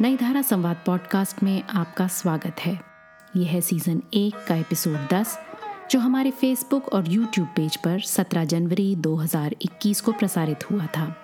नई 0.00 0.16
धारा 0.16 0.42
संवाद 0.42 0.76
पॉडकास्ट 0.86 1.42
में 1.42 1.62
आपका 1.62 2.06
स्वागत 2.06 2.56
है। 2.60 2.80
यह 3.36 3.50
है 3.50 3.60
सीज़न 3.60 4.02
एक 4.14 4.46
का 4.48 4.54
एपिसोड 4.54 5.08
10 5.08 5.38
जो 5.90 5.98
हमारे 5.98 6.30
फेसबुक 6.30 6.88
और 6.88 7.08
यूट्यूब 7.08 7.48
पेज 7.48 7.76
पर 7.76 8.00
17 8.00 8.44
जनवरी 8.44 8.96
2021 8.96 10.00
को 10.00 10.12
प्रसारित 10.12 10.70
हुआ 10.70 10.86
था। 10.86 11.16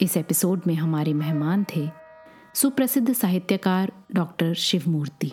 इस 0.00 0.16
एपिसोड 0.16 0.60
में 0.66 0.74
हमारे 0.74 1.14
मेहमान 1.14 1.66
थे 1.76 1.88
सुप्रसिद्ध 2.54 3.12
साहित्यकार 3.12 3.92
डॉक्टर 4.14 4.54
शिवमूर्ति। 4.54 5.32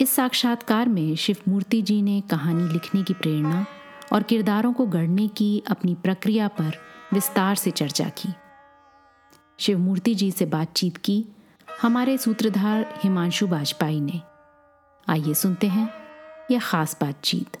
इस 0.00 0.10
साक्षात्कार 0.10 0.88
में 0.88 1.16
शिवमूर्ति 1.16 1.82
जी 1.82 2.02
ने 2.02 2.20
कहानी 2.20 2.72
लिखने 2.72 3.02
की 3.02 3.14
प्रेरणा 3.14 3.66
और 4.12 4.22
किरदारों 4.22 4.72
को 4.72 4.86
गढ़ने 4.86 5.28
की 5.28 5.62
अपनी 5.70 5.94
प्रक्रिया 5.94 6.48
पर 6.48 6.72
विस्तार 7.14 7.54
से 7.54 7.70
चर्चा 7.70 8.08
की। 8.08 8.34
शिवमूर्ति 9.62 10.14
जी 10.14 10.30
से 10.30 10.46
बातचीत 10.46 10.96
की। 10.96 11.24
हमारे 11.68 12.16
सूत्रधार 12.18 13.00
हिमांशु 13.02 13.46
वाजपेयी 13.46 14.00
ने। 14.00 14.20
आइए 15.08 15.34
सुनते 15.34 15.66
हैं 15.66 15.88
यह 16.50 16.60
खास 16.60 16.96
बातचीत। 17.00 17.56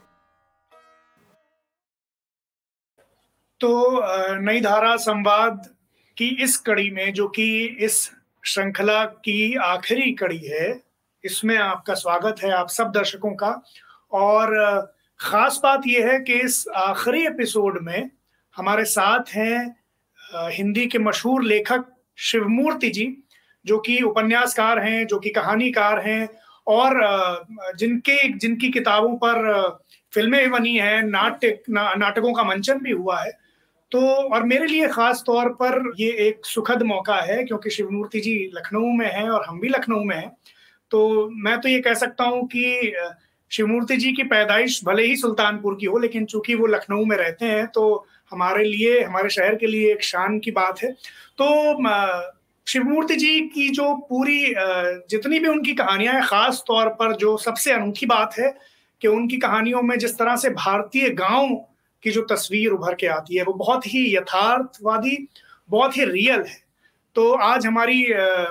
तो 3.60 4.00
नई 4.40 4.60
धारा 4.60 4.96
संवाद 4.96 5.68
की 6.16 6.28
इस 6.44 6.56
कड़ी 6.58 6.90
में, 6.90 7.12
जो 7.12 7.28
कि 7.28 7.64
इस 7.80 8.10
श्रृंखला 8.44 9.04
की 9.04 9.54
आखिरी 9.54 10.12
कड़ी 10.12 10.38
है, 10.38 10.80
इसमें 11.24 11.56
आपका 11.58 11.94
स्वागत 11.94 12.42
है 12.44 12.50
आप 12.50 12.68
सब 12.68 12.90
दर्शकों 12.90 13.34
का। 13.34 13.62
और 14.12 14.56
ख़ास 15.20 15.60
बात 15.62 15.86
यह 15.86 16.10
है 16.12 16.18
कि 16.20 16.40
इस 16.40 16.64
आखिरी 16.76 17.26
एपिसोड 17.26 17.78
में 17.82 18.10
हमारे 18.56 18.84
साथ 18.84 19.30
हैं 19.30 19.76
हिंदी 20.50 20.86
के 20.86 20.98
मशहूर 20.98 21.42
लेखक 21.44 21.91
शिवमूर्ति 22.22 22.88
जी 22.90 23.06
जो 23.64 23.78
कि 23.78 24.00
उपन्यासकार 24.02 24.78
हैं 24.78 25.06
जो 25.06 25.18
कि 25.18 25.30
कहानीकार 25.30 26.00
हैं 26.00 26.28
और 26.66 27.00
जिनके 27.78 28.16
जिनकी 28.28 28.70
किताबों 28.70 29.14
पर 29.16 29.78
फ़िल्में 30.12 30.50
बनी 30.50 30.76
हैं 30.76 31.02
नाट्य 31.02 31.58
ना, 31.70 31.92
नाटकों 31.94 32.32
का 32.32 32.42
मंचन 32.44 32.78
भी 32.78 32.90
हुआ 32.90 33.20
है। 33.22 33.30
तो 33.92 34.00
और 34.00 34.42
मेरे 34.42 34.66
लिए 34.66 34.88
खास 34.88 35.22
तौर 35.26 35.48
पर 35.52 35.92
ये 35.98 36.10
एक 36.26 36.46
सुखद 36.46 36.82
मौका 36.82 37.16
है 37.22 37.42
क्योंकि 37.44 37.70
शिवमूर्ति 37.70 38.20
जी 38.20 38.34
लखनऊ 38.54 38.92
में 38.92 39.06
हैं 39.06 39.28
और 39.28 39.44
हम 39.44 39.60
भी 39.60 39.68
लखनऊ 39.68 40.04
में 40.04 40.16
हैं। 40.16 40.30
तो 40.90 41.28
मैं 41.44 41.60
तो 41.60 41.68
ये 41.68 41.80
कह 41.80 41.94
सकता 41.94 42.24
हूँ 42.24 42.46
कि 42.46 42.94
शिवमूर्ति 43.50 43.96
जी 43.96 44.12
की 44.12 44.22
पैदाइश 44.24 44.80
भले 44.84 45.04
ही 45.06 45.16
सुल्तानपुर 45.16 45.76
की 45.80 45.86
हो 45.86 45.98
लेकिन 45.98 46.24
चूँकि 46.24 46.54
वो 46.54 46.66
लखनऊ 46.66 47.04
में 47.04 47.16
रहते 47.16 47.46
हैं 47.46 47.66
तो 47.66 48.06
हमारे 48.32 48.64
लिए 48.64 49.02
हमारे 49.02 49.28
शहर 49.30 49.54
के 49.54 49.66
लिए 49.66 49.92
एक 49.92 50.02
शान 50.02 50.38
की 50.38 50.50
बात 50.50 50.82
है। 50.82 50.94
तो 51.38 52.28
शिवमूर्ति 52.66 53.16
जी 53.16 53.40
की 53.48 53.68
जो 53.68 53.94
पूरी 54.08 54.54
जितनी 55.10 55.38
भी 55.38 55.48
उनकी 55.48 55.72
कहानियाँ 55.74 56.14
हैं, 56.14 56.22
खास 56.24 56.62
तौर 56.66 56.88
पर 56.94 57.14
जो 57.16 57.36
सबसे 57.36 57.72
अनोखी 57.72 58.06
बात 58.06 58.38
है 58.38 58.54
कि 59.02 59.08
उनकी 59.08 59.36
कहानियों 59.36 59.82
में 59.82 59.98
जिस 59.98 60.16
तरह 60.18 60.36
से 60.36 60.50
भारतीय 60.50 61.08
गाँव 61.10 61.54
की 62.02 62.10
जो 62.10 62.22
तस्वीर 62.30 62.70
उभर 62.70 62.94
के 62.94 63.06
आती 63.06 63.36
है, 63.36 63.44
वो 63.44 63.52
बहुत 63.52 63.86
ही 63.86 64.04
यथार्थवादी, 64.16 65.16
बहुत 65.68 65.96
ही 65.96 66.04
रियल 66.04 66.40
है। 66.40 66.60
तो 67.16 67.32
आज 67.34 67.66
हमारी 67.66 68.04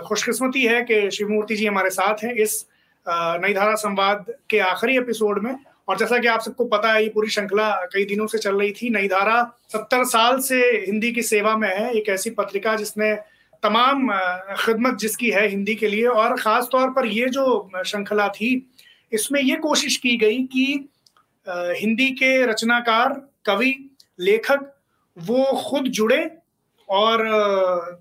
खुशकिस्मती 0.08 0.64
है 0.64 0.82
कि 0.82 1.10
शिवमूर्ति 1.12 1.56
जी 1.56 1.66
हमारे 1.66 1.90
साथ 1.90 2.24
हैं 2.24 2.34
इस 2.36 2.66
नई 3.06 3.54
धारा 3.54 3.76
संवाद 3.76 4.26
के 4.50 4.60
आखिरी 4.60 4.98
एपिसोड 4.98 5.44
में। 5.44 5.56
और 5.92 5.98
जैसा 5.98 6.18
कि 6.18 6.28
आप 6.28 6.42
सबको 6.42 6.66
पता 6.68 6.92
है, 6.94 7.04
ये 7.04 7.10
पूरी 7.10 7.30
श्रृंखला 7.30 7.70
कई 7.94 8.04
दिनों 8.06 8.28
से 8.28 8.38
चल 8.38 8.60
रही 8.60 8.72
थी, 8.72 8.90
नई 8.90 9.08
धारा 9.08 9.42
सत्तर 9.70 10.04
साल 10.06 10.40
से 10.42 10.60
हिंदी 10.86 11.12
की 11.12 11.22
सेवा 11.24 11.56
में 11.58 11.68
है, 11.70 11.92
एक 11.94 12.10
ऐसी 12.10 12.30
पत्रिका 12.32 12.76
जिसने 12.76 13.14
तमाम 13.64 14.08
खिदमत 14.58 14.98
जिसकी 15.00 15.30
है 15.32 15.48
हिंदी 15.50 15.76
के 15.76 15.88
लिए 15.88 16.06
और 16.08 16.36
ख़ास 16.38 16.68
तौर 16.72 16.90
पर 16.92 17.06
ये 17.08 17.28
जो 17.30 17.44
श्रृंखला 17.78 18.28
थी, 18.30 18.70
इसमें 19.12 19.42
ये 19.42 19.56
कोशिश 19.60 19.98
की 19.98 20.16
गई 20.18 20.40
कि 20.48 20.66
हिंदी 21.48 22.10
के 22.14 22.46
रचनाकार, 22.46 23.14
कवि, 23.46 23.74
लेखक 24.20 24.72
वो 25.18 25.44
खुद 25.62 25.88
जुड़े 25.90 26.30
और 26.90 27.28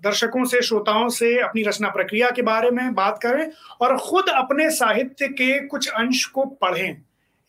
दर्शकों 0.03 0.45
से, 0.45 0.61
श्रोताओं 0.61 1.07
से 1.09 1.37
अपनी 1.41 1.63
रचना 1.63 1.89
प्रक्रिया 1.89 2.29
के 2.29 2.41
बारे 2.43 2.71
में 2.71 2.93
बात 2.95 3.19
करें 3.23 3.47
और 3.81 3.97
खुद 3.99 4.29
अपने 4.29 4.69
साहित्य 4.71 5.27
के 5.29 5.59
कुछ 5.67 5.87
अंश 5.89 6.25
को 6.25 6.45
पढ़ें। 6.45 7.01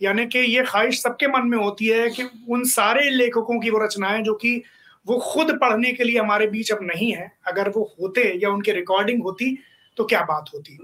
यानी 0.03 0.27
कि 0.27 0.39
ये 0.39 0.63
ख्वाहिश 0.65 1.01
सबके 1.03 1.27
मन 1.29 1.47
में 1.49 1.59
होती 1.59 1.87
है 1.87 2.09
कि 2.11 2.29
उन 2.49 2.65
सारे 2.65 3.09
लेखकों 3.11 3.59
की 3.61 3.71
वो 3.71 3.79
रचनाएँ 3.79 4.23
जो 4.23 4.35
कि 4.35 4.63
वो 5.07 5.19
खुद 5.19 5.51
पढ़ने 5.61 5.93
के 5.93 6.05
लिए 6.05 6.19
हमारे 6.19 6.47
बीच 6.47 6.73
अब 6.73 6.79
नहीं 6.83 7.13
है, 7.13 7.31
अगर 7.47 7.69
वो 7.69 7.83
होते 8.01 8.23
या 8.43 8.51
उनकी 8.51 8.73
रिकॉर्डिंग 8.73 9.23
होती 9.23 9.57
तो 9.97 10.05
क्या 10.05 10.21
बात 10.23 10.51
होती? 10.55 10.79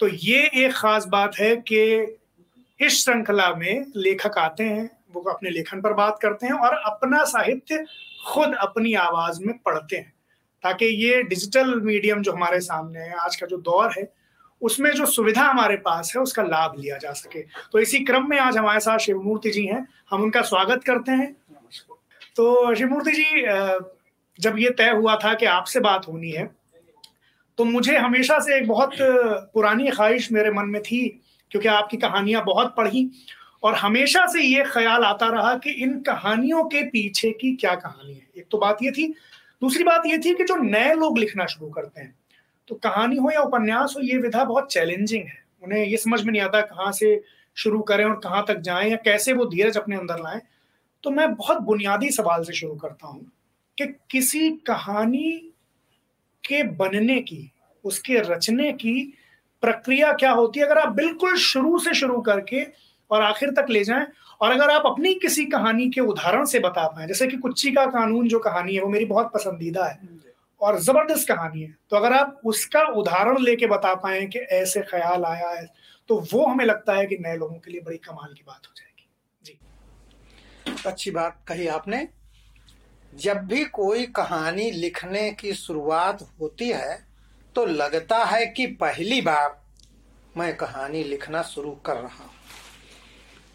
तो 0.00 0.08
ये 0.08 0.42
एक 0.56 0.72
खास 0.72 1.06
बात 1.06 1.38
है 1.38 1.54
कि 1.56 1.80
इस 2.80 3.04
श्रृंखला 3.04 3.48
में 3.54 3.86
लेखक 3.96 4.38
आते 4.38 4.64
हैं, 4.64 4.90
वो 5.14 5.20
अपने 5.30 5.50
लेखन 5.50 5.80
पर 5.80 5.92
बात 5.92 6.18
करते 6.22 6.46
हैं 6.46 6.52
और 6.54 6.74
अपना 6.86 7.22
साहित्य 7.24 7.84
खुद 8.26 8.54
अपनी 8.54 8.92
आवाज़ 8.94 9.40
में 9.42 9.56
पढ़ते 9.58 9.96
हैं, 9.96 10.12
ताकि 10.64 10.86
ये 10.86 11.22
डिजिटल 11.22 11.74
मीडियम 11.80 12.22
जो 12.22 12.32
हमारे 12.32 12.60
सामने 12.60 13.00
है, 13.00 13.14
आज 13.14 13.36
का 13.36 13.46
जो 13.46 13.56
दौर 13.58 13.92
है 13.98 14.04
उसमें 14.64 14.90
जो 14.92 15.06
सुविधा 15.06 15.42
हमारे 15.42 15.76
पास 15.76 16.12
है 16.16 16.22
उसका 16.22 16.42
लाभ 16.42 16.74
लिया 16.78 16.96
जा 16.98 17.12
सके। 17.12 17.42
तो 17.72 17.78
इसी 17.78 17.98
क्रम 18.04 18.28
में 18.30 18.38
आज 18.38 18.56
हमारे 18.56 18.80
साथ 18.80 18.98
शिवमूर्ति 18.98 19.50
जी 19.50 19.64
हैं। 19.66 19.86
हम 20.10 20.22
उनका 20.22 20.42
स्वागत 20.42 20.84
करते 20.84 21.12
हैं। 21.12 21.32
तो 22.36 22.74
शिवमूर्ति 22.74 23.12
जी 23.12 23.42
जब 24.38 24.58
ये 24.58 24.70
तय 24.70 24.90
हुआ 24.90 25.16
था 25.16 25.34
कि 25.34 25.46
आपसे 25.46 25.80
बात 25.80 26.08
होनी 26.08 26.30
है 26.30 26.48
तो 27.58 27.64
मुझे 27.64 27.96
हमेशा 27.96 28.38
से 28.38 28.56
एक 28.56 28.66
बहुत 28.68 28.96
पुरानी 29.00 29.90
ख्वाहिश 29.90 30.30
मेरे 30.32 30.50
मन 30.50 30.68
में 30.68 30.80
थी 30.82 31.06
क्योंकि 31.50 31.68
आपकी 31.68 31.96
कहानियाँ 31.96 32.42
बहुत 32.44 32.74
पढ़ी 32.76 33.08
और 33.62 33.74
हमेशा 33.74 34.26
से 34.26 34.42
ये 34.42 34.64
ख्याल 34.68 35.04
आता 35.04 35.28
रहा 35.28 35.54
कि 35.56 35.70
इन 35.82 35.98
कहानियों 36.02 36.64
के 36.64 36.82
पीछे 36.90 37.30
की 37.30 37.54
क्या 37.56 37.74
कहानी 37.74 38.12
है। 38.12 38.26
एक 38.36 38.46
तो 38.50 38.58
बात 38.58 38.82
ये 38.82 38.90
थी। 38.90 39.06
दूसरी 39.62 39.84
बात 39.84 40.06
ये 40.06 40.18
थी 40.18 40.34
कि 40.34 40.44
जो 40.44 40.56
नए 40.56 40.94
लोग 40.94 41.18
लिखना 41.18 41.46
शुरू 41.46 41.70
करते 41.70 42.00
हैं 42.00 42.14
तो 42.68 42.74
कहानी 42.74 43.16
हो 43.16 43.30
या 43.30 43.40
उपन्यास 43.40 43.94
हो, 43.96 44.02
ये 44.02 44.18
विधा 44.18 44.44
बहुत 44.44 44.72
चैलेंजिंग 44.72 45.24
है। 45.24 45.44
उन्हें 45.62 45.86
ये 45.86 45.96
समझ 45.96 46.22
में 46.22 46.32
नहीं 46.32 46.42
आता 46.42 46.60
कहाँ 46.60 46.92
से 46.92 47.24
शुरू 47.54 47.80
करें 47.80 48.04
और 48.04 48.14
कहाँ 48.14 48.44
तक 48.48 48.58
जाएँ 48.58 48.90
या 48.90 48.96
कैसे 48.96 49.32
वो 49.32 49.44
धीरज 49.44 49.76
अपने 49.76 49.96
अंदर 49.96 50.18
लाएँ। 50.18 50.40
तो 51.02 51.10
मैं 51.10 51.34
बहुत 51.34 51.58
बुनियादी 51.58 52.10
सवाल 52.10 52.42
से 52.44 52.52
शुरू 52.52 52.74
करता 52.74 53.06
हूँ 53.06 53.32
कि 53.78 53.86
किसी 53.86 54.50
कहानी 54.50 55.52
के 56.44 56.62
बनने 56.62 57.20
की, 57.20 57.52
उसके 57.84 58.18
रचने 58.18 58.72
की 58.72 59.14
प्रक्रिया 59.62 60.12
क्या 60.12 60.30
होती 60.30 60.60
है? 60.60 60.66
अगर 60.66 60.78
आप 60.78 60.92
बिल्कुल 60.92 61.36
शुरू 61.36 61.78
से 61.78 61.94
शुरू 61.94 62.20
करके 62.20 62.64
और 63.10 63.22
आखिर 63.22 63.50
तक 63.50 63.66
ले 63.70 63.84
जाएँ 63.84 64.06
और 64.40 64.50
अगर 64.50 64.70
आप 64.70 64.82
अपनी 64.86 65.14
किसी 65.14 65.44
कहानी 65.44 65.90
के 65.90 66.00
उदाहरण 66.00 66.44
से 66.44 66.58
बता 66.58 66.86
पाए, 66.88 67.06
जैसे 67.06 67.26
कि 67.26 67.36
कुच्ची 67.36 67.70
का 67.70 67.86
कानून 67.86 68.28
जो 68.28 68.38
कहानी 68.38 68.74
है, 68.74 68.80
वो 68.80 68.88
मेरी 68.88 69.04
बहुत 69.04 69.32
पसंदीदा 69.34 69.84
है। 69.84 69.98
और 70.64 70.78
ज़बरदस्त 70.80 71.28
कहानी 71.28 71.62
है। 71.62 71.74
तो 71.90 71.96
अगर 71.96 72.12
आप 72.12 72.40
उसका 72.44 72.82
उदाहरण 72.94 73.38
लेके 73.40 73.66
बता 73.66 73.94
पाए 73.96 74.24
कि 74.26 74.38
ऐसे 74.38 74.80
ख्याल 74.82 75.24
आया 75.24 75.50
है 75.50 75.66
तो 76.08 76.18
वो 76.32 76.46
हमें 76.46 76.64
लगता 76.64 76.94
है 76.94 77.06
कि 77.06 77.16
नए 77.20 77.36
लोगों 77.36 77.56
के 77.56 77.70
लिए 77.70 77.80
बड़ी 77.80 77.96
कमाल 77.98 78.32
की 78.34 78.42
बात 78.46 78.66
हो 78.66 78.72
जाएगी। 78.76 79.08
जी। 79.42 79.58
अच्छी 80.86 81.10
बात 81.10 81.42
कही 81.48 81.66
आपने। 81.70 82.06
जब 83.12 83.38
भी 83.46 83.64
कोई 83.72 84.06
कहानी 84.12 84.70
लिखने 84.72 85.30
की 85.32 85.52
शुरुआत 85.54 86.22
होती 86.40 86.68
है 86.70 86.96
तो 87.56 87.64
लगता 87.66 88.24
है 88.24 88.46
कि 88.46 88.66
पहली 88.76 89.20
बार 89.22 89.60
मैं 90.36 90.56
कहानी 90.56 91.02
लिखना 91.04 91.42
शुरू 91.44 91.70
कर 91.86 91.96
रहा 91.96 92.24
हूँ। 92.24 92.30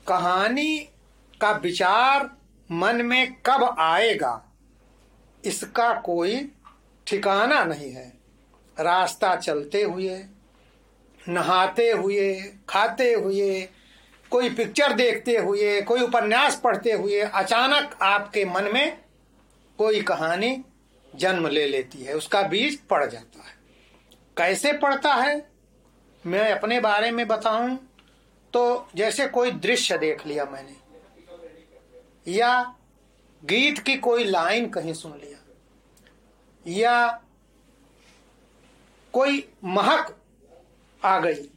कहानी 0.07 0.77
का 1.41 1.51
विचार 1.57 2.29
मन 2.69 3.01
में 3.05 3.33
कब 3.45 3.63
आएगा, 3.79 4.31
इसका 5.43 5.93
कोई 6.01 6.35
ठिकाना 7.09 7.63
नहीं 7.63 7.91
है। 7.91 8.07
रास्ता 8.77 9.35
चलते 9.35 9.81
हुए, 9.83 10.17
नहाते 11.21 11.89
हुए, 11.91 12.33
खाते 12.69 13.11
हुए, 13.13 13.61
कोई 14.31 14.49
पिक्चर 14.49 14.93
देखते 14.93 15.35
हुए, 15.37 15.81
कोई 15.81 16.01
उपन्यास 16.01 16.59
पढ़ते 16.63 16.91
हुए 16.91 17.19
अचानक 17.21 17.97
आपके 18.01 18.45
मन 18.45 18.69
में 18.73 18.97
कोई 19.79 20.01
कहानी 20.01 20.63
जन्म 21.13 21.47
ले 21.47 21.65
लेती 21.67 22.03
है। 22.03 22.13
उसका 22.13 22.41
बीज 22.43 22.79
पड़ 22.81 23.05
जाता 23.05 23.39
है। 23.39 23.55
कैसे 24.37 24.73
पड़ता 24.73 25.13
है? 25.13 25.49
मैं 26.23 26.51
अपने 26.51 26.79
बारे 26.79 27.11
में 27.11 27.27
बताऊँ 27.27 27.77
तो 28.53 28.87
जैसे 28.95 29.27
कोई 29.27 29.51
दृश्य 29.51 29.97
देख 29.97 30.25
लिया 30.27 30.45
मैंने, 30.45 30.75
या 32.31 32.75
गीत 33.43 33.79
की 33.79 33.95
कोई 33.97 34.23
लाइन 34.23 34.69
कहीं 34.69 34.93
सुन 34.93 35.11
लिया। 35.13 35.38
या 36.69 37.07
कोई 39.13 39.43
महक 39.65 40.15
आ 41.01 41.19
गई, 41.19 41.47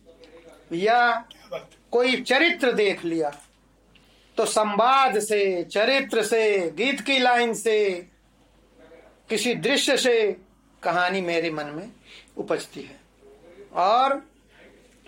या 0.75 1.25
कोई 1.93 2.20
चरित्र 2.23 2.73
देख 2.73 3.05
लिया 3.05 3.31
तो 4.38 4.44
संवाद 4.47 5.19
से, 5.20 5.62
चरित्र 5.64 6.23
से, 6.23 6.70
गीत 6.70 7.00
की 7.00 7.19
लाइन 7.19 7.53
से, 7.55 8.09
किसी 9.31 9.55
दृश्य 9.56 9.97
से 9.97 10.37
कहानी 10.82 11.20
मेरे 11.20 11.50
मन 11.50 11.67
में 11.67 11.91
उपजती 12.37 12.82
है। 12.82 13.00
और 13.82 14.20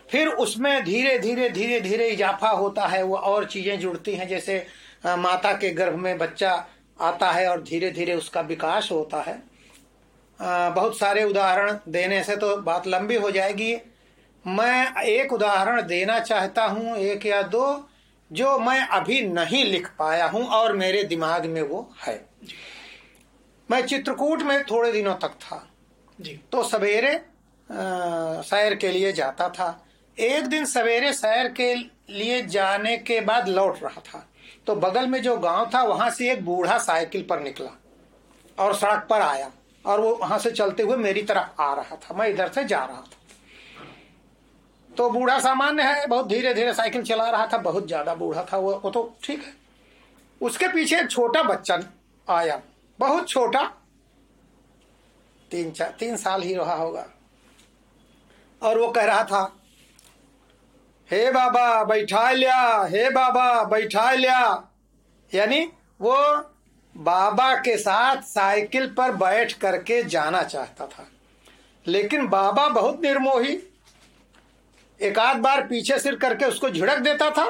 फिर 0.08 0.28
उसमें 0.28 0.84
धीरे 0.84 1.18
धीरे 1.18 1.48
धीरे 1.50 1.80
धीरे 1.80 2.08
इजाफा 2.08 2.48
होता 2.50 2.86
है, 2.86 3.02
वो 3.02 3.16
और 3.16 3.44
चीज़ें 3.46 3.78
जुड़ती 3.80 4.14
हैं, 4.14 4.28
जैसे 4.28 4.66
माता 5.06 5.52
के 5.52 5.70
गर्भ 5.70 5.96
में 5.96 6.16
बच्चा 6.18 6.52
आता 6.98 7.30
है 7.32 7.48
और 7.48 7.62
धीरे 7.62 7.90
धीरे 7.90 8.14
उसका 8.14 8.40
विकास 8.42 8.88
होता 8.92 9.20
है। 9.22 9.42
बहुत 10.44 10.96
सारे 10.98 11.24
उदाहरण 11.24 11.78
देने 11.88 12.22
से 12.24 12.36
तो 12.36 12.56
बात 12.56 12.86
लंबी 12.86 13.16
हो 13.16 13.30
जाएगी। 13.30 13.74
मैं 14.44 15.02
एक 15.02 15.32
उदाहरण 15.32 15.82
देना 15.82 16.18
चाहता 16.20 16.64
हूँ 16.64 16.96
एक 16.96 17.26
या 17.26 17.42
दो 17.42 17.88
जो 18.30 18.58
मैं 18.58 18.80
अभी 18.88 19.20
नहीं 19.22 19.64
लिख 19.64 19.88
पाया 19.98 20.26
हूँ 20.26 20.44
और 20.48 20.72
मेरे 20.72 21.02
दिमाग 21.04 21.46
में 21.46 21.60
वो 21.62 21.88
है। 22.02 22.14
मैं 23.68 23.80
चित्रकूट 23.86 24.42
में 24.42 24.62
थोड़े 24.64 24.92
दिनों 24.92 25.14
तक 25.14 25.34
था। 25.40 25.66
जी। 26.18 26.40
तो 26.52 26.62
सवेरे 26.62 27.20
सैर 28.42 28.74
के 28.74 28.88
लिए 28.88 29.12
जाता 29.12 29.48
था। 29.48 29.86
एक 30.16 30.46
दिन 30.46 30.64
सवेरे 30.64 31.12
सैर 31.12 31.48
के 31.52 31.74
लिए 31.74 32.42
जाने 32.42 32.96
के 32.98 33.20
बाद 33.20 33.48
लौट 33.48 33.82
रहा 33.82 34.00
था। 34.00 34.26
तो 34.66 34.74
बगल 34.76 35.06
में 35.06 35.22
जो 35.22 35.36
गाँव 35.36 35.70
था 35.74 35.82
वहाँ 35.82 36.10
से 36.10 36.30
एक 36.32 36.44
बूढ़ा 36.44 36.78
साइकिल 36.78 37.26
पर 37.30 37.40
निकला 37.40 37.70
और 38.58 38.74
सड़क 38.74 39.06
पर 39.10 39.20
आया। 39.20 39.50
और 39.84 40.00
वो 40.00 40.14
वहाँ 40.16 40.38
से 40.38 40.50
चलते 40.52 40.82
हुए 40.82 40.96
मेरी 40.98 41.22
तरफ़ 41.22 41.60
आ 41.62 41.72
रहा 41.74 41.96
था, 41.96 42.14
मैं 42.14 42.28
इधर 42.28 42.48
से 42.48 42.64
जा 42.64 42.84
रहा 42.84 43.00
था। 43.00 43.22
तो 44.90 45.08
बूढ़ा 45.10 45.38
सामान्य 45.40 45.82
है, 45.82 46.06
बहुत 46.06 46.26
धीरे 46.28 46.54
धीरे 46.54 46.74
साइकिल 46.74 47.02
चला 47.04 47.28
रहा 47.30 47.46
था, 47.46 47.58
बहुत 47.58 47.86
ज़्यादा 47.86 48.14
बूढ़ा 48.14 48.44
था 48.52 48.56
वो 48.58 48.74
वो 48.84 48.90
तो 48.90 49.16
ठीक 49.24 49.42
है। 49.42 49.52
उसके 50.40 50.68
पीछे 50.68 51.00
एक 51.00 51.10
छोटा 51.10 51.42
बच्चा 51.42 51.78
आया, 52.28 52.60
बहुत 52.98 53.28
छोटा, 53.28 53.62
तीन 55.50 55.70
चार 55.70 55.94
तीन 55.98 56.16
साल 56.16 56.42
ही 56.42 56.54
रहा 56.54 56.74
होगा। 56.74 57.06
और 58.62 58.78
वो 58.78 58.88
कह 58.88 59.04
रहा 59.04 59.24
था, 59.24 59.42
हे 61.08 61.30
बाबा, 61.30 61.84
बैठा 61.84 62.30
लिया, 62.32 62.60
हे 62.84 63.08
बाबा, 63.10 63.62
बैठा 63.66 64.10
लिया। 64.12 64.70
यानी 65.32 65.60
वो 66.00 66.14
बाबा 66.96 67.54
के 67.54 67.76
साथ 67.76 68.22
साइकिल 68.22 68.86
पर 68.86 69.10
बैठ 69.10 69.52
करके 69.52 70.02
जाना 70.02 70.42
चाहता 70.42 70.86
था। 70.86 71.06
लेकिन 71.86 72.26
बाबा 72.28 72.68
बहुत 72.68 73.00
निर्मोही, 73.02 73.58
एक 75.00 75.18
आध 75.18 75.36
बार 75.36 75.66
पीछे 75.66 75.98
सिर 75.98 76.14
करके 76.16 76.44
उसको 76.44 76.70
झिड़क 76.70 76.98
देता 76.98 77.30
था 77.30 77.44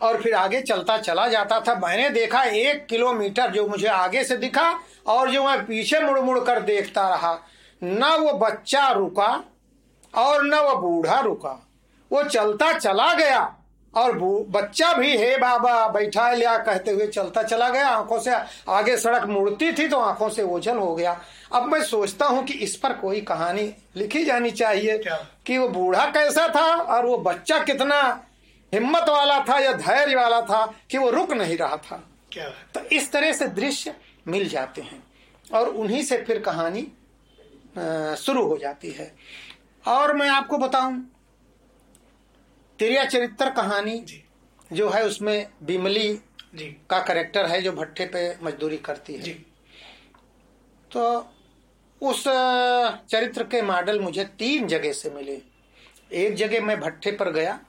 और 0.00 0.22
फिर 0.22 0.34
आगे 0.34 0.60
चलता 0.62 0.98
चला 0.98 1.28
जाता 1.28 1.60
था। 1.60 1.74
मैंने 1.74 2.10
देखा 2.10 2.42
एक 2.42 2.86
किलोमीटर 2.86 3.50
जो 3.50 3.68
मुझे 3.68 3.88
आगे 3.88 4.24
से 4.24 4.36
दिखा 4.36 4.80
और 5.06 5.30
जो 5.30 5.44
मैं 5.44 5.66
पीछे 5.66 6.00
मुड़ 6.00 6.20
मुड़ 6.20 6.40
कर 6.40 6.60
देखता 6.60 7.08
रहा। 7.08 7.38
न 7.82 8.16
वो 8.20 8.32
बच्चा 8.32 8.90
रुका 8.90 9.44
और 10.14 10.44
न 10.44 10.54
वो 10.54 10.76
बूढ़ा 10.76 11.20
रुका। 11.20 11.68
वो 12.12 12.22
चलता 12.22 12.72
चला 12.78 13.14
गया। 13.14 13.56
और 13.94 14.18
बच्चा 14.50 14.92
भी 14.92 15.16
हे 15.16 15.36
बाबा 15.36 15.88
बैठा 15.88 16.30
लिया 16.32 16.56
कहते 16.58 16.90
हुए 16.90 17.06
चलता 17.06 17.42
चला 17.42 17.68
गया 17.68 17.88
आँखों 17.88 18.18
से 18.20 18.30
आगे 18.68 18.96
सड़क 18.96 19.24
मुड़ती 19.24 19.72
थी 19.72 19.88
तो 19.88 19.98
आँखों 19.98 20.28
से 20.28 20.42
ओझल 20.42 20.76
हो 20.76 20.94
गया। 20.94 21.20
अब 21.52 21.66
मैं 21.66 21.82
सोचता 21.82 22.26
हूँ 22.26 22.44
कि 22.44 22.54
इस 22.54 22.76
पर 22.76 22.92
कोई 22.92 23.20
कहानी 23.20 23.62
लिखी 23.96 24.24
जानी 24.24 24.50
चाहिए 24.50 24.98
कि 25.46 25.58
वो 25.58 25.68
बूढ़ा 25.68 26.06
कैसा 26.06 26.46
था 26.48 26.66
और 26.76 27.06
वो 27.06 27.18
बच्चा 27.18 27.58
कितना 27.58 28.00
हिम्मत 28.72 29.08
वाला 29.08 29.38
था 29.40 29.58
या 29.58 29.72
धैर्य 29.72 30.16
वाला 30.16 30.40
था 30.40 30.64
कि 30.90 30.98
वो 30.98 31.10
रुक 31.10 31.32
नहीं 31.32 31.56
रहा 31.58 31.76
था। 31.76 32.02
क्या? 32.32 32.48
तो 32.74 32.80
इस 32.92 33.12
तरह 33.12 33.32
से 33.32 33.46
दृश्य 33.48 33.94
मिल 34.28 34.48
जाते 34.48 34.82
हैं 34.82 35.02
और 35.54 35.68
उन्हीं 35.68 36.02
से 36.02 36.18
फिर 36.18 36.38
कहानी 36.40 36.86
शुरू 38.16 38.46
हो 38.46 38.56
जाती 38.58 38.90
है। 38.90 39.12
और 39.84 40.16
मैं 40.16 40.28
आपको 40.28 40.58
बताऊँ 40.58 40.94
तिरिया 42.80 43.04
चरित्र 43.04 43.50
कहानी 43.50 44.24
जो। 44.72 44.90
है 44.90 45.04
उसमें 45.04 45.46
बिमली 45.62 46.20
जी। 46.54 46.66
का 46.90 47.00
करेक्टर 47.00 47.46
है 47.46 47.62
जो 47.62 47.72
भट्टे 47.72 48.06
पे 48.06 48.36
मजदूरी 48.42 48.76
करती 48.76 49.14
है। 49.14 49.20
जी। 49.20 49.32
तो 50.92 51.28
उस 52.02 52.24
चरित्र 53.10 53.44
के 53.44 53.62
मॉडल 53.62 54.00
मुझे 54.00 54.24
तीन 54.24 54.66
जगह 54.66 54.92
से 54.92 55.10
मिले। 55.10 55.40
एक 56.12 56.34
जगह 56.34 56.60
मैं 56.60 56.80
भट्टे 56.80 57.12
पर 57.12 57.30
गया। 57.30 57.60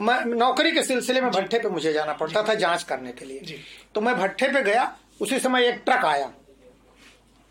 मैं 0.00 0.24
नौकरी 0.24 0.72
के 0.72 0.82
सिलसिले 0.82 1.20
में 1.20 1.30
भट्टे 1.30 1.58
पे 1.58 1.68
मुझे 1.68 1.92
जाना 1.92 2.12
पड़ता 2.12 2.42
था 2.42 2.54
जाँच 2.54 2.82
करने 2.82 3.12
के 3.12 3.24
लिए। 3.24 3.60
तो 3.94 4.00
मैं 4.00 4.14
भट्टे 4.14 4.48
पे 4.48 4.62
गया। 4.62 4.98
उसी 5.20 5.38
समय 5.38 5.68
एक 5.68 5.74
ट्रक 5.74 6.04
आया। 6.04 6.26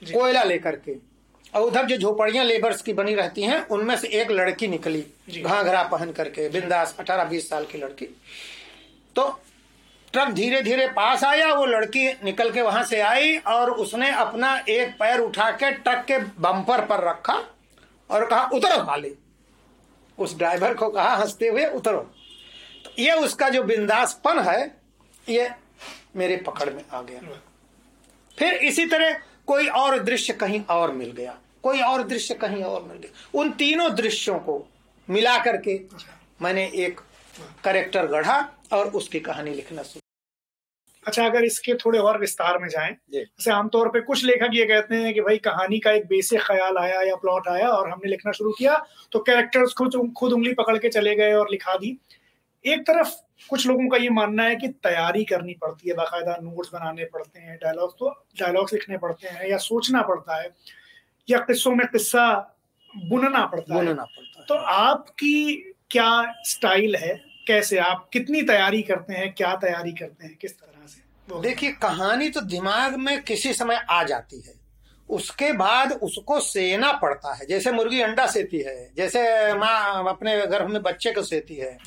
कोयला 0.01 0.43
लेकर 0.43 0.75
के। 0.75 1.12
और 1.55 1.61
उधर 1.61 1.85
जो 1.85 1.97
झोपड़ियाँ 1.97 2.45
लेबर्स 2.45 2.81
की 2.81 2.93
बनी 2.93 3.13
रहती 3.15 3.43
हैं 3.43 3.59
उनमें 3.67 3.95
से 3.97 4.07
एक 4.21 4.31
लड़की 4.31 4.67
निकली। 4.67 5.05
घाघरा 5.41 5.83
पहन 5.83 6.11
करके 6.11 6.47
बिंदास 6.49 6.95
अठारह 6.99 7.23
बीस 7.23 7.49
साल 7.49 7.65
की 7.65 7.77
लड़की। 7.77 8.05
तो 9.15 9.27
ट्रक 10.13 10.29
धीरे 10.29 10.61
धीरे 10.61 10.87
पास 10.87 11.23
आया 11.23 11.53
वो 11.53 11.65
लड़की 11.65 12.07
निकल 12.23 12.51
के 12.51 12.61
वहाँ 12.61 12.83
से 12.83 12.99
आई 13.01 13.37
और 13.37 13.71
उसने 13.71 14.09
अपना 14.11 14.55
एक 14.69 14.89
पैर 14.89 15.19
उठा 15.19 15.49
के 15.51 15.71
ट्रक 15.71 16.05
के 16.05 16.17
बम्पर 16.17 16.85
पर 16.85 17.03
रखा 17.09 17.33
और 18.09 18.25
कहा 18.25 18.49
उतरो 18.53 18.83
वाले 18.83 19.11
उस 20.17 20.37
ड्राइवर 20.37 20.73
को 20.73 20.89
कहा 20.89 21.15
हँसते 21.15 21.47
हुए 21.47 21.65
उतरो। 21.65 21.99
तो 22.85 22.91
ये 22.99 23.13
उसका 23.13 23.49
जो 23.49 23.63
बिंदासपन 23.63 24.39
है 24.39 24.75
ये 25.29 25.49
मेरे 26.15 26.37
पकड़ 26.37 26.69
में 26.69 26.83
आ 26.91 27.01
गया। 27.01 27.39
फिर 28.37 28.53
इसी 28.53 28.85
तरह 28.85 29.17
कोई 29.47 29.67
और 29.67 29.99
दृश्य 29.99 30.33
कहीं 30.33 30.61
और 30.69 30.91
मिल 30.91 31.11
गया। 31.11 31.37
कोई 31.63 31.81
और 31.81 32.03
दृश्य 32.03 32.33
कहीं 32.35 32.63
और 32.63 32.83
मिल 32.83 32.97
गया। 32.97 33.39
उन 33.39 33.51
तीनों 33.53 33.93
दृश्यों 33.95 34.39
को 34.39 34.63
मिला 35.07 35.37
करके 35.43 35.79
मैंने 36.41 36.65
एक 36.75 36.99
करेक्टर 37.63 38.07
गढ़ा 38.07 38.39
और 38.73 38.87
उसकी 38.91 39.19
कहानी 39.19 39.53
लिखना 39.53 39.83
शुरू 39.83 40.01
अच्छा 41.05 41.25
अगर 41.25 41.43
इसके 41.43 41.73
थोड़े 41.75 41.99
और 41.99 42.19
विस्तार 42.19 42.57
में 42.59 42.67
जाएँ 42.69 42.95
जैसे 43.13 43.51
आमतौर 43.51 43.89
पे 43.89 44.01
कुछ 44.01 44.23
लेखक 44.25 44.51
ये 44.53 44.65
कहते 44.65 44.95
हैं 44.95 45.13
कि 45.13 45.21
भाई 45.21 45.37
कहानी 45.37 45.79
का 45.79 45.91
एक 45.91 46.05
बेसिक 46.07 46.41
ख्याल 46.41 46.77
आया 46.77 47.01
या 47.01 47.15
प्लॉट 47.15 47.47
आया 47.47 47.69
और 47.69 47.89
हमने 47.89 48.09
लिखना 48.09 48.31
शुरू 48.31 48.51
किया 48.51 48.77
तो 49.11 49.19
कैरेक्टर्स 49.19 49.73
खुद 49.73 50.13
खुद 50.17 50.33
उंगली 50.33 50.53
पकड़ 50.53 50.77
के 50.77 50.89
चले 50.89 51.15
गए 51.15 51.33
और 51.33 51.49
लिखा 51.51 51.75
दी। 51.77 51.97
एक 52.65 52.81
तरफ़ 52.81 53.09
कुछ 53.49 53.65
लोगों 53.67 53.87
का 53.89 53.97
ये 53.97 54.09
मानना 54.09 54.43
है 54.43 54.55
कि 54.55 54.67
तैयारी 54.83 55.23
करनी 55.25 55.53
पड़ती 55.53 55.89
है 55.89 55.95
बाकायदा 55.95 56.37
नोट्स 56.41 56.69
बनाने 56.73 57.05
पड़ते 57.05 57.39
हैं 57.39 57.57
डायलॉग्स 57.63 57.95
तो 57.99 58.09
डायलॉग्स 58.39 58.73
लिखने 58.73 58.97
पड़ते 58.97 59.27
हैं 59.27 59.49
या 59.49 59.57
सोचना 59.59 60.01
पड़ता 60.01 60.41
है। 60.41 60.49
या 61.29 61.37
किस्सों 61.37 61.75
में 61.75 61.87
किस्सा 61.87 62.55
बुनना 62.97 63.45
पड़ता 63.45 63.73
बुनना 63.73 63.89
है 63.89 63.95
पड़ता 63.95 64.39
है। 64.39 64.45
तो 64.45 64.55
आपकी 64.55 65.55
क्या 65.91 66.33
स्टाइल 66.43 66.95
है? 66.95 67.21
कैसे 67.47 67.77
आप 67.77 68.09
कितनी 68.13 68.41
तैयारी 68.41 68.81
करते 68.81 69.13
हैं? 69.13 69.33
क्या 69.33 69.55
तैयारी 69.55 69.91
करते 69.91 70.25
हैं? 70.25 70.35
किस 70.41 70.59
तरह 70.59 70.87
से? 70.87 71.41
देखिए 71.41 71.71
कहानी 71.71 72.29
तो 72.29 72.41
दिमाग 72.41 72.95
में 72.95 73.21
किसी 73.23 73.53
समय 73.53 73.85
आ 73.89 74.03
जाती 74.03 74.39
है। 74.39 74.53
उसके 75.09 75.51
बाद 75.53 75.91
उसको 75.91 76.39
सेना 76.39 76.91
पड़ता 76.93 77.33
है। 77.33 77.45
जैसे 77.45 77.71
मुर्गी 77.71 77.99
अंडा 78.01 78.25
सेती 78.27 78.59
है 78.59 78.91
जैसे 78.97 79.53
माँ 79.53 80.09
अपने 80.09 80.47
गर्भ 80.47 80.69
में 80.69 80.81
बच्चे 80.81 81.11
को 81.11 81.21
सेती 81.23 81.55
है। 81.55 81.77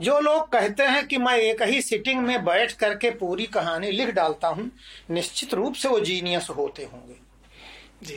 जो। 0.00 0.20
लोग 0.20 0.52
कहते 0.52 0.82
हैं 0.82 1.06
कि 1.06 1.18
मैं 1.18 1.36
एक 1.36 1.62
ही 1.62 1.82
सिटिंग 1.82 2.20
में 2.20 2.44
बैठ 2.44 2.72
करके 2.72 3.10
पूरी 3.10 3.46
कहानी 3.46 3.90
लिख 3.90 4.10
डालता 4.10 4.48
हूँ 4.48 4.70
निश्चित 5.10 5.54
रूप 5.54 5.74
से 5.74 5.88
वो 5.88 6.00
जीनियस 6.00 6.48
होते 6.50 6.84
होंगे। 6.84 7.31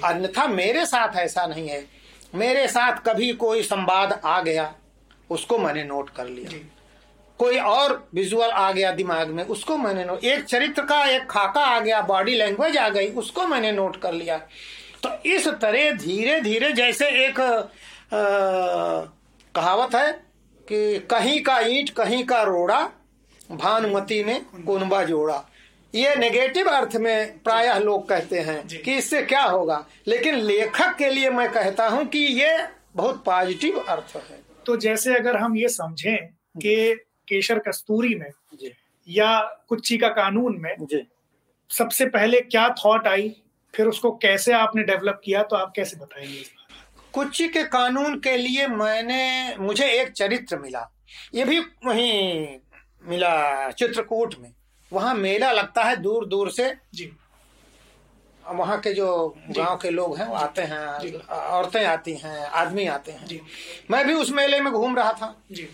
अन्यथा 0.04 0.48
मेरे 0.48 0.86
साथ 0.86 1.16
ऐसा 1.16 1.46
नहीं 1.46 1.68
है। 1.70 1.84
मेरे 2.36 2.68
साथ 2.68 2.98
कभी 3.06 3.32
कोई 3.34 3.62
संवाद 3.64 4.20
आ 4.26 4.40
गया 4.42 4.74
उसको 5.30 5.58
मैंने 5.58 5.84
नोट 5.84 6.10
कर 6.10 6.28
लिया। 6.28 6.60
कोई 7.40 7.58
और 7.60 7.94
विजुअल 8.16 8.50
आ 8.50 8.72
गया 8.72 8.92
दिमाग 8.92 9.30
में 9.30 9.44
उसको 9.44 9.78
मैंने 9.78 10.04
नोट 10.06 10.24
एक 10.24 10.44
चरित्र 10.44 10.82
का 10.86 11.04
एक 11.06 11.26
खाका 11.30 11.62
आ 11.62 11.80
गया 11.80 12.02
बॉडी 12.02 12.36
लैंग्वेज 12.36 12.78
आ 12.78 12.90
गई 12.90 13.08
उसको 13.14 13.48
मैंने 13.48 13.72
नोट 13.72 14.02
कर 14.02 14.14
लिया। 14.14 14.38
तो 15.04 15.10
इस 15.30 15.48
तरह 15.48 15.92
धीरे 15.92 16.40
धीरे 16.42 16.72
जैसे 16.72 17.10
एक 17.26 17.40
आ, 17.40 17.52
कहावत 19.56 19.96
है 19.96 20.12
कि 20.68 21.00
कहीं 21.12 21.42
का 21.44 21.60
ईंट 21.60 21.90
कहीं 21.90 22.24
का 22.26 22.42
रोड़ा 22.44 22.82
भानुमति 23.52 24.24
ने 24.24 24.40
कुनबा 24.66 25.04
जोड़ा। 25.04 25.44
ये 25.96 26.16
नेगेटिव 26.16 26.70
अर्थ 26.70 26.96
में 26.96 27.40
प्रायः 27.40 27.78
लोग 27.80 28.08
कहते 28.10 28.40
हैं 28.40 28.68
कि 28.68 28.96
इससे 28.98 29.22
क्या 29.22 29.44
होगा? 29.44 29.86
लेकिन 30.08 30.36
लेखक 30.36 30.96
के 30.98 31.10
लिए 31.10 31.30
मैं 31.30 31.52
कहता 31.52 31.88
हूँ 31.88 32.06
कि 32.06 32.20
ये 32.20 32.58
बहुत 32.96 33.24
पॉजिटिव 33.26 33.78
अर्थ 33.80 34.16
है। 34.16 34.40
तो 34.66 34.78
जैसे 34.78 35.16
अगर 35.16 35.38
हम 35.38 35.58
ये 35.58 35.70
समझें 35.70 36.26
कि 36.58 36.96
केशर 37.28 37.60
कस्तूरी 37.60 38.16
में 38.16 38.30
या 39.08 39.40
कुच्ची 39.70 39.98
का 39.98 40.08
कानून 40.08 40.58
में 40.60 40.76
सबसे 41.70 42.06
पहले 42.06 42.42
क्या 42.42 42.68
थॉट 42.86 43.08
आई 43.08 43.36
फिर 43.74 43.86
उसको 43.86 44.12
कैसे 44.12 44.54
आपने 44.54 44.84
डेवलप 44.84 45.22
किया 45.26 45.44
तो 45.44 45.56
आप 45.56 45.74
कैसे 45.76 45.98
बताएँगे 45.98 46.44
कुच्ची 47.14 47.48
के 47.48 47.64
कानून 47.64 48.20
के 48.20 48.38
लिए 48.38 48.68
मैंने 48.68 49.56
मुझे 49.60 49.88
एक 49.92 50.12
चरित्र 50.12 50.58
मिला। 50.58 50.88
ये 51.36 51.46
भी 51.46 51.60
वही 51.60 52.12
मिला 53.04 53.72
चित्रकूट 53.72 54.36
में। 54.40 54.52
वहाँ 54.96 55.14
मेला 55.16 55.52
लगता 55.52 55.84
है 55.84 55.96
दूर 55.96 56.26
दूर 56.28 56.50
से। 56.52 56.74
जी। 56.94 57.12
वहाँ 58.44 58.80
के 58.80 58.94
जो 58.94 59.08
गाँव 59.50 59.76
के 59.78 59.90
लोग 59.90 60.18
हैं 60.18 60.28
वो 60.28 60.36
आते 60.36 60.62
हैं 60.62 60.86
औरतें 61.28 61.84
आती 61.86 62.14
हैं 62.16 62.46
आदमी 62.56 62.86
आते 62.88 63.12
हैं। 63.12 63.26
जी। 63.28 63.40
मैं 63.92 64.06
भी 64.08 64.14
उस 64.14 64.32
मेले 64.32 64.60
में 64.62 64.72
घूम 64.74 64.96
रहा 64.96 65.14
था। 65.14 65.36
जी। 65.52 65.68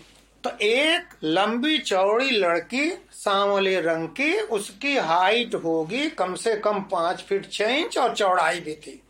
तो 0.44 0.50
एक 0.62 1.08
लंबी 1.24 1.78
चौड़ी 1.78 2.30
लड़की 2.30 2.88
सांवले 3.14 3.80
रंग 3.80 4.08
की 4.10 4.32
उसकी 4.52 4.96
हाइट 4.98 5.54
होगी 5.54 6.08
कम 6.10 6.34
से 6.34 6.54
कम 6.56 6.80
पाँच 6.92 7.20
फीट 7.22 7.50
छह 7.52 7.74
इंच 7.74 7.98
और 7.98 8.14
चौड़ाई 8.14 8.60
भी 8.60 8.74
थी। 8.76 9.00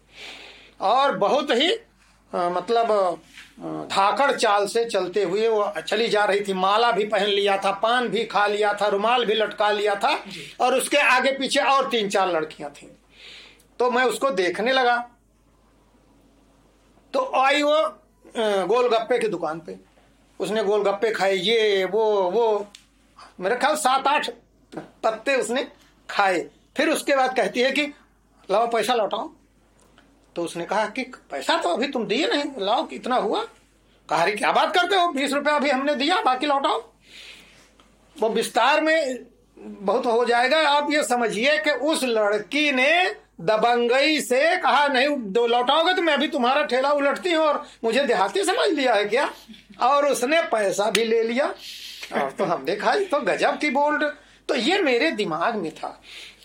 और 0.80 1.16
बहुत 1.18 1.50
ही 1.52 1.70
अ, 1.70 2.48
मतलब 2.48 2.90
धाकड़ 3.58 4.30
चाल 4.32 4.66
से 4.66 4.84
चलते 4.84 5.22
हुए 5.24 5.48
वो 5.48 5.72
चली 5.80 6.08
जा 6.08 6.24
रही 6.24 6.40
थी। 6.40 6.52
माला 6.54 6.90
भी 6.92 7.04
पहन 7.04 7.26
लिया 7.26 7.56
था 7.56 7.70
पान 7.72 8.08
भी 8.08 8.24
खा 8.24 8.46
लिया 8.46 8.72
था 8.74 8.86
रुमाल 8.88 9.24
भी 9.24 9.34
लटका 9.34 9.70
लिया 9.70 9.94
था 9.94 10.14
और 10.60 10.74
उसके 10.74 10.96
आगे 10.98 11.32
पीछे 11.32 11.60
और 11.62 11.88
तीन 11.90 12.08
चार 12.08 12.30
लड़कियाँ 12.30 12.70
थी। 12.72 12.90
तो 13.80 13.90
मैं 13.90 14.04
उसको 14.04 14.30
देखने 14.32 14.72
लगा। 14.72 14.96
तो 17.14 17.30
आई 17.36 17.62
वो 17.62 17.78
गोलगप्पे 18.66 19.18
की 19.18 19.28
दुकान 19.28 19.60
पे। 19.60 19.76
उसने 20.40 20.64
गोलगप्पे 20.64 21.10
खाए 21.12 21.34
ये 21.34 21.84
वो 21.84 22.04
वो 22.30 22.66
मेरे 23.40 23.56
ख्याल 23.56 23.76
सात 23.76 24.06
आठ 24.06 24.30
पत्ते 25.04 25.36
उसने 25.36 25.66
खाए। 26.08 26.40
फिर 26.76 26.88
उसके 26.88 27.16
बाद 27.16 27.36
कहती 27.36 27.60
है 27.60 27.70
कि 27.70 27.86
लाओ 28.48 28.66
पैसा 28.66 28.94
लौटाओ। 28.94 29.30
तो 30.36 30.42
उसने 30.42 30.64
कहा 30.64 30.86
कि 30.86 31.02
पैसा 31.02 31.58
तो 31.58 31.68
अभी 31.68 31.86
तुम 31.86 32.06
दिए 32.06 32.26
नहीं, 32.26 32.44
लाओ, 32.58 32.86
कितना 32.86 33.16
हुआ? 33.16 33.44
कहा, 34.10 34.22
"अरे, 34.22 34.32
क्या 34.32 34.52
बात 34.52 34.74
करते 34.74 34.96
हो? 34.96 35.08
बीस 35.08 35.32
रुपया 35.32 35.54
अभी 35.54 35.70
हमने 35.70 35.94
दिया, 35.94 36.20
बाकी 36.20 36.46
लौटाओ। 36.46 36.92
वो 38.20 38.28
विस्तार 38.28 38.80
में 38.80 39.18
बहुत 39.58 40.06
हो 40.06 40.24
जाएगा। 40.24 40.68
आप 40.68 40.88
ये 40.90 41.04
समझिए 41.04 41.58
कि 41.58 41.70
उस 41.70 42.04
लड़की 42.04 42.72
ने 42.72 43.16
दबंगई 43.40 44.20
से 44.20 44.56
कहा, 44.56 44.88
नहीं, 44.88 45.08
दो 45.10 45.46
लौटाओगे 45.46 45.94
तो 45.94 46.02
मैं 46.02 46.12
अभी 46.12 46.28
तुम्हारा 46.28 46.64
ठेला 46.64 46.90
उलटती 46.90 47.32
हूँ 47.32 47.44
और 47.44 47.66
मुझे 47.84 48.04
देहाती 48.04 48.44
समझ 48.44 48.68
लिया 48.68 48.94
है 48.94 49.04
क्या? 49.04 49.30
और 49.82 50.08
उसने 50.08 50.42
पैसा 50.42 50.90
भी 50.90 51.04
ले 51.04 51.22
लिया। 51.22 51.46
और 52.22 52.30
तो 52.30 52.44
हमने 52.44 52.76
कहा 52.76 52.94
तो 52.94 53.20
गजब 53.20 53.58
की 53.58 53.70
बोल्ड। 53.70 54.04
तो 54.48 54.54
ये 54.54 54.78
मेरे 54.78 55.10
दिमाग 55.10 55.54
में 55.54 55.74
था। 55.74 56.02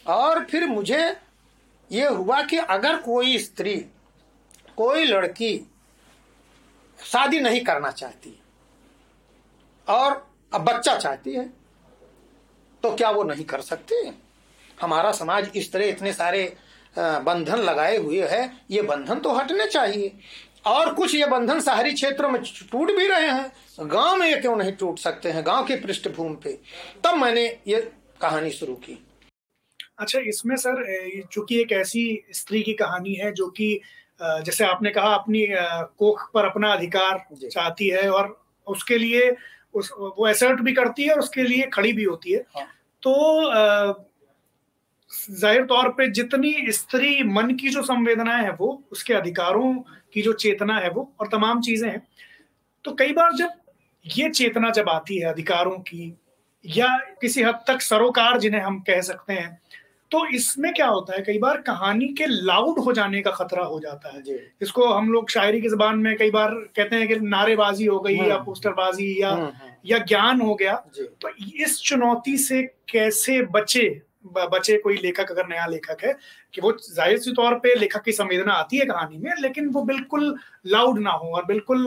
और 0.08 0.46
फिर 0.46 0.68
मुझे 0.68 1.16
ये 1.92 2.08
हुआ 2.08 2.42
कि 2.44 2.58
अगर 2.58 2.98
कोई 2.98 3.38
स्त्री, 3.38 3.76
कोई 4.78 5.06
लड़की 5.06 5.58
शादी 7.00 7.40
नहीं 7.40 7.62
करना 7.62 7.92
चाहती 7.92 8.40
और 9.88 10.26
अब 10.54 10.62
बच्चा 10.64 10.96
चाहती 10.96 11.34
है 11.34 11.46
तो 12.84 12.96
क्या 12.96 13.10
वो 13.12 13.24
नहीं 13.24 13.44
कर 13.46 13.62
सकती? 13.62 13.96
हमारा 14.82 15.12
समाज 15.12 15.50
इस 15.56 15.72
तरह 15.72 15.86
इतने 15.86 16.14
सारे 16.14 16.56
बंधन 16.96 17.60
लगाए 17.60 17.98
हुए 17.98 18.28
है, 18.28 18.52
ये 18.72 18.82
बंधन 18.82 19.20
तो 19.20 19.34
हटने 19.34 19.66
चाहिए। 19.68 20.12
और 20.66 20.94
कुछ 20.94 21.16
ये 21.16 21.26
बंधन 21.28 21.60
शहरी 21.62 21.94
क्षेत्रों 21.94 22.30
में 22.30 22.42
टूट 22.72 22.92
भी 22.92 23.08
रहे 23.08 23.28
हैं, 23.28 23.52
गाँव 23.82 24.16
में 24.16 24.28
ये 24.28 24.36
क्यों 24.38 24.56
नहीं 24.56 24.72
टूट 24.72 25.00
सकते 25.00 25.32
हैं? 25.32 25.46
गाँव 25.46 25.66
की 25.66 25.76
पृष्ठभूमि 25.76 26.36
पे। 26.44 26.58
तब 27.04 27.16
मैंने 27.16 27.46
ये 27.68 27.82
कहानी 28.22 28.52
शुरू 28.52 28.76
की। 28.76 29.04
अच्छा 30.00 30.20
इसमें 30.20 30.56
सर 30.56 30.84
चूँकि 31.32 31.60
एक 31.62 31.72
ऐसी 31.72 32.04
स्त्री 32.32 32.62
की 32.62 32.74
कहानी 32.74 33.14
है 33.14 33.32
जो 33.32 33.48
कि 33.50 33.80
जैसे 34.20 34.66
आपने 34.66 34.90
कहा 34.90 35.14
अपनी 35.16 35.46
कोख 35.50 36.30
पर 36.34 36.46
अपना 36.46 36.72
अधिकार 36.74 37.26
चाहती 37.44 37.88
है 37.88 38.10
और 38.12 38.38
उसके 38.68 38.98
लिए 38.98 39.36
उस 39.74 39.92
वो 39.98 40.28
एसर्ट 40.28 40.60
भी 40.60 40.74
करती 40.74 41.04
है 41.04 41.14
और 41.14 41.20
उसके 41.20 41.44
लिए 41.44 41.68
खड़ी 41.74 41.94
भी 41.94 42.04
होती 42.04 42.32
है। 42.32 42.40
हाँ। 42.56 42.66
तो 43.04 43.14
ज़ाहिर 45.32 45.66
तौर 45.66 45.90
पे 45.90 46.08
जितनी 46.12 46.54
स्त्री 46.72 47.24
मन 47.24 47.56
की 47.56 47.70
जो 47.70 47.82
संवेदनाएँ 47.84 48.44
है 48.44 48.52
वो 48.52 48.84
उसके 48.92 49.14
अधिकारों 49.14 49.74
की 50.14 50.22
जो 50.22 50.34
चेतना 50.34 50.78
है 50.80 50.90
वो 50.90 51.12
और 51.20 51.28
तमाम 51.28 51.62
चीज़ें 51.62 51.90
हैं। 51.90 52.02
तो 52.86 52.94
कई 52.96 53.14
बार 53.14 53.34
जब 53.34 53.50
ये 54.06 54.30
चेतना 54.30 54.70
जब 54.70 54.90
आती 54.90 55.18
है 55.18 55.30
अधिकारों 55.30 55.78
की 55.80 56.14
या 56.66 56.88
किसी 57.22 57.44
हद 57.44 57.64
तक 57.68 57.82
सरोकार 57.82 58.40
जिन्हें 58.40 58.62
हम 58.62 58.80
कह 58.80 59.02
सकते 59.02 59.34
हैं 59.34 59.60
तो 60.12 60.26
इसमें 60.28 60.74
क्या 60.74 60.88
होता 60.88 61.14
है 61.14 61.22
कई 61.22 61.38
बार 61.40 61.58
कहानी 61.62 62.08
के 62.08 62.26
लाउड 62.28 62.80
हो 62.80 62.94
जाने 62.94 63.22
का 63.22 63.32
खतरा 63.32 63.64
हो 63.64 63.80
जाता 63.80 64.10
है। 64.10 64.22
इसको 64.62 64.88
हम 64.88 65.12
लोग 65.12 65.30
शायरी 65.30 65.62
की 65.62 65.70
जबान 65.70 66.00
में 66.00 66.16
कई 66.18 66.32
बार 66.32 66.52
कहते 66.76 66.96
हैं 66.96 67.08
कि 67.08 67.16
नारेबाजी 67.16 67.86
हो 67.86 68.00
गई 68.00 68.16
या 68.16 68.34
हम्म। 68.36 68.44
पोस्टरबाजी 68.46 69.22
या 69.22 69.30
हम्म, 69.30 69.46
हम्म, 69.46 69.72
या 69.86 69.98
ज्ञान 69.98 70.42
हो 70.42 70.56
गया। 70.56 70.74
तो 71.22 71.30
इस 71.64 71.80
चुनौती 71.82 72.38
से 72.38 72.62
कैसे 72.90 73.42
बचे 73.52 73.88
बचे 74.36 74.78
कोई 74.78 74.96
लेखक 74.98 75.32
अगर 75.32 75.48
नया 75.48 75.66
लेखक 75.66 76.04
है 76.04 76.14
कि 76.54 76.62
वो 76.62 76.72
ज़ाहिर 76.92 77.18
सी 77.18 77.32
तौर 77.34 77.54
पे 77.60 77.76
लेखक 77.76 78.04
की 78.04 78.12
संवेदना 78.12 78.54
आती 78.54 78.78
है 78.78 78.86
कहानी 78.86 79.18
में 79.18 79.32
लेकिन 79.42 79.68
वो 79.70 79.82
बिल्कुल 79.84 80.36
लाउड 80.68 81.00
ना 81.00 81.12
हो 81.12 81.28
और 81.36 81.46
बिल्कुल 81.46 81.86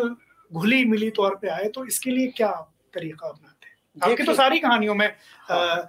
घुली 0.53 0.85
मिली 0.85 1.11
तौर 1.11 1.35
पे 1.43 1.49
आए 1.49 1.69
तो 1.75 1.85
इसके 1.87 2.11
लिए 2.11 2.27
क्या 2.37 2.50
तरीका 2.95 3.29
अपनाते 3.29 3.67
हैं? 3.67 4.11
आपकी 4.12 4.23
तो 4.23 4.35
सारी 4.35 4.59
कहानियों 4.59 4.95
में 4.95 5.07
अ, 5.07 5.89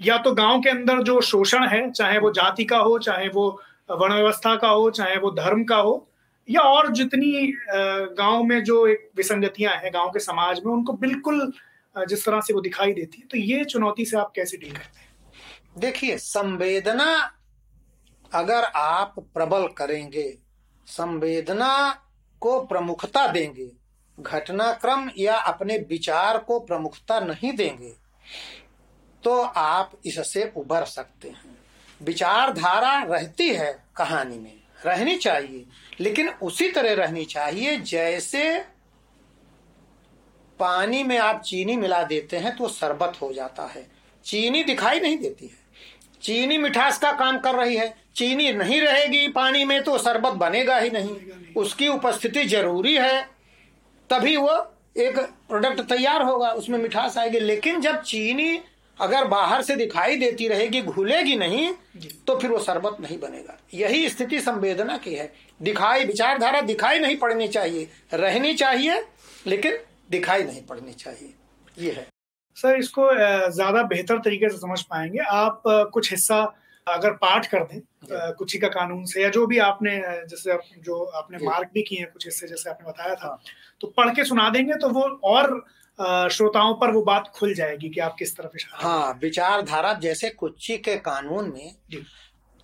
या 0.00 0.16
तो 0.18 0.32
गाँव 0.34 0.60
के 0.60 0.70
अंदर 0.70 1.02
जो 1.02 1.20
शोषण 1.20 1.66
है, 1.68 1.90
चाहे 1.90 2.18
वो 2.18 2.30
जाति 2.32 2.64
का 2.64 2.78
हो, 2.78 2.98
चाहे 2.98 3.28
वो 3.28 3.48
वर्ण 3.90 4.14
व्यवस्था 4.14 4.54
का 4.56 4.68
हो, 4.68 4.90
चाहे 4.90 5.16
वो 5.16 5.30
धर्म 5.30 5.64
का 5.64 5.76
हो, 5.76 6.06
या 6.48 6.60
और 6.60 6.92
जितनी 6.92 7.52
गाँव 8.18 8.42
में 8.42 8.62
जो 8.64 8.86
एक 8.86 9.10
विसंगतियाँ 9.16 9.74
हैं, 9.74 9.90
गाँव 9.94 10.10
के 10.10 10.20
समाज 10.20 10.60
में, 10.66 10.72
उनको 10.72 10.92
बिल्कुल 10.94 11.52
जिस 11.96 12.24
तरह 12.24 12.40
से 12.40 12.54
वो 12.54 12.60
दिखाई 12.60 12.92
देती 12.92 13.20
है 13.20 13.26
तो 13.26 13.38
ये 13.38 13.64
चुनौती 13.64 14.04
से 14.04 14.16
आप 14.16 14.32
कैसे 14.36 14.56
डील 14.56 14.72
करते 14.72 15.00
हैं? 15.00 15.06
देखिए, 15.78 16.16
संवेदना 16.18 17.14
अगर 18.32 18.64
आप 18.66 19.14
प्रबल 19.34 19.66
करेंगे, 19.78 20.38
संवेदना 20.88 21.90
को 22.42 22.60
प्रमुखता 22.66 23.26
देंगे, 23.28 23.70
घटनाक्रम 24.18 25.08
या 25.18 25.36
अपने 25.36 25.76
विचार 25.90 26.38
को 26.38 26.58
प्रमुखता 26.60 27.18
नहीं 27.20 27.52
देंगे 27.52 27.92
तो 29.24 29.40
आप 29.42 29.92
इससे 30.06 30.52
उबर 30.56 30.84
सकते 30.84 31.28
हैं। 31.28 31.56
विचारधारा 32.00 33.02
रहती 33.04 33.48
है 33.48 33.72
कहानी 33.96 34.38
में, 34.38 34.52
रहनी 34.86 35.16
चाहिए, 35.16 35.64
लेकिन 36.00 36.28
उसी 36.28 36.70
तरह 36.70 36.94
रहनी 36.94 37.24
चाहिए 37.24 37.76
जैसे 37.78 38.58
पानी 40.60 41.02
में 41.02 41.16
आप 41.18 41.42
चीनी 41.42 41.76
मिला 41.76 42.02
देते 42.02 42.36
हैं 42.36 42.56
तो 42.56 42.68
शरबत 42.68 43.18
हो 43.22 43.32
जाता 43.32 43.66
है। 43.66 43.86
चीनी 44.24 44.62
दिखाई 44.64 45.00
नहीं 45.00 45.18
देती 45.18 45.46
है। 45.46 45.66
चीनी 46.22 46.58
मिठास 46.58 46.98
का 46.98 47.12
काम 47.12 47.38
कर 47.38 47.54
रही 47.54 47.76
है। 47.76 47.94
चीनी 48.16 48.52
नहीं 48.52 48.80
रहेगी 48.80 49.28
पानी 49.28 49.64
में 49.64 49.82
तो 49.82 49.98
शरबत 49.98 50.32
बनेगा 50.32 50.78
ही 50.78 50.90
नहीं। 50.90 51.54
उसकी 51.56 51.88
उपस्थिति 51.88 52.44
ज़रूरी 52.44 52.94
है, 52.94 53.22
तभी 54.10 54.36
वो 54.36 54.56
एक 54.96 55.18
प्रोडक्ट 55.18 55.80
तैयार 55.80 56.22
होगा, 56.22 56.50
उसमें 56.50 56.78
मिठास 56.78 57.18
आएगी। 57.18 57.40
लेकिन 57.40 57.80
जब 57.80 58.02
चीनी 58.02 58.58
अगर 59.00 59.24
बाहर 59.24 59.62
से 59.62 59.76
दिखाई 59.76 60.16
देती 60.16 60.48
रहेगी 60.48 60.82
घुलेगी 60.82 61.36
नहीं 61.36 61.70
तो 62.26 62.36
फिर 62.38 62.50
वो 62.50 62.58
शरबत 62.58 62.96
नहीं 63.00 63.18
बनेगा। 63.20 63.56
यही 63.74 64.08
स्थिति 64.08 64.40
संवेदना 64.40 64.96
की 64.98 65.14
है। 65.14 65.32
दिखाई 65.62 66.04
विचारधारा 66.04 66.60
दिखाई 66.60 66.98
नहीं 66.98 67.16
पड़नी 67.16 67.48
चाहिए। 67.48 67.88
रहनी 68.14 68.54
चाहिए 68.54 69.04
लेकिन 69.46 69.78
दिखाई 70.10 70.44
नहीं 70.44 70.62
पड़नी 70.62 70.92
चाहिए। 70.92 71.34
ये 71.78 71.90
है। 71.92 72.06
सर 72.56 72.78
इसको 72.78 73.10
ज़्यादा 73.50 73.82
बेहतर 73.82 74.18
तरीके 74.18 74.48
से 74.48 74.56
समझ 74.56 74.80
पाएँगे। 74.82 75.18
आप 75.18 75.62
कुछ 75.66 76.10
हिस्सा 76.10 76.42
अगर 76.86 77.10
पाठ 77.12 77.46
कर 77.46 77.64
दें 77.64 77.80
कुछ 77.80 78.34
कुची 78.38 78.58
का 78.58 78.68
कानून 78.68 79.04
से 79.04 79.22
या 79.22 79.28
जो 79.28 79.46
भी 79.46 79.58
आपने 79.58 79.96
जैसे 80.28 80.52
आप- 80.52 80.84
जो 80.84 81.02
आपने। 81.04 81.38
मार्क 81.38 81.70
भी 81.74 81.82
किए 81.82 81.98
हैं 81.98 82.10
कुछ 82.12 82.24
हिस्से 82.26 82.48
जैसे 82.48 82.70
आपने 82.70 82.88
बताया 82.90 83.14
था 83.14 83.26
हाँ। 83.26 83.40
तो 83.80 83.88
पढ़ 83.96 84.14
के 84.14 84.24
सुना 84.24 84.48
देंगे 84.50 84.74
तो 84.74 84.88
वो 84.88 85.02
और 85.24 85.64
श्रोताओं 86.00 86.74
पर 86.74 86.90
वो 86.90 87.02
बात 87.02 87.32
खुल 87.34 87.54
जाएगी 87.54 87.88
कि 87.88 88.00
आप 88.00 88.16
किस 88.18 88.36
तरफ़ 88.36 88.56
हाँ 88.74 89.18
विचारधारा 89.22 89.92
जैसे 89.92 90.30
कुच्ची 90.30 90.76
के 90.78 90.96
कानून 90.96 91.52
में। 91.52 91.74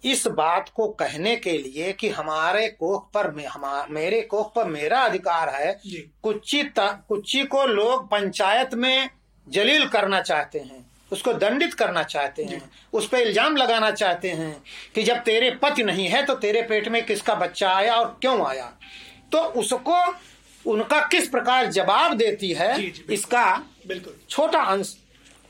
इस 0.04 0.26
बात 0.26 0.70
को 0.74 0.88
कहने 0.88 1.36
के 1.36 1.58
लिए 1.58 1.92
कि 1.92 2.08
हमारे 2.08 2.68
कोख 2.68 3.10
पर 3.12 3.30
मे, 3.30 3.44
हमा, 3.44 3.86
मेरे 3.90 4.20
कोख 4.20 4.54
पर 4.54 4.64
मेरा 4.64 5.00
अधिकार 5.00 5.48
है 5.48 5.80
कुच्ची 6.22 6.62
कुच्ची 6.78 7.44
को 7.44 7.64
लोग 7.66 8.06
पंचायत 8.06 8.74
में 8.74 9.10
जलील 9.48 9.88
करना 9.88 10.20
चाहते 10.20 10.58
हैं 10.58 10.90
उसको 11.12 11.32
दंडित 11.32 11.74
करना 11.74 12.02
चाहते 12.02 12.44
हैं 12.44 12.70
उस 12.92 13.08
पर 13.08 13.18
इल्ज़ाम 13.18 13.56
लगाना 13.56 13.90
चाहते 13.90 14.30
हैं 14.30 14.62
कि 14.94 15.02
जब 15.02 15.16
तेरे 15.16 15.50
पति 15.50 15.82
नहीं 15.82 16.08
है 16.08 16.24
तो 16.26 16.34
तेरे 16.34 16.62
पेट 16.62 16.88
में 16.88 17.06
किसका 17.06 17.34
बच्चा 17.34 17.70
आया 17.70 17.94
और 17.94 18.18
क्यों 18.20 18.46
आया? 18.46 18.72
तो 19.32 19.38
उसको 19.38 20.14
उनका 20.66 21.00
किस 21.12 21.28
प्रकार 21.28 21.66
जवाब 21.72 22.14
देती 22.16 22.52
है 22.52 22.74
जी, 22.76 22.82
जी, 22.82 22.90
बिल्कुल। 22.90 23.14
इसका 23.14 23.44
बिल्कुल। 23.88 24.14
छोटा 24.30 24.60
अंश 24.62 24.96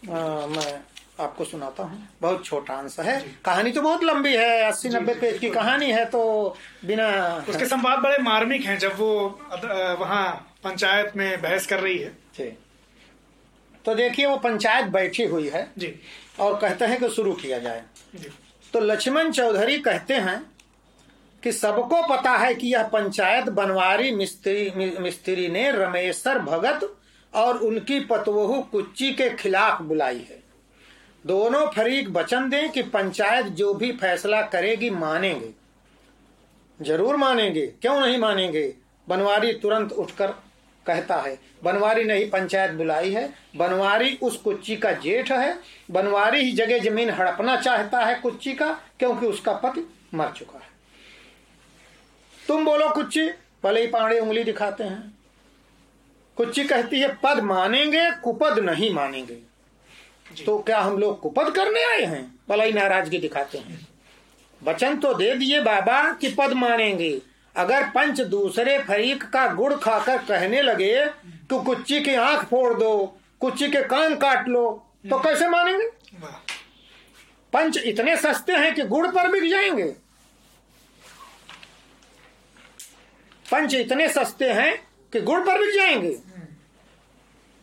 मैं 0.07 0.81
आपको 1.21 1.45
सुनाता 1.45 1.83
हूँ। 1.83 2.09
बहुत 2.23 2.45
छोटा 2.45 2.75
अंश 2.75 2.99
है। 3.01 3.21
कहानी 3.45 3.71
तो 3.73 3.83
बहुत 3.83 4.05
लंबी 4.05 4.33
है 4.33 4.63
अस्सी 4.63 4.89
नब्बे 4.89 5.15
पेज 5.15 5.39
की 5.39 5.51
कहानी 5.51 5.91
है 5.93 6.05
तो 6.07 6.23
बिना 6.85 7.07
उसके 7.49 7.67
संवाद 7.67 7.99
बड़े 7.99 8.17
मार्मिक 8.23 8.65
हैं 8.65 8.79
जब 8.79 8.97
वो 8.99 9.13
वहाँ 10.01 10.27
पंचायत 10.65 11.17
में 11.17 11.41
बहस 11.43 11.67
कर 11.67 11.81
रही 11.81 11.99
है। 11.99 12.11
जी। 12.39 12.45
तो 13.85 13.95
देखिए 13.95 14.27
वो 14.27 14.37
पंचायत 14.39 14.87
बैठी 14.89 15.25
हुई 15.25 15.49
है 15.49 15.69
जी। 15.79 15.95
और 16.41 16.59
कहते 16.61 16.85
हैं 16.85 16.99
कि 17.01 17.09
शुरू 17.11 17.33
किया 17.35 17.59
जाए। 17.59 17.83
जी। 18.15 18.29
तो 18.73 18.81
लक्ष्मण 18.81 19.31
चौधरी 19.33 19.79
कहते 19.79 20.15
हैं 20.17 20.39
कि 21.45 21.53
सबको 21.53 22.03
पता 22.09 22.31
है 22.31 22.55
कि 22.55 22.67
यह 22.67 22.83
पंचायत 22.83 23.49
बनवारी 23.49 24.11
मिस्त्री 24.13 24.71
मिस्त्री 25.01 25.49
ने 25.49 25.71
रमेश्वर 25.73 26.39
भगत 26.39 26.89
और 27.33 27.59
उनकी 27.59 28.01
पतवहू 28.01 28.61
कुच्ची 28.63 29.11
के 29.13 29.29
खिलाफ 29.31 29.83
बुलाई 29.83 30.27
है। 30.31 30.43
दोनों 31.25 31.67
फरीक 31.67 32.09
वचन 32.09 32.49
दें 32.51 32.71
कि 32.71 32.83
पंचायत 32.83 33.47
जो 33.47 33.75
भी 33.75 33.93
फैसला 33.93 34.43
करेगी 34.43 34.91
मानेंगे। 34.91 35.53
ज़रूर 36.81 37.17
मानेंगे। 37.17 37.67
क्यों 37.67 38.01
नहीं 38.01 38.19
मानेंगे? 38.19 38.75
बनवारी 39.09 39.53
तुरंत 39.53 39.93
उठकर 39.93 40.35
कहता 40.87 41.17
है, 41.17 41.39
बनवारी 41.65 42.05
नहीं 42.05 42.29
पंचायत 42.31 42.71
बुलाई 42.71 43.11
है, 43.11 43.33
बनवारी 43.57 44.19
उस 44.23 44.37
कुच्ची 44.37 44.77
का 44.77 44.93
जेठ 44.93 45.33
है, 45.33 45.59
बनवारी 45.91 46.45
ही 46.45 46.53
जगह 46.53 46.79
ज़मीन 46.79 47.11
हड़पना 47.11 47.57
चाहता 47.57 48.05
है 48.05 48.15
कुच्ची 48.15 48.53
का, 48.53 48.73
क्योंकि 48.99 49.27
उसका 49.27 49.53
पति 49.55 49.87
मर 50.15 50.33
चुका 50.37 50.59
है। 50.59 50.73
तुम 52.49 52.65
बोलो 52.65 52.89
कुच्ची। 52.91 53.29
भले 53.65 53.81
ही 53.81 53.87
पांडे 53.87 54.19
उंगली 54.21 54.43
दिखाते 54.45 54.85
हैं। 54.85 55.13
कुच्ची 56.37 56.65
कहती 56.65 57.01
है 57.01 57.09
पद 57.23 57.41
मानेंगे 57.43 58.11
कुपद 58.23 58.59
नहीं 58.59 58.93
मानेंगे। 58.95 59.35
तो 60.47 60.59
क्या 60.59 60.81
हम 60.81 60.99
लोग 60.99 61.21
कुपद 61.21 61.51
करने 61.51 61.85
आए 61.85 62.03
हैं? 62.03 62.25
भले 62.49 62.65
ही 62.65 62.73
नाराज़गी 62.73 63.19
दिखाते 63.19 63.59
हैं। 63.59 63.87
वचन 64.63 64.97
तो 64.97 65.13
दे 65.15 65.35
दिए 65.35 65.61
बाबा 65.61 66.03
कि 66.13 66.29
पद 66.29 66.53
मानेंगे। 66.53 67.21
अगर 67.57 67.89
पंच 67.91 68.21
दूसरे 68.21 68.79
फरीक 68.79 69.23
का 69.25 69.47
गुड़ 69.55 69.75
खाकर 69.75 70.19
कहने 70.19 70.63
लगे 70.63 71.05
तो 71.51 71.61
कुच्ची 71.63 72.01
की 72.01 72.15
आँख 72.15 72.45
फोड़ 72.45 72.73
दो 72.75 73.19
कुच्ची 73.41 73.69
के 73.69 73.83
कान 73.85 74.15
काट 74.17 74.49
लो 74.49 74.71
तो 75.11 75.19
कैसे 75.19 75.49
मानेंगे? 75.49 75.89
पंच 77.53 77.77
इतने 77.79 78.17
सस्ते 78.17 78.53
हैं 78.53 78.75
कि 78.75 78.83
गुड़ 78.85 79.07
पर 79.07 79.31
बिक 79.33 79.51
जाएँगे। 79.51 79.93
पंच 83.53 83.75
इतने 83.75 84.09
सस्ते 84.09 84.53
हैं 84.53 84.77
कि 85.13 85.21
गुड़ 85.21 85.41
पर 85.41 85.59
बिक 85.59 85.75
जाएँगे। 85.75 86.19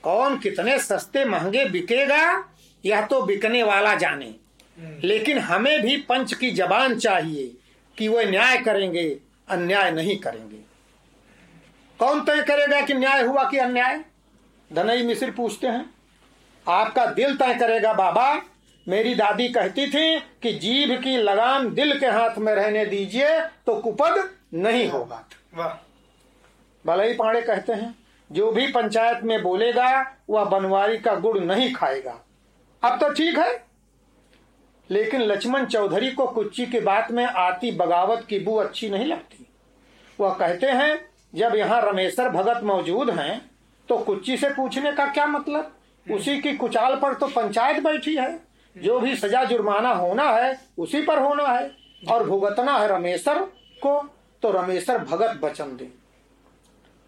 कौन 0.03 0.37
कितने 0.37 0.79
सस्ते 0.79 1.25
महँगे 1.25 1.65
बिकेगा, 1.65 2.49
यह 2.85 3.01
तो 3.01 3.21
बिकने 3.21 3.63
वाला 3.63 3.95
जाने। 3.95 4.35
लेकिन 5.07 5.37
हमें 5.37 5.81
भी 5.81 5.97
पंच 5.97 6.33
की 6.33 6.51
जबान 6.51 6.99
चाहिए 6.99 7.53
कि 7.97 8.07
वह 8.07 8.29
न्याय 8.29 8.57
करेंगे, 8.57 9.19
अन्याय 9.49 9.91
नहीं 9.91 10.17
करेंगे। 10.17 10.57
कौन 11.99 12.21
तय 12.21 12.41
करेगा 12.41 12.81
कि 12.81 12.93
न्याय 12.93 13.23
हुआ 13.23 13.49
कि 13.49 13.57
अन्याय? 13.57 14.05
धनई 14.73 15.03
मिश्र 15.03 15.31
पूछते 15.31 15.67
हैं। 15.67 15.93
आपका 16.67 17.05
दिल 17.05 17.35
तय 17.35 17.53
करेगा, 17.53 17.93
बाबा, 17.93 18.41
मेरी 18.87 19.15
दादी 19.15 19.47
कहती 19.49 19.87
थी 19.87 20.19
कि 20.19 20.53
जीभ 20.53 21.01
की 21.03 21.17
लगाम 21.17 21.69
दिल 21.69 21.99
के 21.99 22.05
हाथ 22.05 22.37
में 22.37 22.55
रहने 22.55 22.85
दीजिए 22.85 23.39
तो 23.39 23.75
कुपद 23.75 24.29
नहीं 24.53 24.89
होगा। 24.89 25.25
भले 26.85 27.07
ही 27.07 27.13
पांडे 27.13 27.41
कहते 27.41 27.73
हैं, 27.73 27.95
जो 28.31 28.51
भी 28.51 28.67
पंचायत 28.67 29.19
में 29.23 29.43
बोलेगा, 29.43 30.15
वह 30.29 30.45
बनवारी 30.45 30.97
का 30.97 31.15
गुड़ 31.15 31.39
नहीं 31.39 31.73
खाएगा। 31.73 32.19
अब 32.83 32.99
तो 32.99 33.13
ठीक 33.13 33.37
है। 33.37 33.63
लेकिन 34.89 35.21
लक्ष्मण 35.21 35.65
चौधरी 35.65 36.11
को 36.11 36.27
कुच्ची 36.27 36.65
की 36.65 36.79
बात 36.79 37.11
में 37.11 37.25
आती 37.25 37.71
बगावत 37.71 38.25
की 38.29 38.39
बू 38.39 38.55
अच्छी 38.55 38.89
नहीं 38.89 39.05
लगती। 39.05 39.47
वह 40.19 40.33
कहते 40.33 40.67
हैं, 40.67 41.05
जब 41.35 41.55
यहाँ 41.55 41.81
रमेश्वर 41.81 42.29
भगत 42.29 42.63
मौजूद 42.63 43.09
हैं 43.09 43.51
तो 43.89 43.97
कुच्ची 43.97 44.37
से 44.37 44.49
पूछने 44.49 44.91
का 44.91 45.05
क्या 45.05 45.25
मतलब? 45.25 45.75
उसी 46.11 46.41
की 46.41 46.53
कुचाल 46.53 46.95
पर 46.95 47.13
तो 47.13 47.27
पंचायत 47.27 47.83
बैठी 47.83 48.15
है। 48.15 48.39
जो 48.77 48.99
भी 48.99 49.15
सजा 49.15 49.43
जुर्माना 49.43 49.89
होना 49.89 50.23
है, 50.23 50.59
उसी 50.77 51.01
पर 51.01 51.19
होना 51.19 51.47
है। 51.47 51.71
और 52.09 52.27
भुगतना 52.27 52.77
है 52.77 52.87
रमेश्वर 52.87 53.39
को। 53.83 54.09
तो 54.43 54.51
रमेश्वर 54.51 54.97
भगत 54.97 55.39
वचन 55.43 55.75
दे। 55.77 55.89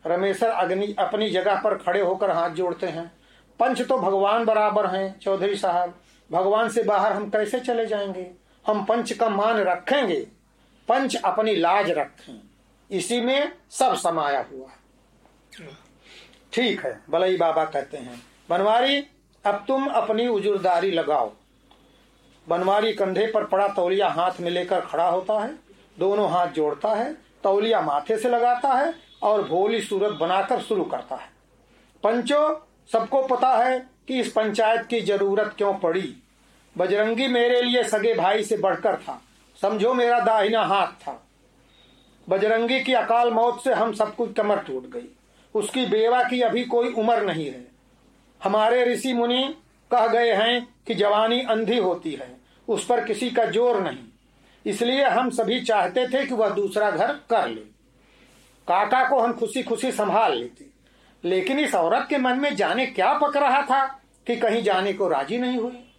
रमेश्वर 0.06 0.50
अग्नि 0.50 0.96
अपनी 1.00 1.30
जगह 1.30 1.62
पर 1.62 1.76
खड़े 1.76 2.02
होकर 2.02 2.32
हाथ 2.32 2.50
जोड़ते 2.50 2.88
हैं। 2.88 3.12
पंच 3.60 3.82
तो 3.82 3.98
भगवान 3.98 4.46
बराबर 4.46 4.88
हैं, 4.88 5.20
चौधरी 5.20 5.56
साहब। 5.56 5.94
भगवान 6.30 6.70
से 6.70 6.84
बाहर 6.84 7.14
हम 7.14 7.30
कैसे 7.30 7.60
चले 7.60 7.86
जाएँगे? 7.86 8.32
हम 8.66 8.84
पंच 8.86 9.12
का 9.14 9.30
मान 9.30 9.58
रखेंगे। 9.58 10.20
पंच 10.88 11.16
अपनी 11.16 11.56
लाज 11.56 11.90
रखें। 11.92 12.42
इसी 12.90 13.20
में 13.22 13.52
सब 13.70 13.96
समाया 13.96 14.46
हुआ 14.52 14.70
ठीक 16.54 16.86
है, 16.86 17.00
बलई 17.10 17.38
बाबा 17.38 17.64
कहते 17.66 17.98
हैं, 17.98 18.22
बनवारी, 18.50 18.98
अब 19.46 19.64
तुम 19.68 19.88
अपनी 19.88 20.28
उजुरदारी 20.28 20.92
लगाओ। 20.92 21.32
बनवारी 22.48 22.94
कंधे 22.94 23.26
पर 23.28 23.46
पड़ा 23.46 23.68
तौलिया 23.68 24.10
हाथ 24.10 24.40
में 24.40 24.50
लेकर 24.52 24.82
खड़ा 24.82 25.08
होता 25.10 25.40
है, 25.40 25.56
दोनों 26.00 26.30
हाथ 26.30 26.48
जोड़ता 26.48 26.90
है 26.90 27.23
तौलिया 27.44 27.82
माथे 27.82 28.18
से 28.18 28.30
लगाता 28.30 28.74
है 28.74 28.94
और 29.24 29.48
भोली 29.48 29.82
सूरत 29.82 30.12
बनाकर 30.12 30.60
शुरू 30.60 30.84
करता 30.84 31.16
है। 31.16 31.30
पंचो, 32.04 32.68
सबको 32.92 33.22
पता 33.24 33.56
है 33.58 33.80
कि 34.08 34.20
इस 34.20 34.32
पंचायत 34.32 34.86
की 34.86 35.02
ज़रूरत 35.02 35.54
क्यों 35.58 35.74
पड़ी? 35.74 36.16
बजरंगी 36.78 37.28
मेरे 37.28 37.62
लिए 37.62 37.84
सगे 37.84 38.14
भाई 38.14 38.44
से 38.44 38.58
बढ़कर 38.58 38.96
था। 38.96 39.22
समझो 39.62 39.94
मेरा 39.94 40.20
दाहिना 40.20 40.64
हाथ 40.64 40.88
था। 40.88 41.28
बजरंगी 42.30 42.80
की 42.80 42.94
अकाल 42.94 43.32
मौत 43.32 43.64
से 43.64 43.74
हम 43.74 43.94
सब 43.94 44.16
कुछ 44.16 44.34
कमर 44.34 44.58
टूट 44.58 44.90
गई। 44.90 45.08
उसकी 45.56 45.86
बेवा 45.86 46.24
की 46.24 46.42
अभी 46.42 46.64
कोई 46.64 46.92
उम्र 46.92 47.22
नहीं 47.22 47.46
है। 47.46 47.68
हमारे 48.44 48.84
ऋषि 48.86 49.14
मुनि 49.14 49.56
कह 49.92 50.08
गए 50.08 50.34
हैं 50.34 50.68
कि 50.88 50.96
जवानी 50.96 51.42
अंधी 51.42 51.78
होती 51.78 52.12
है। 52.12 52.36
उस 52.68 52.86
पर 52.86 53.04
किसी 53.06 53.30
का 53.30 53.46
ज़ोर 53.46 53.82
नहीं। 53.82 54.13
इसलिए 54.66 55.04
हम 55.04 55.30
सभी 55.30 55.62
चाहते 55.62 56.08
थे 56.08 56.26
कि 56.26 56.34
वह 56.34 56.50
दूसरा 56.50 56.92
घर 56.92 57.14
कर 57.14 57.48
ले। 57.48 57.62
काका 58.68 59.10
को 59.10 59.20
हम 59.20 59.34
खुशी 59.34 59.64
खुशी 59.64 59.92
संभाल 59.92 60.38
लेते। 60.38 60.66
लेकिन 61.24 61.60
इस 61.60 61.76
औरत 61.76 62.08
के 62.10 62.18
मन 62.18 62.40
में 62.40 62.56
जाने 62.56 62.86
क्या 62.86 63.14
पक 63.14 63.38
रहा 63.38 63.62
था 63.62 63.86
कि 64.28 64.36
कहीं 64.36 64.64
जाने 64.64 64.94
को 64.94 65.08
राज़ी 65.08 65.38
नहीं 65.38 65.58
हुई 65.58 65.94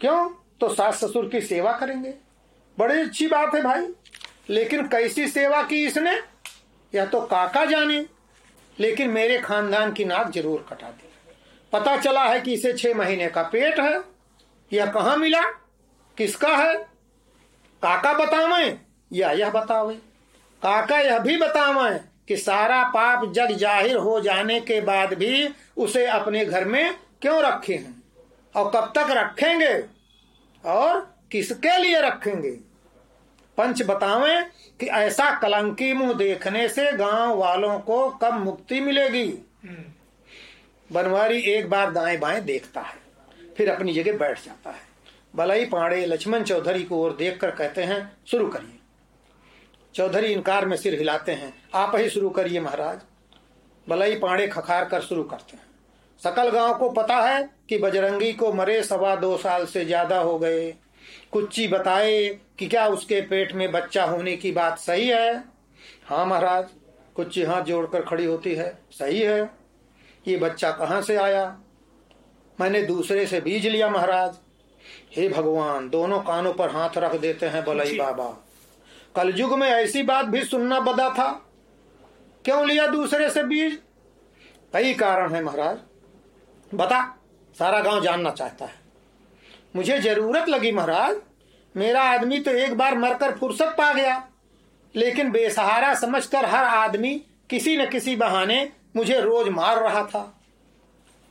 क्यों? 0.00 0.30
तो 0.60 0.68
सास 0.68 1.04
ससुर 1.04 1.28
की 1.28 1.40
सेवा 1.40 1.72
करेंगे। 1.72 2.14
बड़ी 2.78 3.00
अच्छी 3.00 3.26
बात 3.26 3.54
है 3.54 3.62
भाई। 3.62 3.86
लेकिन 4.48 4.88
कैसी 4.88 5.28
सेवा 5.28 5.62
की 5.62 5.86
इसने? 5.86 6.18
या 6.94 7.06
तो 7.06 7.20
काका 7.20 7.64
जाने, 7.64 8.06
लेकिन 8.80 9.10
मेरे 9.10 9.38
खानदान 9.38 9.92
की 9.92 10.04
नाक 10.04 10.30
ज़रूर 10.30 10.66
कटा 10.70 10.90
दी। 10.90 11.08
पता 11.72 11.96
चला 11.96 12.24
है 12.24 12.40
कि 12.40 12.52
इसे 12.52 12.72
छह 12.72 12.94
महीने 12.94 13.28
का 13.28 13.42
पेट 13.42 13.80
है। 13.80 14.00
यह 14.72 14.86
कहा 14.86 15.16
मिला? 15.16 15.42
किसका 16.18 16.56
है? 16.56 16.91
काका 17.82 18.12
बतावे? 18.12 18.78
या 19.12 19.30
यह 19.32 19.50
बतावे? 19.50 19.94
काका 20.62 20.98
यह 20.98 21.18
भी 21.18 21.36
बतावे 21.36 21.98
कि 22.28 22.36
सारा 22.36 22.82
पाप 22.84 23.24
जग 23.32 23.52
ज़ाहिर 23.52 23.96
हो 23.96 24.20
जाने 24.20 24.60
के 24.60 24.80
बाद 24.80 25.14
भी 25.14 25.48
उसे 25.76 26.06
अपने 26.06 26.44
घर 26.44 26.64
में 26.64 26.94
क्यों 27.22 27.42
रखे 27.42 27.74
हैं? 27.74 28.02
और 28.54 28.70
कब 28.70 28.92
तक 28.96 29.10
रखेंगे? 29.10 29.72
और 30.64 31.00
किसके 31.32 31.78
लिए 31.78 32.00
रखेंगे? 32.00 32.50
पंच 33.58 33.82
बतावे 33.82 34.40
कि 34.80 34.86
ऐसा 34.86 35.30
कलंकी 35.40 35.92
मुँह 35.92 36.12
देखने 36.12 36.68
से 36.68 36.92
गाँव 36.92 37.36
वालों 37.36 37.78
को 37.80 38.08
कब 38.22 38.34
मुक्ति 38.34 38.80
मिलेगी? 38.80 39.26
बनवारी 40.90 41.38
एक 41.52 41.68
बार 41.70 41.90
दाएँ 41.90 42.16
बाएँ 42.18 42.40
देखता 42.40 42.80
है 42.80 43.00
फिर 43.56 43.70
अपनी 43.70 43.92
जगह 43.92 44.18
बैठ 44.18 44.44
जाता 44.44 44.70
है। 44.70 44.91
बलई 45.34 45.64
पांडे 45.64 46.04
लक्ष्मण 46.06 46.42
चौधरी 46.44 46.82
को 46.82 46.96
ओर 46.96 47.16
देखकर 47.16 47.50
कहते 47.50 47.82
हैं, 47.82 48.16
शुरू 48.26 48.46
करिए। 48.46 48.78
चौधरी 49.94 50.26
इनकार 50.26 50.66
में 50.66 50.76
सिर 50.76 50.94
हिलाते 50.94 51.32
हैं, 51.32 51.52
आप 51.74 51.96
ही 51.96 52.08
शुरू 52.10 52.30
करिए 52.30 52.60
महाराज। 52.60 52.98
बलई 53.86 54.14
पांडे 54.16 54.46
खखार 54.48 54.84
कर 54.84 55.00
शुरू 55.00 55.22
करते 55.24 55.56
हैं, 55.56 55.64
सकल 56.22 56.50
गाँव 56.50 56.74
को 56.78 56.88
पता 56.92 57.16
है 57.22 57.42
कि 57.68 57.78
बजरंगी 57.78 58.32
को 58.32 58.52
मरे 58.52 58.82
सवा 58.82 59.14
दो 59.16 59.36
साल 59.38 59.66
से 59.66 59.84
ज़्यादा 59.84 60.18
हो 60.18 60.38
गए। 60.38 60.70
कुच्ची 61.32 61.66
बताए 61.68 62.28
कि 62.58 62.66
क्या 62.66 62.86
उसके 62.88 63.20
पेट 63.22 63.52
में 63.54 63.70
बच्चा 63.72 64.04
होने 64.04 64.36
की 64.36 64.52
बात 64.52 64.78
सही 64.78 65.08
है? 65.08 65.32
हाँ 66.06 66.24
महाराज, 66.26 66.68
कुच्ची 67.16 67.42
हाथ 67.42 67.62
जोड़कर 67.62 68.02
खड़ी 68.02 68.24
होती 68.24 68.54
है, 68.54 68.78
सही 68.92 69.20
है। 69.20 69.50
ये 70.24 70.36
बच्चा 70.38 70.70
कहाँ 70.72 71.00
से 71.02 71.16
आया? 71.16 71.44
मैंने 72.58 72.82
दूसरे 72.82 73.26
से 73.26 73.40
बीज 73.40 73.66
लिया 73.66 73.88
महाराज। 73.90 74.38
हे 75.16 75.28
भगवान 75.28 75.88
दोनों 75.88 76.20
कानों 76.20 76.52
पर 76.54 76.70
हाथ 76.70 76.96
रख 76.96 77.14
देते 77.14 77.46
हैं 77.46 77.64
बलई 77.64 77.96
बाबा। 77.98 78.26
कलयुग 79.16 79.52
में 79.58 79.68
ऐसी 79.68 80.02
बात 80.02 80.26
भी 80.26 80.44
सुनना 80.44 80.78
बदा 80.80 81.08
था। 81.10 81.30
क्यों 82.44 82.66
लिया 82.66 82.86
दूसरे 82.86 83.28
से 83.30 83.42
बीज? 83.42 83.78
कई 84.72 84.94
कारण 84.94 85.34
है 85.34 85.42
महाराज। 85.44 85.78
बता 86.74 87.00
सारा 87.56 87.80
गाँव 87.80 88.00
जानना 88.00 88.30
चाहता 88.30 88.64
है। 88.64 88.80
मुझे 89.76 89.98
ज़रूरत 89.98 90.48
लगी 90.48 90.72
महाराज 90.72 91.16
मेरा 91.74 92.02
आदमी 92.02 92.38
तो 92.38 92.50
एक 92.50 92.76
बार 92.78 92.96
मरकर 92.98 93.36
फुर्सत 93.36 93.74
पा 93.78 93.92
गया। 93.92 94.16
लेकिन 94.94 95.30
बेसहारा 95.30 95.94
समझकर 95.94 96.44
हर 96.44 96.64
आदमी 96.64 97.14
किसी 97.50 97.76
न 97.76 97.88
किसी 97.90 98.16
बहाने 98.16 98.72
मुझे 98.96 99.20
रोज 99.20 99.48
मार 99.48 99.82
रहा 99.82 100.02
था। 100.04 100.40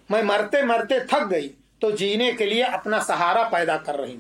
मैं 0.10 0.24
मरते 0.24 0.64
मरते 0.64 1.00
थक 1.06 1.24
गई। 1.24 1.52
तो 1.82 1.92
जीने 1.92 2.34
के 2.34 2.46
लिए 2.46 2.64
अपना 2.64 3.00
सहारा 3.00 3.44
पैदा 3.44 3.78
कर 3.78 3.96
रही। 3.96 4.18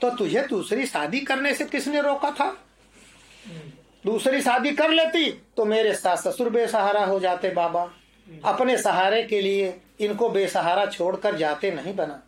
तो 0.00 0.10
तुझे 0.10 0.42
दूसरी 0.42 0.86
शादी 0.86 1.20
करने 1.20 1.54
से 1.54 1.64
किसने 1.64 2.00
रोका 2.00 2.30
था? 2.30 2.50
दूसरी 4.06 4.42
शादी 4.42 4.70
कर 4.70 4.90
लेती 4.90 5.30
तो 5.56 5.64
मेरे 5.64 5.94
सास 5.94 6.26
ससुर 6.28 6.50
बेसहारा 6.50 7.04
हो 7.04 7.20
जाते 7.20 7.50
बाबा। 7.50 7.90
अपने 8.44 8.76
सहारे 8.78 9.22
के 9.22 9.40
लिए 9.40 9.80
इनको 10.00 10.28
बेसहारा 10.28 10.86
छोड़कर 10.86 11.36
जाते 11.36 11.70
नहीं 11.70 11.94
बना। 11.96 12.22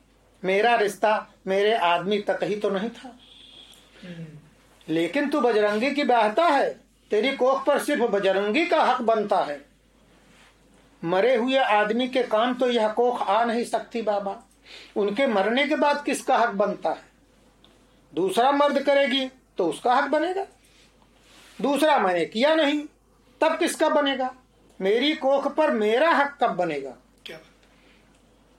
मेरा 0.44 0.75
रिश्ता 0.77 1.35
मेरे 1.47 1.75
आदमी 1.75 2.18
तक 2.21 2.40
ही 2.42 2.57
तो 2.57 2.71
नहीं 2.71 2.90
था। 2.90 3.18
लेकिन 4.88 5.29
तू 5.31 5.40
बजरंगी 5.40 5.90
की 5.90 6.05
बहता 6.05 6.47
है, 6.47 6.71
तेरी 7.11 7.33
कोख 7.33 7.64
पर 7.64 7.79
सिर्फ़ 7.79 8.03
बजरंगी 8.03 8.66
का 8.66 8.83
हक 8.83 9.03
बनता 9.03 9.38
है। 9.38 9.67
मरे 11.03 11.35
हुए 11.37 11.57
आदमी 11.57 12.09
के 12.09 12.23
काम 12.23 12.55
तो 12.55 12.71
यह 12.71 12.89
कोख 12.89 13.23
आ 13.23 13.45
नहीं 13.45 13.65
सकती 13.65 14.03
बाबा। 14.03 14.37
उनके 14.97 15.27
मरने 15.27 15.67
के 15.69 15.77
बाद 15.77 16.05
किसका 16.05 16.37
हक 16.39 16.51
बनता 16.51 16.91
है? 16.91 17.03
दूसरा 18.13 18.51
मर्द 18.53 18.79
करेगी 18.79 19.29
तो 19.59 19.67
उसका 19.67 19.95
हक 19.95 20.09
बनेगा। 20.11 20.47
दूसरा 21.59 21.99
मैंने 21.99 22.25
किया 22.25 22.55
नहीं 22.55 22.81
तब 23.41 23.59
किसका 23.59 23.89
बनेगा? 23.89 24.31
मेरी 24.81 25.15
कोख 25.15 25.47
पर 25.55 25.71
मेरा 25.71 26.11
हक 26.11 26.37
कब 26.43 26.51
बनेगा? 26.51 26.91
क्या 27.27 27.39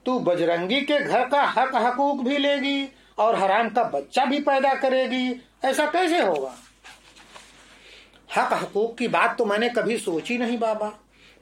तू 0.06 0.18
बजरंगी 0.20 0.80
के 0.80 0.98
घर 0.98 1.28
का 1.28 1.42
हक 1.42 1.74
हकूक 1.76 2.24
भी 2.24 2.38
लेगी 2.38 2.88
और 3.18 3.36
हराम 3.36 3.68
का 3.68 3.84
बच्चा 3.84 4.24
भी 4.24 4.40
पैदा 4.40 4.74
करेगी। 4.74 5.40
ऐसा 5.64 5.86
कैसे 5.86 6.20
होगा? 6.20 6.54
हक 8.36 8.52
हकूक 8.52 8.96
की 8.98 9.08
बात 9.08 9.36
तो 9.38 9.44
मैंने 9.44 9.68
कभी 9.68 9.98
सोची 9.98 10.38
नहीं 10.38 10.58
बाबा। 10.58 10.92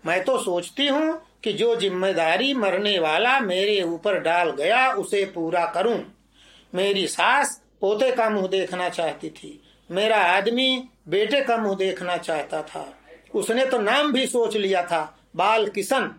मैं 0.05 0.23
तो 0.25 0.39
सोचती 0.39 0.87
हूँ 0.87 1.21
कि 1.45 1.53
जो 1.53 1.75
ज़िम्मेदारी 1.77 2.53
मरने 2.55 2.99
वाला 2.99 3.39
मेरे 3.41 3.83
ऊपर 3.83 4.19
डाल 4.19 4.51
गया, 4.51 4.91
उसे 4.93 5.25
पूरा 5.25 5.65
करूँ। 5.67 5.99
मेरी 6.73 7.07
सास 7.07 7.63
पोते 7.81 8.11
का 8.13 8.29
मुँह 8.31 8.47
देखना 8.47 8.89
चाहती 8.89 9.31
थी। 9.31 9.61
मेरा 9.91 10.17
आदमी 10.17 10.89
बेटे 11.09 11.41
का 11.41 11.57
मुँह 11.57 11.77
देखना 11.77 12.17
चाहता 12.17 12.63
था। 12.63 12.87
उसने 13.35 13.67
तो 13.67 13.79
नाम 13.79 14.13
भी 14.13 14.27
सोच 14.27 14.57
लिया 14.57 14.83
था, 14.83 15.19
बाल 15.37 15.69
किशन। 15.69 16.11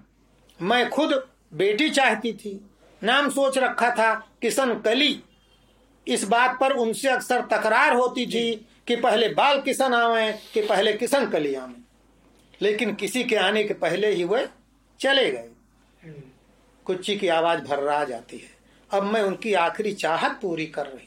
मैं 0.60 0.89
खुद 0.89 1.13
बेटी 1.54 1.89
चाहती 1.89 2.34
थी। 2.34 2.60
नाम 3.02 3.30
सोच 3.30 3.58
रखा 3.58 3.89
था, 3.92 4.13
किशन 4.42 4.74
कली। 4.76 5.20
इस 6.08 6.24
बात 6.24 6.58
पर 6.62 6.72
उनसे 6.72 7.10
अक्सर 7.10 7.42
तकरार 7.42 7.94
होती 7.94 8.26
थी 8.26 8.68
कि 8.88 8.96
पहले 8.96 9.30
बाल 9.30 9.62
किशन 9.62 9.94
आवे, 9.94 10.32
कि 10.54 10.62
पहले 10.62 10.94
किशन 10.94 11.26
कली 11.26 11.54
आवे। 11.56 11.88
लेकिन 12.62 12.95
किसी 12.95 13.24
के 13.24 13.36
आने 13.36 13.63
के 13.63 13.74
पहले 13.74 14.12
ही 14.12 14.24
वह 14.24 14.48
चले 15.00 15.32
गए। 15.32 15.50
कुच्ची 16.86 17.15
की 17.15 17.28
आवाज़ 17.28 17.60
भर्रा 17.60 18.04
जाती 18.04 18.38
है। 18.38 18.50
अब 18.91 19.04
मैं 19.04 19.22
उनकी 19.22 19.54
आखिरी 19.54 19.93
चाहत 19.93 20.39
पूरी 20.41 20.65
कर 20.65 20.86
रही 20.86 21.06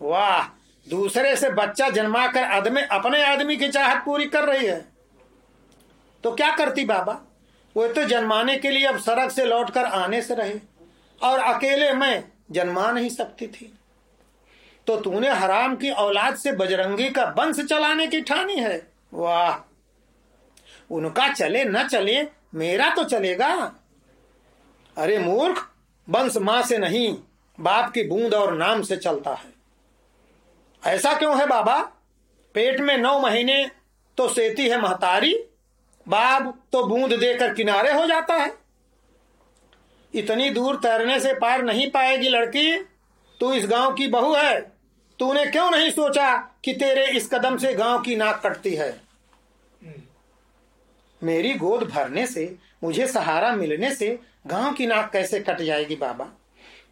वाह, 0.00 0.46
दूसरे 0.90 1.36
से 1.36 1.50
बच्चा 1.50 1.88
जन्मा 1.88 2.26
कर 2.26 2.42
आदमी 2.42 2.80
अपने 2.80 3.24
आदमी 3.24 3.56
की 3.56 3.68
चाहत 3.68 4.02
पूरी 4.04 4.26
कर 4.26 4.44
रही 4.44 4.66
है। 4.66 4.84
तो 6.24 6.32
क्या 6.32 6.56
करती 6.56 6.84
बाबा? 6.84 7.22
वो 7.76 7.88
तो 7.88 8.04
जन्माने 8.04 8.56
के 8.56 8.70
लिए 8.70 8.86
अब 8.86 8.98
सड़क 8.98 9.30
से 9.30 9.44
लौटकर 9.44 9.84
आने 9.84 10.22
से 10.22 10.34
रहे। 10.34 10.54
और 11.22 11.38
अकेले 11.38 11.92
मैं 11.92 12.24
जन्मा 12.50 12.92
नहीं 12.92 13.10
सकती 13.10 13.46
थी। 13.46 13.78
तो 14.86 14.96
तूने 14.96 15.28
हराम 15.28 15.76
की 15.76 15.90
औलाद 15.90 16.36
से 16.36 16.52
बजरंगी 16.52 17.10
का 17.10 17.34
वंश 17.38 17.60
चलाने 17.60 18.06
की 18.06 18.20
ठानी 18.20 18.56
है। 18.56 18.92
वाह 19.14 19.71
उनका 20.90 21.32
चले 21.32 21.64
न 21.64 21.86
चले, 21.88 22.22
मेरा 22.54 22.88
तो 22.94 23.04
चलेगा। 23.04 23.52
अरे 24.96 25.18
मूर्ख, 25.18 25.68
वंश 26.08 26.36
माँ 26.36 26.62
से 26.62 26.78
नहीं, 26.78 27.16
बाप 27.60 27.90
की 27.92 28.02
बूंद 28.02 28.34
और 28.34 28.56
नाम 28.56 28.82
से 28.82 28.96
चलता 28.96 29.34
है। 29.34 29.52
ऐसा 30.82 31.14
क्यों 31.14 31.38
है 31.40 31.46
बाबा? 31.46 31.78
पेट 32.54 32.80
में 32.80 32.96
नौ 32.98 33.18
महीने 33.20 33.70
तो 34.18 34.28
सेती 34.28 34.68
है 34.68 34.80
महतारी 34.80 35.34
बाप 36.06 36.54
तो 36.72 36.82
बूंद 36.84 37.12
देकर 37.12 37.54
किनारे 37.54 37.92
हो 37.92 38.06
जाता 38.06 38.34
है। 38.34 38.52
इतनी 40.14 40.50
दूर 40.50 40.76
तैरने 40.76 41.18
से 41.20 41.32
पार 41.34 41.62
नहीं 41.62 41.90
पाएगी 41.90 42.28
लड़की, 42.28 42.76
तू 43.40 43.52
इस 43.52 43.66
गाँव 43.66 43.94
की 43.94 44.06
बहू 44.06 44.34
है। 44.34 44.60
तूने 45.18 45.44
क्यों 45.46 45.70
नहीं 45.70 45.90
सोचा 45.90 46.36
कि 46.64 46.72
तेरे 46.72 47.06
इस 47.06 47.28
कदम 47.32 47.56
से 47.56 47.72
गाँव 47.74 48.00
की 48.00 48.16
नाक 48.16 48.42
कटती 48.46 48.74
है? 48.74 49.00
मेरी 51.22 51.54
गोद 51.54 51.82
भरने 51.84 52.26
से, 52.26 52.54
मुझे 52.84 53.06
सहारा 53.06 53.50
मिलने 53.56 53.94
से 53.94 54.18
गाँव 54.46 54.72
की 54.72 54.86
नाक 54.86 55.10
कैसे 55.12 55.40
कट 55.40 55.60
जाएगी 55.60 55.96
बाबा? 55.96 56.24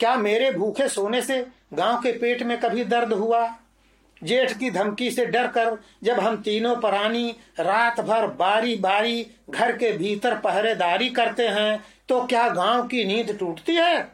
क्या 0.01 0.15
मेरे 0.17 0.51
भूखे 0.51 0.89
सोने 0.89 1.23
से 1.23 1.47
गाँव 1.75 2.01
के 2.03 2.13
पेट 2.13 2.43
में 2.43 2.59
कभी 2.61 2.85
दर्द 2.85 3.13
हुआ? 3.13 3.49
जेठ 4.23 4.53
की 4.59 4.71
धमकी 4.71 5.11
से 5.11 5.27
डर 5.27 5.47
कर 5.47 5.77
जब 6.03 6.21
हम 6.21 6.37
तीनों 6.37 6.75
प्राणी 6.77 7.37
रात 7.61 8.01
भर 8.01 8.27
बारी 8.27 8.77
बारी 8.77 9.27
घर 9.51 9.77
के 9.77 9.93
भीतर 9.93 10.37
पहरेदारी 10.39 11.09
करते 11.11 11.49
हैं 11.49 11.85
तो 12.09 12.21
क्या 12.27 12.49
गाँव 12.49 12.87
की 12.87 13.05
नींद 13.05 13.37
टूटती 13.41 13.75
है? 13.75 14.09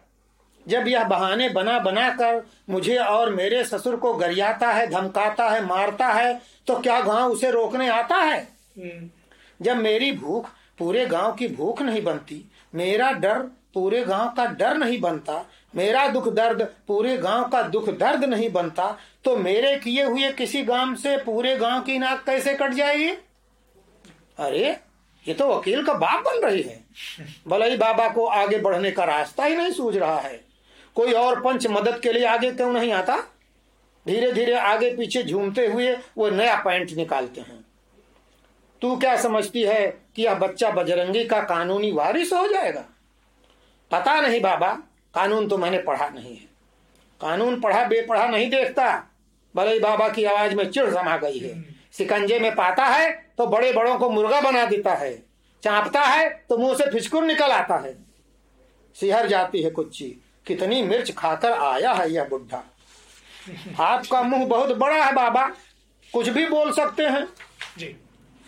जब 0.69 0.89
यह 0.89 1.05
बहाने 1.05 1.49
बना 1.49 1.79
बना 1.79 2.09
कर 2.11 2.43
मुझे 2.71 2.97
और 2.97 3.35
मेरे 3.35 3.65
ससुर 3.65 3.97
को 3.97 4.15
गरियाता 4.15 4.73
है, 4.73 4.87
धमकाता 4.87 5.49
है, 5.49 5.65
मारता 5.67 6.09
है 6.09 6.41
तो 6.67 6.79
क्या 6.81 7.01
गाँव 7.01 7.33
उसे 7.33 7.51
रोकने 7.51 7.89
आता 7.89 8.17
है? 8.17 8.49
जब 9.61 9.77
मेरी 9.77 10.11
भूख 10.13 10.49
पूरे 10.79 11.05
गाँव 11.07 11.33
की 11.33 11.49
भूख 11.49 11.83
नहीं 11.83 12.03
बनती, 12.03 12.45
मेरा 12.75 13.11
डर 13.13 13.39
पूरे 13.75 14.05
गाँव 14.05 14.29
का 14.29 14.45
डर 14.49 14.77
नहीं 14.79 15.01
बनता, 15.01 15.45
मेरा 15.75 16.07
दुख 16.09 16.29
दर्द 16.29 16.63
पूरे 16.89 17.17
गाँव 17.19 17.49
का 17.49 17.63
दुख 17.63 17.89
दर्द 17.91 18.25
नहीं 18.25 18.51
बनता 18.53 18.97
तो 19.25 19.37
मेरे 19.37 19.77
किए 19.77 20.03
हुए 20.03 20.31
किसी 20.33 20.63
गाँव 20.63 20.95
से 20.95 21.17
पूरे 21.17 21.57
गाँव 21.57 21.83
की 21.83 21.99
नाक 21.99 22.25
कैसे 22.27 22.55
कट 22.55 22.73
जाएगी? 22.73 23.11
अरे, 24.39 24.77
ये 25.27 25.35
तो 25.35 25.49
वकील 25.49 25.85
का 25.85 25.93
बाप 25.95 26.25
बन 26.25 26.47
रही 26.47 26.63
है। 26.63 26.79
भले 27.49 27.71
ही 27.71 27.77
बाबा 27.77 28.09
को 28.09 28.27
आगे 28.27 28.59
बढ़ने 28.59 28.91
का 28.91 29.05
रास्ता 29.05 29.45
ही 29.45 29.57
नहीं 29.57 29.71
सूझ 29.73 29.97
रहा 29.97 30.19
है। 30.19 30.41
कोई 30.97 31.13
और 31.13 31.41
पंच 31.41 31.67
मदद 31.67 31.99
के 32.01 32.13
लिए 32.13 32.27
आगे 32.27 32.51
क्यों 32.53 32.73
नहीं 32.73 32.93
आता? 32.93 33.17
धीरे 34.07 34.33
धीरे 34.33 34.55
आगे 34.55 34.91
पीछे 34.97 35.23
झूमते 35.23 35.67
हुए 35.67 35.93
वो 36.19 36.29
नया 36.31 36.57
पैंट 36.57 36.93
निकालते 36.93 37.41
हैं। 37.41 37.65
तू 38.83 38.97
क्या 38.97 39.17
समझती 39.17 39.63
है 39.63 39.87
कि 40.17 40.23
यह 40.23 40.35
बच्चा 40.35 40.71
बजरंगी 40.71 41.25
का 41.25 41.41
कानूनी 41.43 41.91
वारिस 41.93 42.33
हो 42.33 42.47
जाएगा? 42.49 42.85
पता 43.91 44.21
नहीं 44.21 44.41
बाबा, 44.41 44.73
कानून 45.15 45.49
तो 45.49 45.59
मैंने 45.59 45.79
पढ़ा 45.79 46.09
नहीं 46.09 46.37
है। 46.37 46.45
कानून 47.21 47.61
पढ़ा, 47.61 47.85
बेपढ़ा 47.85 48.27
नहीं 48.27 48.49
देखता। 48.51 48.89
भले 49.55 49.73
ही 49.73 49.81
बाबा 49.81 50.09
की 50.09 50.25
आवाज़ 50.25 50.55
में 50.55 50.71
चिड़ 50.71 50.91
समा 50.91 51.17
गई 51.17 51.39
है। 51.39 51.65
सिकंजे 51.93 52.39
में 52.41 52.55
पाता 52.55 52.85
है 52.85 53.11
तो 53.39 53.47
बड़े 53.47 53.73
बड़ों 53.73 53.97
को 53.99 54.11
मुर्गा 54.11 54.41
बना 54.41 54.65
देता 54.67 54.95
है। 54.95 55.15
चापता 55.63 56.01
है 56.01 56.29
तो 56.49 56.57
मुँह 56.59 56.75
से 56.75 56.91
फिचकुर 56.91 57.25
निकल 57.25 57.51
आता 57.51 57.77
है। 57.77 57.95
सिहर 58.97 59.27
जाती 59.27 59.63
है 59.63 59.71
कुच्ची, 59.71 60.05
कितनी 60.47 60.83
मिर्च 60.83 61.11
खाकर 61.11 61.53
आया 61.53 61.93
है 61.93 62.11
यह 62.13 62.25
बुढ़ा। 62.25 62.65
आपका 63.81 64.23
मुँह 64.23 64.47
बहुत 64.47 64.77
बड़ा 64.77 65.05
है 65.05 65.13
बाबा, 65.13 65.47
कुछ 66.13 66.29
भी 66.29 66.47
बोल 66.47 66.73
सकते 66.73 67.03
हैं। 67.03 67.27
जी। 67.79 67.97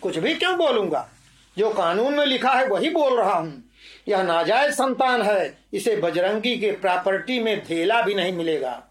कुछ 0.01 0.17
भी 0.17 0.35
क्यों 0.35 0.57
बोलूँगा? 0.57 1.09
जो 1.57 1.69
कानून 1.69 2.13
में 2.13 2.25
लिखा 2.25 2.51
है, 2.51 2.67
वही 2.67 2.89
बोल 2.89 3.17
रहा 3.17 3.33
हूँ। 3.33 3.63
यह 4.07 4.23
नाजायज 4.23 4.73
संतान 4.73 5.21
है। 5.21 5.57
इसे 5.73 5.95
बजरंगी 5.95 6.57
के 6.57 6.71
प्रॉपर्टी 6.71 7.39
में 7.39 7.63
धेला 7.65 8.01
भी 8.01 8.13
नहीं 8.13 8.33
मिलेगा। 8.33 8.83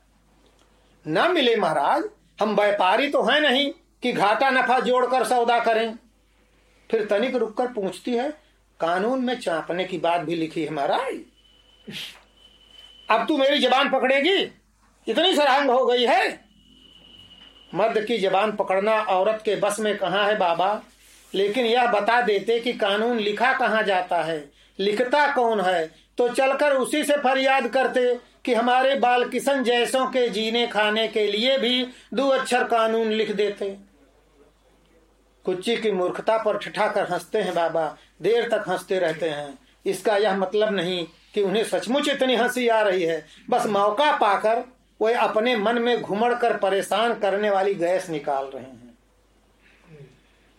न 1.09 1.33
मिले 1.33 1.57
महाराज, 1.57 2.05
हम 2.41 2.57
व्यापारी 2.57 3.11
तो 3.11 3.23
हैं 3.23 3.41
नहीं 3.41 3.71
कि 4.03 4.13
घाटा 4.13 4.51
नफा 4.51 4.81
जोड़कर 4.81 5.25
सौदा 5.25 5.59
करें। 5.59 5.99
फिर 6.91 7.05
तनिक 7.05 7.35
रुककर 7.35 7.67
पूछती 7.67 8.15
है, 8.15 8.31
कानून 8.81 9.25
में 9.25 9.41
चापने 9.41 9.85
की 9.85 9.99
बात 9.99 10.21
भी 10.21 10.35
लिखी 10.35 10.65
है 10.65 10.71
महाराज? 10.71 11.15
अब 13.11 13.29
तू 13.29 13.39
मेरी 13.39 13.59
जबान 13.59 13.91
पकड़ेगी? 13.91 14.37
इतनी 15.09 15.37
सरहंग 15.37 15.71
हो 15.71 15.87
गई 15.87 16.05
है? 16.05 16.49
मर्द 17.75 18.05
की 18.05 18.19
जबान 18.19 18.53
पकड़ना 18.53 18.93
औरत 18.93 19.43
के 19.45 19.57
बस 19.57 19.81
में 19.81 19.99
कहा 19.99 20.27
है 20.27 20.37
बाबा? 20.39 20.83
लेकिन 21.35 21.67
यह 21.67 21.87
बता 21.87 22.21
देते 22.21 22.61
कि 22.61 22.73
कानून 22.73 23.19
लिखा 23.19 23.53
कहाँ 23.53 23.83
जाता 23.83 24.23
है? 24.23 24.51
लिखता 24.79 25.33
कौन 25.33 25.61
है? 25.61 25.91
तो 26.19 26.29
चलकर 26.29 26.73
उसी 26.73 27.05
से 27.05 27.13
फरियाद 27.13 27.69
करते 27.69 28.19
कि 28.45 28.55
हमारे 28.55 28.95
बाल 28.95 29.29
किशन 29.29 29.63
जैसों 29.63 30.07
के 30.07 30.29
जीने 30.29 30.67
खाने 30.67 31.09
के 31.09 31.27
लिए 31.27 31.59
भी 31.59 31.89
दो 32.15 32.29
अक्षर 32.29 32.65
कानून 32.65 33.09
लिख 33.09 33.33
देते। 33.33 33.77
कुच्ची 35.45 35.77
की 35.77 35.91
मूर्खता 35.91 36.39
पर 36.39 36.59
ठिठा 36.59 36.89
कर 36.89 37.09
हँसते 37.11 37.39
हैं 37.39 37.55
बाबा। 37.55 37.97
देर 38.23 38.49
तक 38.49 38.65
हँसते 38.69 38.99
रहते 38.99 39.29
हैं। 39.29 39.59
इसका 39.87 40.17
यह 40.17 40.37
मतलब 40.37 40.75
नहीं 40.75 41.07
कि 41.35 41.43
उन्हें 41.43 41.65
सचमुच 41.65 42.09
इतनी 42.09 42.37
हँसी 42.37 42.69
आ 42.69 42.81
रही 42.83 43.03
है। 43.03 43.27
बस 43.51 43.67
मौका 43.67 44.13
पाकर 44.17 44.65
वे 45.03 45.15
अपने 45.15 45.57
मन 45.57 45.79
में 45.79 46.03
घुमड़ 46.03 46.35
कर 46.35 46.57
परेशान 46.57 47.15
करने 47.15 47.51
वाली 47.51 47.75
गैस 47.75 48.11
निकाल 48.11 48.45
रहे 48.45 48.63
हैं। 48.63 48.88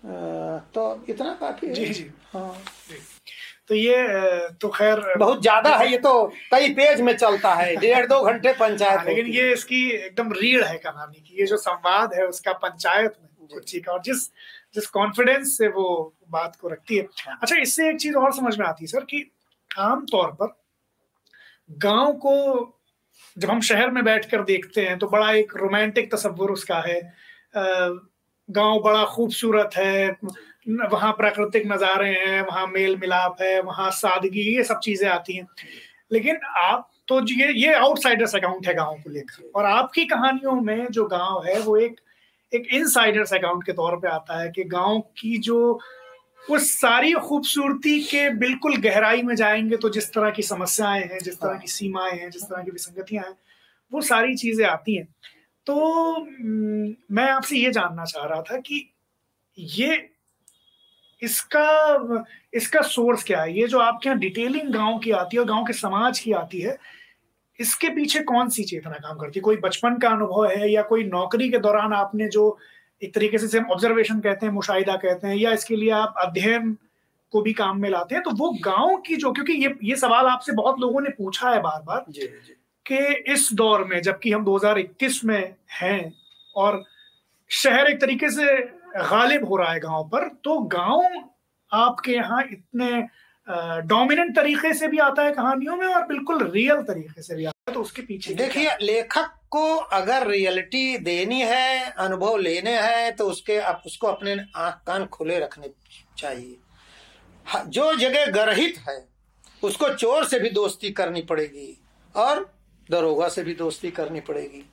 तो 0.03 1.05
इतना 1.09 1.33
काफ़ी 1.33 1.67
है। 1.67 1.73
जी 1.73 1.85
जी। 1.85 2.09
हाँ। 2.33 2.53
जी। 2.89 2.97
तो 3.67 3.75
ये 3.75 3.95
तो 4.62 4.67
खैर 4.69 5.01
बहुत 5.17 5.41
ज़्यादा 5.41 5.75
है 5.77 5.91
ये 5.91 5.97
तो 5.97 6.12
कई 6.51 6.69
पेज 6.73 7.01
में 7.01 7.15
चलता 7.17 7.53
है 7.53 7.75
डेढ़ 7.81 8.05
दो 8.05 8.21
घंटे 8.21 8.53
पंचायत 8.53 8.97
हाँ, 8.97 9.05
लेकिन 9.05 9.27
ये 9.27 9.51
इसकी 9.53 9.81
एकदम 9.91 10.31
रीढ़ 10.31 10.63
है 10.63 10.77
कहानी 10.77 11.19
की 11.19 11.39
ये 11.39 11.45
जो 11.45 11.57
संवाद 11.57 12.13
है 12.13 12.25
उसका 12.27 12.53
पंचायत 12.53 13.15
में 13.21 13.47
कुछ 13.47 13.75
का 13.77 13.91
और 13.91 14.01
जिस 14.01 14.25
जिस 14.75 14.88
कॉन्फिडेंस 14.88 15.57
से 15.57 15.67
वो 15.67 15.85
बात 16.29 16.55
को 16.55 16.67
रखती 16.67 16.97
है। 16.97 17.07
अच्छा 17.41 17.55
इससे 17.55 17.89
एक 17.89 17.97
चीज़ 17.97 18.15
और 18.15 18.33
समझ 18.33 18.57
में 18.59 18.65
आती 18.65 18.83
है 18.83 18.88
सर 18.88 19.03
कि 19.03 19.23
आम 19.71 20.05
तौर 20.05 20.31
पर 20.31 20.55
गाँव 21.69 22.12
को 22.13 22.35
जब 23.38 23.49
हम 23.49 23.62
शहर 23.62 23.91
में 23.91 24.03
बैठकर 24.03 24.43
देखते 24.43 24.81
हैं 24.81 24.97
तो 24.99 25.07
बड़ा 25.07 25.31
एक 25.31 25.55
रोमांटिक 25.55 26.12
तस्वुर 26.13 26.51
उसका 26.51 26.79
है। 26.79 26.99
गाँव 28.49 28.79
बड़ा 28.79 29.03
खूबसूरत 29.05 29.69
है, 29.77 30.17
वहाँ 30.91 31.12
प्राकृतिक 31.12 31.63
नज़ारे 31.67 32.09
हैं, 32.09 32.41
वहाँ 32.41 32.67
मेल 32.67 32.97
मिलाप 32.97 33.41
है, 33.41 33.62
वहाँ 33.62 33.89
सादगी, 33.91 34.41
ये 34.55 34.63
सब 34.63 34.79
चीज़ें 34.79 35.07
आती 35.09 35.35
हैं। 35.35 35.47
लेकिन 36.12 36.39
आप 36.57 36.89
तो 37.07 37.19
ये 37.31 37.51
ये 37.53 37.73
आउटसाइडर्स 37.73 38.35
अकाउंट 38.35 38.67
है 38.67 38.73
गाँव 38.73 38.95
को 38.95 39.09
लेकर। 39.09 39.51
और 39.55 39.65
आपकी 39.65 40.05
कहानियों 40.05 40.62
में 40.62 40.88
जो 40.88 41.05
गाँव 41.05 41.45
है, 41.45 41.59
वो 41.59 41.77
एक 41.77 41.99
एक 42.51 42.67
इनसाइडर्स 42.73 43.33
अकाउंट 43.33 43.63
के 43.63 43.71
तौर 43.71 43.95
पे 43.95 44.07
आता 44.07 44.39
है 44.41 44.49
कि 44.51 44.63
गाँव 44.63 44.99
की 45.17 45.38
जो, 45.38 45.79
उस 46.49 46.69
सारी 46.71 47.13
खूबसूरती 47.13 47.99
के 48.03 48.29
बिल्कुल 48.29 48.77
गहराई 48.77 49.21
में 49.21 49.35
जाएँगे 49.35 49.77
तो 49.77 49.89
जिस 49.89 50.13
तरह 50.13 50.29
की 50.31 50.41
समस्याएँ 50.41 51.03
हैं, 51.03 51.19
जिस 51.19 51.35
तरह 51.35 51.57
की 51.57 51.67
सीमाएँ 51.67 52.19
हैं, 52.19 52.29
जिस 52.29 52.43
तरह 52.43 52.63
की 52.63 52.71
विसंगतियाँ 52.71 53.23
हैं, 53.23 53.35
वो 53.91 54.01
सारी 54.01 54.35
चीज़ें 54.35 54.65
आती 54.65 54.95
हैं। 54.95 55.07
तो 55.67 55.75
मैं 57.11 57.29
आपसे 57.31 57.57
ये 57.57 57.71
जानना 57.71 58.05
चाह 58.05 58.25
रहा 58.25 58.41
था 58.41 58.57
कि 58.59 58.85
ये 59.57 59.97
इसका 61.21 62.25
इसका 62.53 62.81
सोर्स 62.81 63.23
क्या 63.23 63.41
है? 63.41 63.53
ये 63.59 63.67
जो 63.67 63.79
आपके 63.79 64.09
यहाँ 64.09 64.19
डिटेलिंग 64.19 64.73
गाँव 64.73 64.97
की 64.99 65.11
आती 65.11 65.37
है 65.37 65.41
और 65.41 65.47
गाँव 65.47 65.65
के 65.65 65.73
समाज 65.73 66.19
की 66.19 66.31
आती 66.33 66.59
है, 66.61 66.77
इसके 67.59 67.89
पीछे 67.89 68.19
कौन 68.23 68.49
सी 68.49 68.63
चेतना 68.63 68.97
काम 68.97 69.17
करती 69.17 69.39
है? 69.39 69.41
कोई 69.41 69.57
बचपन 69.57 69.97
का 69.97 70.09
अनुभव 70.09 70.45
है 70.47 70.71
या 70.71 70.81
कोई 70.83 71.03
नौकरी 71.05 71.49
के 71.49 71.57
दौरान 71.59 71.93
आपने 71.93 72.27
जो 72.29 72.57
एक 73.01 73.13
तरीके 73.15 73.37
से 73.37 73.57
हम 73.57 73.71
ऑब्जर्वेशन 73.71 74.19
कहते 74.19 74.45
हैं, 74.45 74.53
मुशाहिदा 74.53 74.95
कहते 74.95 75.27
हैं 75.27 75.35
या 75.35 75.51
इसके 75.53 75.75
लिए 75.75 75.89
आप 75.91 76.13
अध्ययन 76.17 76.77
को 77.33 77.41
भी 77.41 77.53
काम 77.53 77.81
में 77.81 77.89
लाते 77.89 78.15
हैं 78.15 78.23
तो 78.23 78.31
वो 78.31 78.49
गाँव 78.63 78.95
की 78.97 79.15
जो, 79.15 79.31
क्योंकि 79.31 79.53
ये 79.53 79.75
ये 79.83 79.95
सवाल 79.95 80.27
आपसे 80.27 80.51
बहुत 80.53 80.79
लोगों 80.79 81.01
ने 81.01 81.09
पूछा 81.17 81.49
है 81.49 81.61
बार 81.61 81.81
बार 81.83 82.05
कि 82.85 83.31
इस 83.33 83.49
दौर 83.53 83.83
में 83.83 84.01
जबकि 84.01 84.31
हम 84.31 84.45
2021 84.45 85.23
में 85.25 85.55
हैं 85.81 86.13
और 86.55 86.83
शहर 87.49 87.87
एक 87.87 88.01
तरीके 88.01 88.29
से 88.29 88.57
गालिब 88.97 89.47
हो 89.47 89.57
रहा 89.57 89.71
है 89.73 89.79
गाँव 89.79 90.03
पर 90.03 90.27
तो 90.43 90.59
गाँव 90.59 91.29
आपके 91.71 92.11
यहाँ 92.11 92.43
इतने 92.51 93.01
डोमिनेंट 93.87 94.35
तरीके 94.35 94.73
से 94.73 94.87
भी 94.87 94.97
आता 94.97 95.23
है 95.23 95.31
कहानियों 95.31 95.75
में 95.75 95.87
और 95.87 96.05
बिल्कुल 96.07 96.43
रियल 96.51 96.81
तरीके 96.81 97.21
से 97.21 97.35
भी 97.35 97.45
आता 97.45 97.71
है 97.71 97.73
तो 97.75 97.81
उसके 97.81 98.01
पीछे 98.01 98.33
देखिए 98.33 98.75
लेखक 98.81 99.31
को 99.49 99.75
अगर 99.75 100.27
रियलिटी 100.27 100.97
देनी 100.97 101.41
है 101.41 101.89
अनुभव 101.89 102.37
लेने 102.37 102.77
हैं 102.81 103.15
तो 103.15 103.25
उसके 103.25 103.57
आप 103.59 103.83
उसको 103.85 104.07
अपने 104.07 104.37
आँख 104.55 104.81
कान 104.87 105.05
खुले 105.05 105.39
रखने 105.39 105.69
चाहिए। 106.17 106.57
जो 107.67 107.93
जगह 107.95 108.25
गर्हित 108.25 108.77
है 108.89 108.97
उसको 109.63 109.89
चोर 109.89 110.25
से 110.25 110.39
भी 110.39 110.49
दोस्ती 110.49 110.91
करनी 110.91 111.21
पड़ेगी। 111.21 111.81
और 112.15 112.49
दरोगा 112.89 113.28
से 113.30 113.43
भी 113.43 113.54
दोस्ती 113.56 113.91
करनी 113.91 114.19
पड़ेगी। 114.21 114.63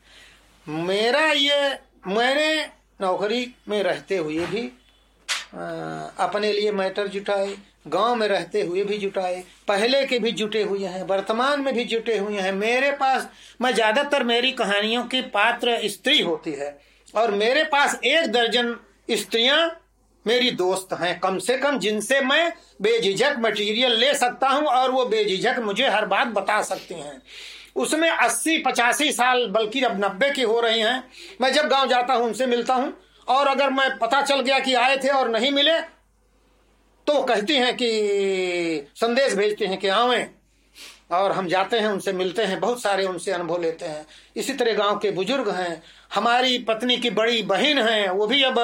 मेरा 0.66 1.26
ये 1.28 1.78
मैंने 2.08 2.64
नौकरी 3.00 3.46
में 3.68 3.82
रहते 3.82 4.16
हुए 4.16 4.46
भी 4.46 4.70
आ, 5.54 5.60
अपने 6.18 6.52
लिए 6.52 6.70
मैटर 6.72 7.08
जुटाए 7.08 7.56
गाँव 7.88 8.14
में 8.14 8.26
रहते 8.28 8.62
हुए 8.62 8.82
भी 8.84 8.96
जुटाए 8.98 9.42
पहले 9.68 10.04
के 10.06 10.18
भी 10.18 10.30
जुटे 10.32 10.62
हुए 10.62 10.86
हैं 10.86 11.02
वर्तमान 11.06 11.60
में 11.60 11.72
भी 11.74 11.84
जुटे 11.84 12.16
हुए 12.18 12.40
हैं। 12.40 12.52
मेरे 12.52 12.90
पास 12.92 13.28
मैं 13.62 13.72
ज़्यादातर 13.74 14.24
मेरी 14.24 14.50
कहानियों 14.52 15.04
की 15.04 15.20
पात्र 15.30 15.78
स्त्री 15.88 16.20
होती 16.22 16.52
है 16.52 16.76
और 17.14 17.30
मेरे 17.32 17.64
पास 17.64 17.98
एक 18.04 18.32
दर्जन 18.32 18.74
स्त्रियाँ 19.12 19.58
मेरी 20.24 20.50
दोस्त 20.52 20.92
हैं। 21.00 21.18
कम 21.20 21.38
से 21.38 21.56
कम 21.58 21.78
जिनसे 21.78 22.20
मैं 22.20 22.52
बेझिझक 22.82 23.36
मटेरियल 23.38 23.92
ले 23.92 24.12
सकता 24.14 24.48
हूँ 24.48 24.66
और 24.66 24.90
वो 24.90 25.04
बेझिझक 25.06 25.58
मुझे 25.60 25.88
हर 25.88 26.06
बात 26.06 26.26
बता 26.28 26.60
सकती 26.64 26.94
हैं। 26.94 27.20
उसमें 27.76 28.10
अस्सी, 28.10 28.58
पचासी 28.58 29.12
साल, 29.12 29.46
बल्कि 29.46 29.82
अब 29.82 30.04
नब्बे 30.04 30.30
की 30.30 30.42
हो 30.42 30.60
रही 30.60 30.80
हैं। 30.80 31.04
मैं 31.40 31.52
जब 31.52 31.68
गाँव 31.68 31.88
जाता 31.88 32.14
हूँ, 32.14 32.24
उनसे 32.24 32.46
मिलता 32.46 32.74
हूँ, 32.74 32.92
और 33.28 33.46
अगर 33.46 33.70
मैं 33.70 33.98
पता 33.98 34.22
चल 34.22 34.40
गया 34.40 34.58
कि 34.58 34.74
आए 34.74 34.96
थे 34.96 35.08
और 35.08 35.28
नहीं 35.28 35.50
मिले 35.50 35.80
तो 37.06 37.22
कहती 37.22 37.54
हैं 37.54 37.74
कि, 37.76 38.86
संदेश 38.96 39.34
भेजते 39.34 39.66
हैं 39.66 39.78
कि 39.78 39.88
आवे। 39.88 40.30
और 41.10 41.32
हम 41.32 41.46
जाते 41.48 41.78
हैं, 41.78 41.88
उनसे 41.88 42.12
मिलते 42.12 42.42
हैं, 42.42 42.60
बहुत 42.60 42.82
सारे 42.82 43.04
उनसे 43.04 43.32
अनुभव 43.32 43.62
लेते 43.62 43.84
हैं। 43.84 44.06
इसी 44.36 44.52
तरह 44.52 44.74
गाँव 44.74 44.98
के 44.98 45.10
बुज़ुर्ग 45.10 45.48
हैं। 45.50 45.82
हमारी 46.14 46.58
पत्नी 46.58 46.96
की 46.96 47.10
बड़ी 47.10 47.42
बहन 47.42 47.78
है, 47.78 48.12
वो 48.12 48.26
भी 48.26 48.42
अब 48.42 48.58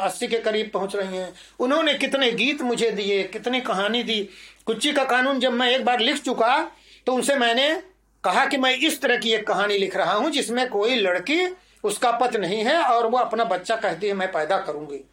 अस्सी 0.00 0.28
के 0.28 0.38
करीब 0.38 0.70
पहुँच 0.74 0.96
रही 0.96 1.16
हैं। 1.16 1.34
उन्होंने 1.60 1.94
कितने 1.94 2.30
गीत 2.32 2.62
मुझे 2.62 2.90
दिए, 2.90 3.22
कितनी 3.22 3.60
कहानी 3.60 4.02
दी। 4.02 4.28
कुच्ची 4.66 4.92
का 4.92 5.04
कानून 5.04 5.40
जब 5.40 5.52
मैं 5.52 5.70
एक 5.70 5.84
बार 5.84 6.00
लिख 6.00 6.22
चुका 6.22 6.70
तो 7.06 7.14
उनसे 7.14 7.36
मैंने 7.36 7.91
कहा 8.24 8.46
कि 8.46 8.56
मैं 8.56 8.76
इस 8.76 9.00
तरह 9.00 9.16
की 9.16 9.34
एक 9.34 9.46
कहानी 9.46 9.78
लिख 9.78 9.96
रहा 9.96 10.12
हूँ 10.12 10.30
जिसमें 10.30 10.68
कोई 10.68 10.96
लड़की 10.96 11.56
उसका 11.84 12.12
पति 12.12 12.38
नहीं 12.38 12.64
है 12.64 12.82
और 12.82 13.06
वो 13.06 13.18
अपना 13.18 13.44
बच्चा 13.44 13.76
कहती 13.76 14.06
है, 14.06 14.12
मैं 14.12 14.32
पैदा 14.32 14.58
करूँगी। 14.58 15.04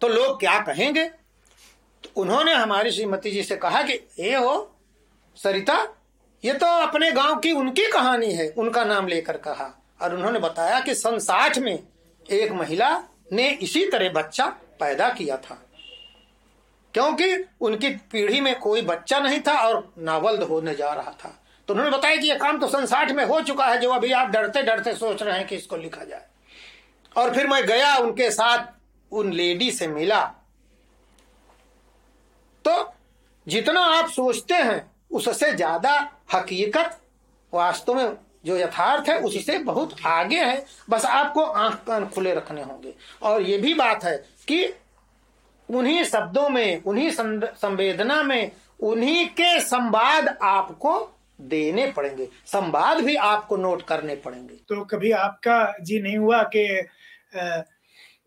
तो 0.00 0.08
लोग 0.08 0.40
क्या 0.40 0.60
कहेंगे? 0.60 1.04
तो 2.04 2.10
उन्होंने 2.16 2.54
हमारी 2.54 2.90
श्रीमती 2.90 3.30
जी 3.30 3.42
से 3.42 3.56
कहा 3.56 3.82
कि 3.82 4.08
ए 4.18 4.34
हो, 4.34 4.76
सरिता, 5.36 5.88
ये 6.44 6.52
तो 6.52 6.66
अपने 6.66 7.12
गाँव 7.12 7.36
की 7.36 7.52
उनकी 7.52 7.90
कहानी 7.90 8.32
है, 8.32 8.54
उनका 8.58 8.84
नाम 8.84 9.08
लेकर 9.08 9.36
कहा। 9.36 9.82
और 10.02 10.14
उन्होंने 10.14 10.38
बताया 10.38 10.80
कि 10.80 10.94
सन 10.94 11.18
साठ 11.18 11.58
में 11.58 11.82
एक 12.30 12.52
महिला 12.52 13.02
ने 13.32 13.50
इसी 13.50 13.86
तरह 13.86 14.10
बच्चा 14.10 14.46
पैदा 14.80 15.08
किया 15.08 15.36
था। 15.36 15.64
क्योंकि 16.94 17.44
उनकी 17.60 17.90
पीढ़ी 17.90 18.40
में 18.40 18.58
कोई 18.58 18.82
बच्चा 18.82 19.18
नहीं 19.18 19.40
था 19.40 19.68
और 19.68 19.94
नावल्द 19.98 20.42
होने 20.42 20.74
जा 20.74 20.92
रहा 20.92 21.10
था। 21.10 21.44
तो 21.68 21.74
उन्होंने 21.74 21.96
बताया 21.96 22.16
कि 22.16 22.28
यह 22.28 22.38
काम 22.38 22.58
तो 22.58 22.68
सन 22.68 22.86
साठ 22.86 23.10
में 23.10 23.24
हो 23.24 23.40
चुका 23.40 23.66
है, 23.66 23.78
जो 23.78 23.90
अभी 23.90 24.12
आप 24.12 24.28
डरते 24.28 24.62
डरते 24.62 24.94
सोच 24.94 25.22
रहे 25.22 25.38
हैं 25.38 25.46
कि 25.46 25.56
इसको 25.56 25.76
लिखा 25.76 26.04
जाए। 26.04 26.26
और 27.16 27.34
फिर 27.34 27.46
मैं 27.46 27.64
गया, 27.66 27.94
उनके 27.96 28.30
साथ 28.30 28.64
उन 29.12 29.32
लेडी 29.32 29.70
से 29.70 29.86
मिला। 29.86 30.20
तो 32.64 32.92
जितना 33.46 33.80
आप 33.80 34.08
सोचते 34.10 34.54
हैं, 34.54 34.90
उससे 35.10 35.52
ज़्यादा 35.52 35.92
हकीकत 36.34 36.98
वास्तव 37.52 37.94
में 37.94 38.16
जो 38.46 38.56
यथार्थ 38.56 39.08
है, 39.08 39.18
उससे 39.18 39.58
बहुत 39.58 39.94
आगे 40.06 40.38
है। 40.38 40.64
बस 40.90 41.04
आपको 41.04 41.44
आँख 41.44 41.74
कान 41.86 42.08
खुले 42.08 42.34
रखने 42.34 42.62
होंगे। 42.62 42.94
और 43.22 43.42
ये 43.42 43.58
भी 43.58 43.74
बात 43.74 44.04
है 44.04 44.16
कि 44.48 44.64
उन्हीं 45.68 46.02
शब्दों 46.04 46.48
में, 46.48 46.82
उन्हीं 46.82 47.10
संवेदना 47.10 48.22
में, 48.22 48.50
उन्हीं 48.80 49.26
के 49.30 49.60
संवाद 49.60 50.36
आपको 50.42 50.98
देने 51.40 51.90
पड़ेंगे 51.92 52.28
संवाद 52.46 53.00
भी 53.04 53.14
आपको 53.14 53.56
नोट 53.56 53.82
करने 53.82 54.14
पड़ेंगे 54.16 54.54
तो 54.68 54.84
कभी 54.84 55.10
आपका 55.10 55.74
जी 55.82 56.00
नहीं 56.00 56.16
हुआ 56.16 56.42
कि 56.56 56.66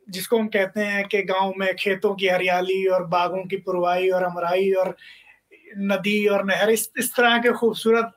जिसको 0.08 0.38
हम 0.38 0.48
कहते 0.48 0.82
हैं 0.82 1.08
कि 1.08 1.22
गाँव 1.24 1.54
में 1.58 1.74
खेतों 1.76 2.14
की 2.16 2.28
हरियाली 2.28 2.86
और 2.86 3.06
बागों 3.08 3.44
की 3.46 3.58
पुरवाई 3.58 4.10
और 4.10 4.24
अमराई 4.24 4.72
और 4.72 4.96
नदी 5.78 6.26
और 6.28 6.46
नहर 6.46 6.70
इस 6.70 6.90
इस 7.00 7.16
तरह 7.16 7.38
के 7.38 7.52
खूबसूरत 7.52 8.12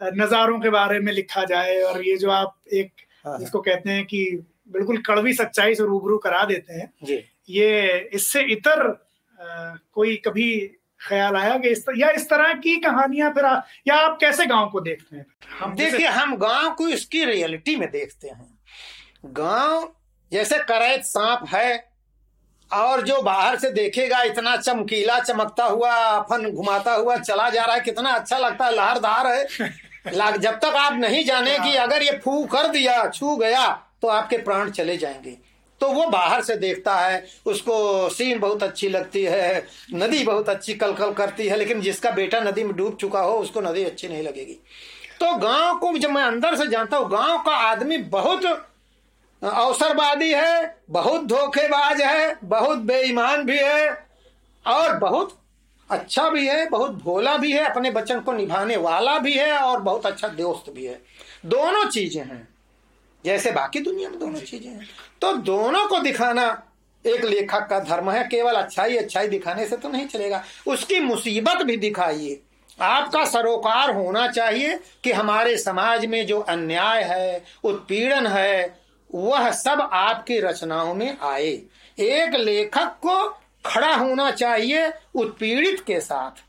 नज़ारों 0.00 0.58
के 0.60 0.70
बारे 0.70 0.98
में 1.00 1.12
लिखा 1.12 1.44
जाए 1.44 1.80
और 1.82 2.02
ये 2.04 2.16
जो 2.16 2.30
आप 2.30 2.56
एक 2.72 2.92
हाँ, 3.24 3.32
हाँ। 3.32 3.38
जिसको 3.38 3.60
कहते 3.60 3.90
हैं 3.90 4.04
कि 4.06 4.24
बिल्कुल 4.68 4.98
कड़वी 4.98 5.32
सच्चाई 5.32 5.74
से 5.74 5.82
रूबरू 5.82 6.18
करा 6.18 6.44
देते 6.44 6.72
हैं 6.72 6.92
जी। 7.04 7.24
ये 7.48 7.98
इससे 8.14 8.42
इतर 8.52 8.86
आ, 9.40 9.74
कोई 9.92 10.16
कभी 10.16 10.50
ख्याल 11.00 11.36
आया 11.36 11.56
कि 11.58 11.68
इस 11.68 11.84
या 11.96 12.10
इस 12.10 12.28
तरह 12.30 12.52
की 12.52 12.76
कहानियाँ 12.76 13.30
फिर 13.34 13.44
आ, 13.44 13.60
या 13.88 13.96
आप 13.96 14.18
कैसे 14.20 14.46
गाँव 14.46 14.68
को 14.70 14.80
देखते 14.80 15.16
हैं? 15.16 15.26
हम 15.60 15.74
देखिए 15.74 16.06
हम 16.06 16.36
गाँव 16.36 16.70
को 16.70 16.88
इसकी 16.88 17.24
रियलिटी 17.24 17.76
में 17.76 17.90
देखते 17.90 18.28
हैं। 18.28 18.58
गाँव 19.24 19.92
जैसे 20.32 20.58
करैत 20.58 21.04
सांप 21.04 21.44
है 21.48 21.88
और 22.70 23.02
जो 23.02 23.22
बाहर 23.22 23.56
से 23.58 23.70
देखेगा 23.70 24.22
इतना 24.22 24.56
चमकीला 24.56 25.18
चमकता 25.20 25.64
हुआ 25.64 26.20
फन 26.20 26.50
घुमाता 26.50 26.92
हुआ 26.92 27.16
चला 27.16 27.48
जा 27.50 27.64
रहा 27.64 27.74
है 27.74 27.80
कितना 27.80 28.10
अच्छा 28.10 28.38
लगता 28.38 28.64
है 28.64 28.74
लहरदार 28.74 29.26
है। 29.26 29.44
जब 30.38 30.58
तक 30.58 30.76
आप 30.76 30.92
नहीं 30.92 31.24
जाने 31.24 31.58
कि 31.58 31.74
अगर 31.76 32.02
ये 32.02 32.20
फू 32.24 32.44
कर 32.44 32.68
दिया 32.68 33.08
छू 33.08 33.36
गया 33.36 33.68
तो 34.02 34.08
आपके 34.08 34.36
प्राण 34.38 34.70
चले 34.70 34.96
जाएँगे। 34.96 35.36
तो 35.80 35.90
वो 35.92 36.06
बाहर 36.06 36.42
से 36.42 36.56
देखता 36.56 36.94
है 36.96 37.24
उसको 37.46 38.08
सीन 38.08 38.38
बहुत 38.38 38.62
अच्छी 38.62 38.88
लगती 38.88 39.22
है 39.24 39.66
नदी 39.94 40.22
बहुत 40.24 40.48
अच्छी 40.48 40.74
कलकल 40.74 41.12
करती 41.12 41.46
है 41.48 41.56
लेकिन 41.56 41.80
जिसका 41.80 42.10
बेटा 42.10 42.40
नदी 42.40 42.64
में 42.64 42.76
डूब 42.76 42.96
चुका 42.96 43.20
हो 43.20 43.38
उसको 43.38 43.60
नदी 43.60 43.84
अच्छी 43.84 44.08
नहीं 44.08 44.22
लगेगी। 44.22 44.58
तो 45.20 45.34
गाँव 45.38 45.78
को 45.78 45.96
जब 45.98 46.10
मैं 46.10 46.22
अंदर 46.22 46.56
से 46.56 46.66
जानता 46.66 46.96
हूँ 46.96 47.10
गाँव 47.10 47.42
का 47.42 47.56
आदमी 47.62 47.98
बहुत 47.98 48.44
अवसरवादी 49.42 50.30
है 50.32 50.76
बहुत 50.90 51.24
धोखेबाज 51.24 52.00
है 52.00 52.36
बहुत 52.44 52.78
बेईमान 52.78 53.44
भी 53.44 53.58
है 53.58 53.90
और 54.64 54.96
बहुत 54.98 55.36
अच्छा 55.90 56.28
भी 56.30 56.46
है 56.46 56.68
बहुत 56.68 57.02
भोला 57.02 57.36
भी 57.36 57.52
है 57.52 57.64
अपने 57.64 57.90
वचन 57.90 58.20
को 58.20 58.32
निभाने 58.32 58.76
वाला 58.76 59.18
भी 59.18 59.34
है 59.34 59.52
और 59.52 59.80
बहुत 59.80 60.06
अच्छा 60.06 60.28
दोस्त 60.28 60.70
भी 60.72 60.84
है। 60.84 61.00
दोनों 61.46 61.84
चीज़ें 61.90 62.22
हैं। 62.22 62.48
जैसे 63.24 63.50
बाकी 63.50 63.80
दुनिया 63.80 64.08
में 64.10 64.18
दोनों 64.18 64.40
चीज़ें 64.40 64.70
हैं। 64.70 64.88
तो 65.22 65.32
दोनों 65.32 65.86
को 65.86 65.98
दिखाना 65.98 66.46
एक 67.04 67.24
लेखक 67.24 67.66
का 67.70 67.78
धर्म 67.80 68.10
है, 68.10 68.22
केवल 68.24 68.54
अच्छाई 68.54 68.96
अच्छाई 68.96 69.28
दिखाने 69.28 69.66
से 69.66 69.76
तो 69.76 69.88
नहीं 69.88 70.06
चलेगा। 70.06 70.42
उसकी 70.66 71.00
मुसीबत 71.00 71.62
भी 71.62 71.76
दिखाइए। 71.76 72.40
आपका 72.78 73.24
सरोकार 73.24 73.90
होना 73.90 74.26
चाहिए 74.28 74.78
कि 75.04 75.12
हमारे 75.12 75.56
समाज 75.58 76.04
में 76.06 76.26
जो 76.26 76.40
अन्याय 76.40 77.02
है, 77.02 77.44
उत्पीड़न 77.64 78.26
है, 78.26 78.78
वह 79.10 79.50
सब 79.50 79.88
आपकी 79.92 80.38
रचनाओं 80.40 80.94
में 80.94 81.18
आए। 81.22 81.50
एक 81.98 82.34
लेखक 82.34 82.96
को 83.06 83.28
खड़ा 83.66 83.94
होना 83.94 84.30
चाहिए 84.30 84.92
उत्पीड़ित 85.14 85.80
के 85.80 86.00
साथ, 86.00 86.42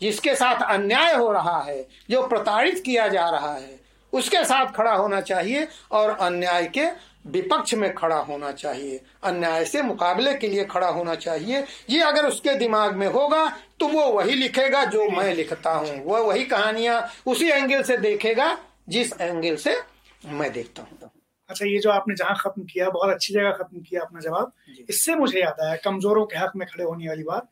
जिसके 0.00 0.34
साथ 0.34 0.62
अन्याय 0.62 1.14
हो 1.14 1.30
रहा 1.32 1.60
है, 1.62 1.86
जो 2.10 2.26
प्रताड़ित 2.26 2.82
किया 2.86 3.08
जा 3.08 3.28
रहा 3.28 3.54
है, 3.54 3.80
उसके 4.12 4.44
साथ 4.44 4.72
खड़ा 4.72 4.92
होना 4.92 5.20
चाहिए 5.20 5.68
और 5.90 6.10
अन्याय 6.10 6.66
के 6.68 6.86
विपक्ष 7.24 7.74
में 7.74 7.92
खड़ा 7.94 8.16
होना 8.20 8.50
चाहिए 8.52 9.00
अन्याय 9.24 9.64
से 9.64 9.82
मुकाबले 9.82 10.34
के 10.34 10.48
लिए 10.48 10.64
खड़ा 10.64 10.88
होना 10.88 11.14
चाहिए। 11.16 11.64
ये 11.90 12.00
अगर 12.02 12.26
उसके 12.26 12.54
दिमाग 12.58 12.96
में 12.96 13.06
होगा 13.08 13.46
तो 13.80 13.88
वो 13.88 14.06
वही 14.12 14.34
लिखेगा 14.34 14.84
जो 14.86 15.08
मैं 15.10 15.34
लिखता 15.34 15.70
हूँ। 15.70 16.02
वह 16.04 16.20
वही 16.20 16.44
कहानियाँ 16.44 17.00
उसी 17.26 17.48
एंगल 17.50 17.82
से 17.82 17.96
देखेगा 17.98 18.56
जिस 18.88 19.12
एंगल 19.20 19.56
से 19.56 19.76
मैं 20.24 20.52
देखता 20.52 20.82
हूँ। 20.82 21.10
अच्छा 21.50 21.66
ये 21.66 21.78
जो 21.78 21.90
आपने 21.90 22.14
जहाँ 22.14 22.36
खत्म 22.40 22.62
किया 22.64 22.88
बहुत 22.90 23.10
अच्छी 23.10 23.34
जगह 23.34 23.50
खत्म 23.52 23.80
किया 23.80 24.02
अपना 24.02 24.20
जवाब। 24.20 24.52
इससे 24.90 25.14
मुझे 25.14 25.40
याद 25.40 25.60
आया 25.60 25.76
कमजोरों 25.84 26.24
के 26.26 26.38
हक 26.38 26.52
में 26.56 26.66
खड़े 26.68 26.84
होने 26.84 27.08
वाली 27.08 27.22
बात। 27.22 27.48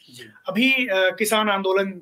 अभी 0.48 0.88
आ, 0.88 1.10
किसान 1.10 1.50
आंदोलन 1.50 2.00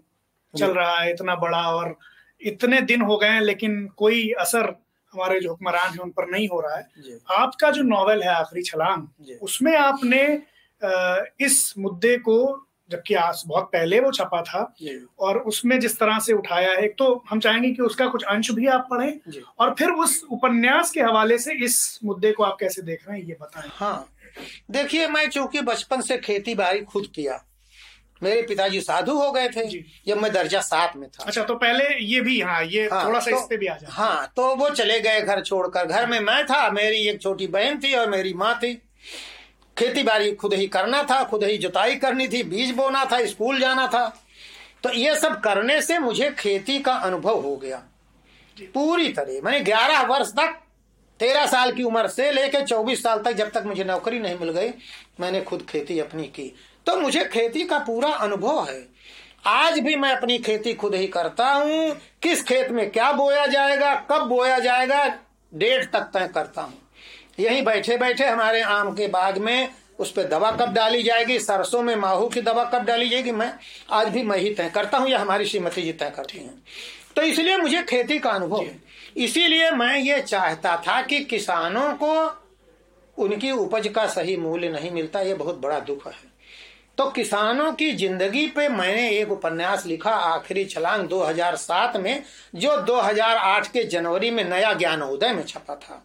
चल 0.55 0.71
रहा 0.71 0.97
है 0.97 1.11
इतना 1.11 1.35
बड़ा 1.37 1.63
और 1.71 1.97
इतने 2.43 2.81
दिन 2.81 3.01
हो 3.01 3.17
गए 3.17 3.29
हैं 3.29 3.41
लेकिन 3.41 3.87
कोई 3.97 4.31
असर 4.41 4.75
हमारे 5.14 5.40
जो 5.40 5.51
हुक्मरान 5.51 5.92
है 5.92 5.99
उन 5.99 6.11
पर 6.11 6.31
नहीं 6.31 6.49
हो 6.49 6.61
रहा 6.61 6.77
है। 6.77 7.18
आपका 7.31 7.71
जो 7.71 7.83
नॉवेल 7.83 8.23
है 8.23 8.35
आखिरी 8.35 8.62
छलांग 8.62 9.38
उसमें 9.42 9.77
आपने 9.77 10.23
इस 11.47 11.75
मुद्दे 11.79 12.16
को 12.18 12.64
जबकि 12.90 13.14
आज 13.14 13.42
बहुत 13.47 13.64
पहले 13.64 13.99
वो 14.01 14.11
छपा 14.12 14.40
था 14.42 14.61
और 15.18 15.38
उसमें 15.38 15.79
जिस 15.81 15.99
तरह 15.99 16.18
से 16.18 16.33
उठाया 16.33 16.71
है 16.73 16.87
तो 16.88 17.25
हम 17.31 17.40
चाहेंगे 17.40 17.71
कि 17.71 17.83
उसका 17.83 18.07
कुछ 18.07 18.23
अंश 18.25 18.51
भी 18.51 18.66
आप 18.66 18.87
पढ़ें 18.90 19.42
और 19.59 19.75
फिर 19.79 19.90
उस 20.05 20.23
उपन्यास 20.31 20.90
के 20.90 21.01
हवाले 21.01 21.38
से 21.38 21.55
इस 21.64 21.99
मुद्दे 22.05 22.33
को 22.33 22.42
आप 22.42 22.57
कैसे 22.61 22.83
देख 22.83 23.09
रहे 23.09 23.18
हैं 23.18 23.27
ये 23.27 23.37
बताएँ। 23.40 23.68
हाँ। 23.73 24.09
देखिए 24.71 25.07
मैं 25.07 25.29
चूँकि 25.29 25.61
बचपन 25.62 26.01
से 26.01 26.18
खेती 26.18 26.55
बाड़ी 26.55 26.81
खुद 26.85 27.07
किया 27.14 27.44
मेरे 28.23 28.43
पिताजी 28.43 28.81
साधु 28.81 29.13
हो 29.13 29.31
गए 29.33 29.49
थे 29.49 29.65
जब 30.09 30.21
मैं 30.23 30.33
दर्जा 30.33 30.61
सात 30.61 30.97
में 30.97 31.09
था। 31.09 31.25
अच्छा 31.25 31.43
तो 31.43 31.55
पहले 31.55 31.85
ये 32.05 32.21
भी 32.21 32.41
हाँ 32.41 32.63
ये 32.65 32.89
हाँ, 32.89 33.05
थोड़ा 33.07 33.21
सा 33.21 33.31
तो, 33.31 33.37
इस 33.37 33.47
पे 33.51 33.57
भी 33.57 33.67
आ 33.67 33.77
जाए। 33.77 33.91
हाँ 33.91 34.33
तो 34.37 34.55
वो 34.57 34.69
चले 34.71 35.01
गए 35.01 35.21
घर 35.21 35.43
छोड़कर। 35.43 35.87
घर 35.87 36.07
में 36.07 36.19
मैं 36.21 36.45
था 36.47 36.69
मेरी 36.71 37.07
एक 37.09 37.21
छोटी 37.23 37.47
बहन 37.47 37.79
थी 37.79 37.95
और 37.95 38.11
मेरी 38.11 38.35
माँ 38.35 38.55
थी। 38.55 38.75
खेती 39.77 40.03
बाड़ी 40.03 40.33
खुद 40.33 40.55
ही 40.55 40.67
करना 40.67 41.03
था 41.03 41.23
खुद 41.25 41.45
ही 41.45 41.59
जुताई 41.59 41.97
करनी 41.97 42.29
थी 42.29 42.43
बीज 42.43 42.71
बोना 42.71 43.05
था 43.05 43.25
स्कूल 43.27 43.61
जाना 43.61 43.87
था। 43.87 44.07
तो 44.83 44.93
ये 44.93 45.15
सब 45.17 45.41
करने 45.41 45.81
से 45.83 45.99
मुझे 45.99 46.31
खेती 46.31 46.79
का 46.79 46.93
अनुभव 46.93 47.41
हो 47.41 47.57
गया। 47.57 47.83
पूरी 48.75 49.09
तरह। 49.09 49.41
मैंने 49.45 49.61
ग्यारह 49.61 50.03
वर्ष 50.07 50.29
तक 50.31 50.59
तेरह 51.21 51.47
साल 51.47 51.73
की 51.73 51.83
उम्र 51.83 52.09
से 52.09 52.31
लेकर 52.33 52.65
चौबीस 52.67 53.03
साल 53.03 53.19
तक 53.19 53.33
जब 53.33 53.51
तक 53.51 53.63
मुझे 53.67 53.85
नौकरी 53.85 54.19
नहीं 54.19 54.39
मिल 54.39 54.51
गई 54.51 54.71
मैंने 55.21 55.41
खुद 55.41 55.63
खेती 55.63 55.99
अपनी 55.99 56.25
की। 56.27 56.53
तो 56.88 56.96
मुझे 56.96 57.24
खेती 57.24 57.64
का 57.64 57.79
पूरा 57.79 58.09
अनुभव 58.11 58.64
है। 58.64 58.87
आज 59.46 59.79
भी 59.79 59.96
मैं 59.96 60.11
अपनी 60.12 60.38
खेती 60.38 60.72
खुद 60.74 60.94
ही 60.94 61.07
करता 61.07 61.46
हूँ। 61.46 61.90
किस 62.22 62.42
खेत 62.42 62.70
में 62.70 62.90
क्या 62.90 63.11
बोया 63.12 63.46
जाएगा, 63.46 63.94
कब 64.11 64.22
बोया 64.22 64.59
जाएगा 64.59 65.05
डेट 65.53 65.90
तक 65.92 66.11
तय 66.14 66.29
करता 66.35 66.62
हूँ। 66.62 66.79
यही 67.40 67.62
बैठे 67.62 67.96
बैठे 67.96 68.24
हमारे 68.24 68.61
आम 68.61 68.92
के 68.94 69.07
बाग 69.07 69.38
में 69.38 69.68
उस 69.98 70.12
पर 70.12 70.24
दवा 70.24 70.51
कब 70.51 70.72
डाली 70.72 71.03
जाएगी, 71.03 71.38
सरसों 71.38 71.83
में 71.83 71.94
माहू 71.96 72.29
की 72.29 72.40
दवा 72.40 72.64
कब 72.64 72.85
डाली 72.85 73.09
जाएगी, 73.09 73.33
मैं 73.33 73.53
आज 73.90 74.09
भी 74.09 74.22
मैं 74.22 74.38
ही 74.38 74.55
तय 74.55 74.70
करता 74.74 74.98
हूँ 74.98 75.09
या 75.09 75.18
हमारी 75.18 75.46
श्रीमती 75.46 75.83
जी 75.83 75.92
तय 75.92 76.12
करती 76.16 76.38
हैं। 76.38 76.62
तो 77.16 77.22
इसलिए 77.22 77.57
मुझे 77.57 77.83
खेती 77.83 78.18
का 78.18 78.31
अनुभव 78.31 78.62
है। 78.62 78.81
इसीलिए 79.16 79.70
मैं 79.70 79.98
ये 79.98 80.20
चाहता 80.20 80.77
था 80.77 81.01
कि 81.03 81.20
किसानों 81.24 81.92
को 82.03 83.22
उनकी 83.22 83.51
उपज 83.51 83.88
का 83.88 84.07
सही 84.07 84.37
मूल्य 84.37 84.68
नहीं 84.68 84.90
मिलता 84.90 85.20
ये 85.20 85.35
बहुत 85.35 85.59
बड़ा 85.59 85.79
दुख 85.81 86.07
है। 86.07 86.28
तो 86.99 87.05
किसानों 87.11 87.73
की 87.73 87.91
ज़िंदगी 87.93 88.47
पे 88.47 88.69
मैंने 88.69 89.09
एक 89.11 89.31
उपन्यास 89.33 89.85
लिखा 89.87 90.11
आखिरी 90.11 90.65
छलांग 90.65 91.07
2007 91.09 91.97
में 91.97 92.23
जो 92.55 92.77
2008 92.87 93.67
के 93.67 93.85
जनवरी 93.85 94.31
में 94.31 94.45
नया 94.45 94.73
ज्ञान 94.73 95.03
उदय 95.03 95.33
में 95.33 95.45
छपा 95.45 95.75
था। 95.75 96.03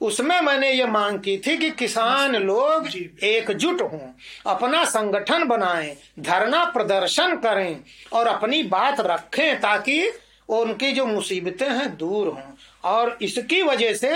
उसमें 0.00 0.40
मैंने 0.40 0.72
ये 0.72 0.86
मांग 0.86 1.18
की 1.18 1.36
थी 1.38 1.56
कि 1.58 1.70
किसान 1.70 2.36
लोग 2.36 2.88
एकजुट 3.24 3.82
हों 3.82 4.08
अपना 4.46 4.84
संगठन 4.84 5.44
बनाएँ 5.44 5.94
धरना 6.20 6.64
प्रदर्शन 6.70 7.36
करें 7.36 7.76
और 8.12 8.26
अपनी 8.26 8.62
बात 8.62 9.00
रखें 9.00 9.60
ताकि 9.60 10.02
उनकी 10.48 10.92
जो 10.92 11.06
मुसीबतें 11.06 11.68
हैं 11.68 11.96
दूर 11.96 12.28
हों। 12.28 12.52
और 12.84 13.18
इसकी 13.22 13.62
वजह 13.62 13.94
से 13.94 14.14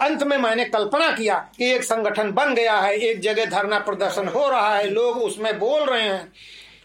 अंत 0.00 0.22
में 0.22 0.36
मैंने 0.38 0.64
कल्पना 0.64 1.10
किया 1.10 1.38
कि 1.58 1.70
एक 1.72 1.84
संगठन 1.84 2.30
बन 2.32 2.54
गया 2.54 2.78
है 2.80 2.96
एक 2.98 3.20
जगह 3.20 3.44
धरना 3.44 3.78
प्रदर्शन 3.78 4.28
हो 4.28 4.48
रहा 4.48 4.76
है 4.76 4.90
लोग 4.90 5.18
उसमें 5.18 5.58
बोल 5.58 5.82
रहे 5.82 6.02
हैं। 6.02 6.32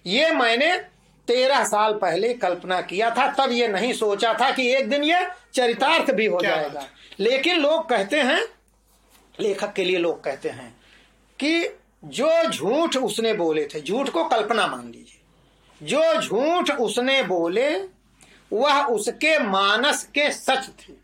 ये 0.06 0.30
मैंने 0.32 0.76
तेरह 1.28 1.63
साल 1.63 1.93
पहले 1.93 2.34
कल्पना 2.34 2.82
किया 2.82 3.10
था 3.10 3.28
तब 3.32 3.52
ये 3.52 3.67
नहीं 3.67 3.93
सोचा 3.93 4.34
था 4.34 4.50
कि 4.52 4.67
एक 4.76 4.89
दिन 4.89 5.04
ये 5.04 5.26
चरितार्थ 5.54 6.12
भी 6.12 6.26
हो 6.26 6.39
जाएगा। 6.41 6.86
लेकिन 7.19 7.60
लोग 7.60 7.89
कहते 7.89 8.21
हैं 8.21 8.41
लेखक 9.39 9.74
के 9.74 9.84
लिए 9.84 9.97
लोग 9.97 10.24
कहते 10.24 10.50
हैं 10.50 10.76
कि 11.39 11.78
जो 12.04 12.32
झूठ 12.50 12.97
उसने 12.97 13.34
बोले 13.34 13.65
थे 13.65 13.82
झूठ 13.82 14.10
को 14.10 14.24
कल्पना 14.24 14.67
मान 14.67 14.88
लीजिए 14.88 15.88
जो 15.88 16.21
झूठ 16.21 16.71
उसने 16.71 17.21
बोले 17.24 17.69
वह 18.54 18.84
उसके 18.86 19.38
मानस 19.39 20.04
के 20.04 20.30
सच 20.32 20.69
थे। 20.80 21.01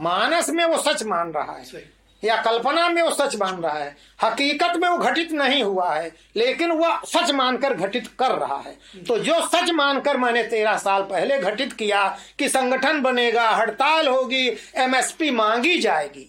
मानस 0.00 0.50
में 0.50 0.64
वो 0.64 0.78
सच 0.82 1.02
मान 1.02 1.32
रहा 1.32 1.52
है 1.52 1.82
या 2.22 2.36
कल्पना 2.42 2.88
में 2.88 3.00
वो 3.02 3.10
सच 3.10 3.36
मान 3.36 3.60
रहा 3.62 3.78
है 3.78 3.96
हकीकत 4.22 4.76
में 4.76 4.88
वो 4.88 4.96
घटित 4.98 5.30
नहीं 5.32 5.62
हुआ 5.62 5.92
है 5.94 6.10
लेकिन 6.36 6.72
वह 6.72 7.00
सच 7.06 7.30
मानकर 7.30 7.74
घटित 7.74 8.06
कर 8.18 8.32
रहा 8.32 8.58
है। 8.58 9.04
तो 9.04 9.18
जो 9.18 9.40
सच 9.46 9.70
मानकर 9.70 10.16
मैंने 10.16 10.42
तेरह 10.44 10.76
साल 10.78 11.02
पहले 11.02 11.38
घटित 11.40 11.72
किया 11.72 12.04
कि 12.38 12.48
संगठन 12.48 13.00
बनेगा 13.02 13.48
हड़ताल 13.50 14.08
होगी 14.08 14.46
एमएसपी 14.76 15.30
मांगी 15.30 15.78
जाएगी। 15.78 16.26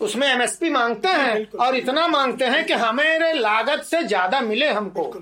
उसमें 0.00 0.26
एमएसपी 0.28 0.70
मांगते 0.70 1.08
हैं 1.10 1.58
और 1.58 1.76
इतना 1.76 2.06
मांगते 2.08 2.44
हैं 2.44 2.64
कि 2.66 2.72
हमें 2.74 3.34
लागत 3.34 3.82
से 3.82 4.02
ज़्यादा 4.02 4.40
मिले 4.40 4.68
हमको। 4.68 5.12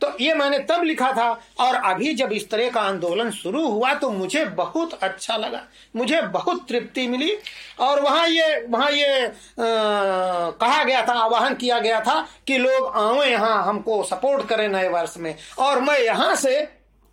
तो 0.00 0.10
ये 0.20 0.34
मैंने 0.34 0.58
तब 0.68 0.82
लिखा 0.82 1.10
था 1.12 1.28
और 1.60 1.74
अभी 1.74 2.12
जब 2.14 2.32
इस 2.32 2.48
तरह 2.50 2.70
का 2.70 2.80
आंदोलन 2.80 3.30
शुरू 3.30 3.66
हुआ 3.66 3.92
तो 3.94 4.10
मुझे 4.10 4.44
बहुत 4.56 4.94
अच्छा 4.94 5.36
लगा। 5.36 5.62
मुझे 5.96 6.20
बहुत 6.22 6.66
तृप्ति 6.68 7.06
मिली 7.08 7.32
और 7.80 8.00
वहाँ 8.00 8.26
ये 8.28 8.66
वहाँ 8.70 8.90
ये 8.90 9.24
आ, 9.24 9.30
कहा 9.56 10.82
गया 10.84 11.06
था 11.06 11.12
आह्वान 11.14 11.54
किया 11.54 11.78
गया 11.78 12.00
था 12.00 12.20
कि 12.46 12.58
लोग 12.58 12.92
आवे 12.96 13.26
यहाँ 13.26 13.62
हमको 13.64 14.02
सपोर्ट 14.04 14.48
करें 14.48 14.68
नए 14.68 14.88
वर्ष 14.88 15.16
में। 15.18 15.34
और 15.58 15.80
मैं 15.80 15.98
यहाँ 16.00 16.34
से 16.36 16.60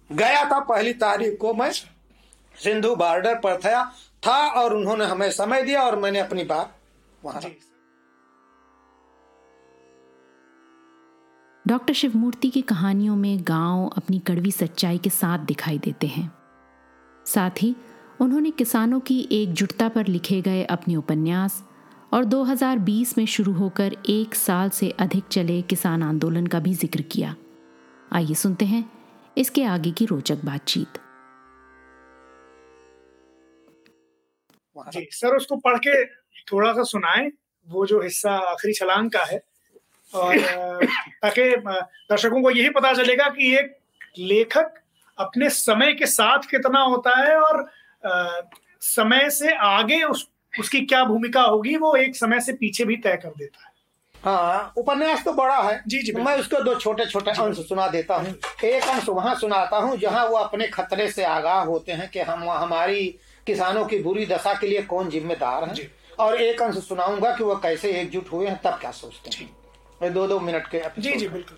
गया 0.10 0.44
था 0.46 0.60
पहली 0.60 0.94
तारीख 1.00 1.38
को 1.41 1.54
मैं 1.54 1.72
सिंधु 1.72 2.96
बॉर्डर 2.96 3.36
पर 3.36 3.58
था 3.58 3.84
था 4.28 4.38
और 4.62 4.74
उन्होंने 4.74 5.06
हमें 5.06 5.30
समय 5.32 5.62
दिया 5.62 5.84
और 5.84 5.96
मैंने 6.00 6.20
अपनी 6.20 6.44
बात 6.44 6.76
वहाँ 7.24 7.41
डॉक्टर 11.72 11.94
शिवमूर्ति 11.94 12.50
की 12.50 12.62
कहानियों 12.62 13.16
में 13.16 13.38
गाँव 13.42 13.88
अपनी 13.98 14.20
कड़वी 14.20 14.52
सच्चाई 14.52 14.98
के 14.98 15.10
साथ 15.10 15.40
दिखाई 15.40 15.78
देते 15.80 16.08
हैं। 16.08 16.32
साथ 17.26 17.52
ही, 17.62 17.76
उन्होंने 18.22 18.52
किसानों 18.52 19.00
की 19.00 19.28
एकजुटता 19.32 19.89
पर 19.89 20.08
लिखे 20.08 20.41
गए 20.41 20.64
अपने 20.64 20.95
उपन्यास 20.95 21.64
और 22.14 22.26
2020 22.26 23.18
में 23.18 23.26
शुरू 23.26 23.54
होकर 23.54 23.95
एक 24.10 24.36
साल 24.36 24.70
से 24.70 24.89
अधिक 24.89 25.24
चले 25.28 25.62
किसान 25.62 26.04
आंदोलन 26.04 26.48
का 26.48 26.60
भी 26.60 26.74
ज़िक्र 26.74 27.02
किया। 27.02 27.36
आइए 28.14 28.34
सुनते 28.34 28.66
हैं 28.66 28.91
इसके 29.38 29.64
आगे 29.64 29.91
की 29.91 30.06
रोचक 30.06 30.45
बातचीत। 30.45 30.88
सर, 35.12 35.36
उसको 35.36 35.56
पढ़ 35.56 35.78
के 35.78 36.06
थोड़ा 36.52 36.74
सा 36.74 36.84
सुनाएँ। 36.84 37.32
वो 37.68 37.86
जो 37.86 38.02
हिस्सा 38.02 38.32
आखिरी 38.32 38.74
छलांग 38.74 39.12
का 39.12 39.24
है 39.24 39.51
और 40.16 40.38
ताकि 41.22 41.55
दर्शकों 41.57 42.41
को 42.41 42.51
यही 42.51 42.70
पता 42.70 42.93
चलेगा 42.93 43.30
कि 43.30 43.55
एक 43.57 43.78
लेखक 44.20 44.74
अपने 45.20 45.49
समय 45.49 45.93
के 45.93 46.05
साथ 46.05 46.39
कितना 46.39 46.82
होता 46.82 47.18
है 47.18 47.36
और 47.36 47.70
समय 48.82 49.30
से 49.30 49.53
आगे 49.55 50.03
उस 50.03 50.28
उसकी 50.59 50.82
क्या 50.82 51.03
भूमिका 51.03 51.41
होगी 51.41 51.76
वो 51.78 51.95
एक 51.95 52.16
समय 52.16 52.39
से 52.39 52.53
पीछे 52.53 52.86
भी 52.86 52.95
तय 52.95 53.18
कर 53.24 53.30
देता 53.30 53.66
है। 53.66 53.72
हाँ 54.26 54.74
उपन्यास 54.78 55.24
तो 55.24 55.34
बड़ा 55.34 55.62
है। 55.62 55.84
जी, 55.88 56.01
जी, 56.01 56.12
मैं 56.12 56.38
उसको 56.39 56.64
दो 56.64 56.76
छोटे 56.76 57.05
छोटे 57.05 57.32
अंश 57.32 57.57
सुना 57.57 57.88
देता 57.88 58.16
हूँ। 58.16 58.36
एक 58.64 58.84
अंश 58.84 59.09
वहाँ 59.09 59.36
सुनाता 59.36 59.78
हूँ 59.78 59.97
जहाँ 59.97 60.26
वो 60.28 60.38
अपने 60.38 60.68
खतरे 60.68 61.12
से 61.12 61.24
आगाह 61.24 61.64
होते 61.64 61.91
हैं 61.91 62.09
कि 62.09 62.20
हम 62.20 62.49
हमारी 62.49 63.07
किसानों 63.47 63.86
की 63.86 63.99
बुरी 63.99 64.26
दशा 64.26 64.53
के 64.53 64.68
लिए 64.68 64.82
कौन 64.82 65.09
जिम्मेदार 65.09 65.64
है। 65.64 65.91
और 66.20 66.41
एक 66.41 66.62
अंश 66.62 66.76
सुनाऊँगा 66.76 67.36
कि 67.36 67.43
वो 67.43 67.55
कैसे 67.55 67.91
एकजुट 67.91 68.32
हुए 68.32 68.47
हैं 68.47 68.62
तब 68.64 68.78
क्या 68.82 68.91
सोचते 68.91 69.38
हैं। 69.38 69.61
दो 70.02 70.28
दो 70.28 70.39
मिनट 70.39 70.68
के 70.68 70.82
जी 70.99 71.12
जी 71.12 71.28
बिल्कुल। 71.28 71.58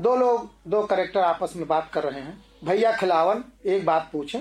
दो 0.00 0.16
लोग 0.16 0.48
दो 0.68 0.82
करेक्टर 0.82 1.20
आपस 1.20 1.52
में 1.56 1.66
बात 1.68 1.90
कर 1.92 2.04
रहे 2.04 2.20
हैं। 2.20 2.44
भैया 2.64 2.96
खिलावन 2.96 3.44
एक 3.66 3.84
बात 3.86 4.08
पूछे। 4.12 4.38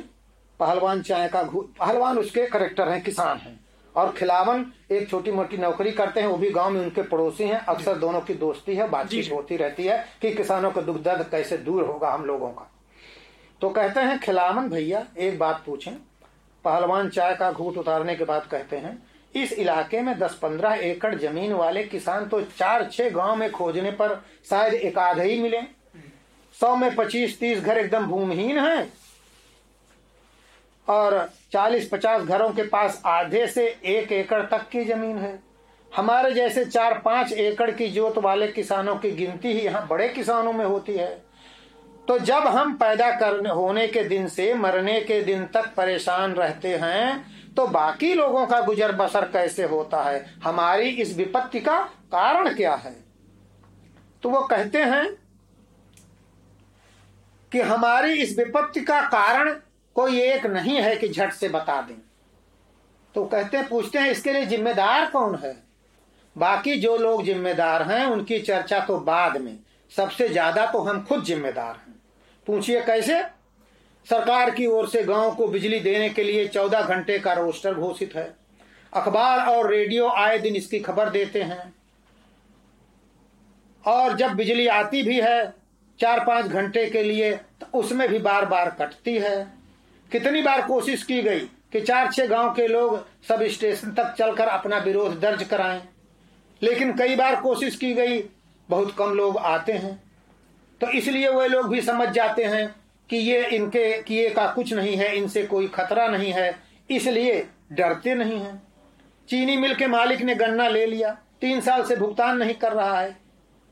पहलवान 0.59 1.01
चाय 1.01 1.27
का 1.27 1.43
घू 1.43 1.61
पहलवान 1.79 2.17
उसके 2.17 2.45
करेक्टर 2.47 2.89
हैं 2.89 3.03
किसान 3.03 3.37
हैं। 3.37 3.59
और 3.95 4.11
खिलावन 4.11 4.65
एक 4.91 5.09
छोटी 5.09 5.31
मोटी 5.31 5.57
नौकरी 5.57 5.91
करते 5.91 6.19
हैं 6.19 6.27
वो 6.27 6.37
भी 6.37 6.49
गाँव 6.49 6.69
में 6.71 6.81
उनके 6.81 7.01
पड़ोसी 7.01 7.43
हैं। 7.43 7.59
अक्सर 7.59 7.97
दोनों 7.97 8.21
की 8.21 8.33
दोस्ती 8.33 8.75
है 8.75 8.87
बातचीत 8.89 9.31
होती 9.31 9.57
रहती 9.57 9.83
है 9.83 9.97
कि 10.21 10.33
किसानों 10.33 10.71
का 10.71 10.81
दुख 10.81 10.97
दर्द 10.97 11.27
कैसे 11.31 11.57
दूर 11.57 11.83
होगा 11.83 12.11
हम 12.11 12.25
लोगों 12.25 12.49
का। 12.49 12.71
तो 13.61 13.69
कहते 13.69 13.99
हैं 13.99 14.19
खिलावन 14.19 14.69
भैया 14.69 15.05
एक 15.17 15.39
बात 15.39 15.63
पूछें। 15.65 15.93
पहलवान 16.65 17.09
चाय 17.09 17.35
का 17.35 17.51
घूट 17.51 17.77
उतारने 17.77 18.15
के 18.15 18.25
बाद 18.25 18.45
कहते 18.45 18.77
हैं 18.77 18.97
इस 19.37 19.53
इलाके 19.53 20.01
में 20.01 20.13
10-15 20.19 20.77
एकड़ 20.83 21.13
ज़मीन 21.15 21.53
वाले 21.53 21.83
किसान 21.83 22.27
तो 22.27 22.41
चार 22.57 22.89
छह 22.91 23.09
गाँव 23.09 23.35
में 23.35 23.49
खोजने 23.51 23.91
पर 23.91 24.15
शायद 24.49 24.73
एक 24.73 24.97
आध 24.97 25.19
ही 25.19 25.39
मिले। 25.41 25.61
सौ 26.55 26.75
में 26.75 26.89
25-30 26.95 27.59
घर 27.59 27.77
एकदम 27.77 28.05
भूमिहीन 28.05 28.59
हैं 28.59 28.91
और 30.87 31.17
40-50 31.51 32.21
घरों 32.21 32.49
के 32.49 32.63
पास 32.63 33.01
आधे 33.05 33.45
से 33.47 33.67
एक 33.85 34.11
एकड़ 34.11 34.41
तक 34.47 34.67
की 34.69 34.83
ज़मीन 34.85 35.17
है। 35.17 35.39
हमारे 35.91 36.31
जैसे 36.31 36.65
चार 36.65 36.97
पाँच 36.99 37.31
एकड़ 37.33 37.69
की 37.71 37.87
जोत 37.89 38.17
वाले 38.17 38.47
किसानों 38.47 38.95
की 38.95 39.11
गिनती 39.11 39.47
ही 39.47 39.61
यहाँ 39.61 39.85
बड़े 39.87 40.07
किसानों 40.09 40.53
में 40.53 40.65
होती 40.65 40.93
है। 40.93 41.15
तो 42.07 42.17
जब 42.19 42.47
हम 42.47 42.73
पैदा 42.73 43.09
करने, 43.11 43.49
होने 43.49 43.87
के 43.87 44.03
दिन 44.03 44.27
से 44.27 44.53
मरने 44.53 44.99
के 45.01 45.21
दिन 45.21 45.45
तक 45.45 45.73
परेशान 45.77 46.33
रहते 46.33 46.75
हैं 46.75 47.36
तो 47.57 47.67
बाकी 47.67 48.13
लोगों 48.13 48.47
का 48.47 48.61
गुजर 48.61 48.91
बसर 48.91 49.25
कैसे 49.25 49.63
होता 49.63 50.03
है? 50.03 50.35
हमारी 50.43 50.89
इस 50.89 51.17
विपत्ति 51.17 51.59
का 51.59 51.81
कारण 51.83 52.55
क्या 52.55 52.75
है? 52.75 52.95
तो 54.23 54.29
वो 54.29 54.41
कहते 54.41 54.77
हैं 54.77 55.17
कि 57.51 57.61
हमारी 57.61 58.13
इस 58.13 58.37
विपत्ति 58.37 58.81
का 58.81 59.01
कारण 59.01 59.55
कोई 59.95 60.21
एक 60.21 60.45
नहीं 60.45 60.81
है 60.81 60.95
कि 60.95 61.07
झट 61.07 61.33
से 61.33 61.49
बता 61.49 61.81
दें। 61.81 61.95
तो 63.15 63.25
कहते 63.25 63.57
हैं, 63.57 63.67
पूछते 63.67 63.99
हैं, 63.99 64.11
इसके 64.11 64.33
लिए 64.33 64.45
जिम्मेदार 64.45 65.09
कौन 65.11 65.35
है? 65.35 65.63
बाकी 66.37 66.75
जो 66.75 66.97
लोग 66.97 67.23
जिम्मेदार 67.23 67.81
हैं, 67.81 68.05
उनकी 68.05 68.39
चर्चा 68.39 68.79
तो 68.79 68.97
बाद 68.97 69.37
में। 69.37 69.59
सबसे 69.95 70.29
ज़्यादा 70.29 70.65
तो 70.65 70.79
हम 70.79 71.03
खुद 71.03 71.23
जिम्मेदार 71.23 71.75
हैं। 71.75 72.01
पूछिए 72.47 72.81
कैसे? 72.81 73.36
सरकार 74.09 74.49
की 74.51 74.65
ओर 74.65 74.87
से 74.87 75.01
गाँव 75.03 75.33
को 75.35 75.47
बिजली 75.47 75.79
देने 75.79 76.09
के 76.09 76.23
लिए 76.23 76.47
चौदह 76.47 76.81
घंटे 76.83 77.17
का 77.19 77.33
रोस्टर 77.33 77.73
घोषित 77.73 78.15
है। 78.15 78.33
अखबार 78.93 79.39
और 79.47 79.69
रेडियो 79.71 80.07
आए 80.09 80.37
दिन 80.39 80.55
इसकी 80.55 80.79
खबर 80.79 81.09
देते 81.09 81.41
हैं। 81.41 81.73
और 83.83 84.15
जब 84.17 84.33
बिजली 84.33 84.67
आती 84.67 85.01
भी 85.03 85.19
है, 85.21 85.53
चार 85.99 86.23
पाँच 86.25 86.45
घंटे 86.45 86.85
के 86.89 87.03
लिए 87.03 87.31
तो 87.33 87.67
उसमें 87.79 88.07
भी 88.09 88.19
बार 88.19 88.45
बार 88.45 88.69
कटती 88.79 89.17
है। 89.17 89.47
कितनी 90.11 90.41
बार 90.41 90.65
कोशिश 90.67 91.03
की 91.03 91.21
गई 91.21 91.39
कि 91.73 91.81
चार 91.81 92.11
छह 92.11 92.27
गाँव 92.27 92.53
के 92.53 92.67
लोग 92.67 92.97
सब 93.27 93.43
स्टेशन 93.45 93.91
तक 93.91 94.13
चलकर 94.17 94.47
अपना 94.47 94.77
विरोध 94.79 95.19
दर्ज 95.19 95.43
कराएँ, 95.43 95.81
लेकिन 96.61 96.97
कई 96.97 97.15
बार 97.15 97.41
कोशिश 97.41 97.75
की 97.75 97.93
गई, 97.93 98.21
बहुत 98.69 98.95
कम 98.97 99.13
लोग 99.13 99.37
आते 99.37 99.71
हैं। 99.73 99.95
तो 100.81 100.89
इसलिए 100.89 101.29
वे 101.29 101.47
लोग 101.47 101.69
भी 101.69 101.81
समझ 101.81 102.07
जाते 102.09 102.43
हैं 102.45 102.75
कि 103.09 103.17
ये 103.17 103.45
इनके 103.47 103.91
किए 104.01 104.29
का 104.29 104.47
कुछ 104.47 104.73
नहीं 104.73 104.95
है, 104.97 105.15
इनसे 105.15 105.43
कोई 105.43 105.67
खतरा 105.67 106.07
नहीं 106.07 106.31
है, 106.31 106.55
इसलिए 106.89 107.45
डरते 107.71 108.15
नहीं 108.15 108.39
हैं। 108.39 108.61
चीनी 109.29 109.57
मिल 109.57 109.75
के 109.75 109.87
मालिक 109.87 110.21
ने 110.21 110.35
गन्ना 110.35 110.67
ले 110.67 110.85
लिया, 110.85 111.11
तीन 111.41 111.61
साल 111.61 111.83
से 111.83 111.95
भुगतान 111.95 112.37
नहीं 112.37 112.53
कर 112.55 112.73
रहा 112.73 112.99
है। 112.99 113.15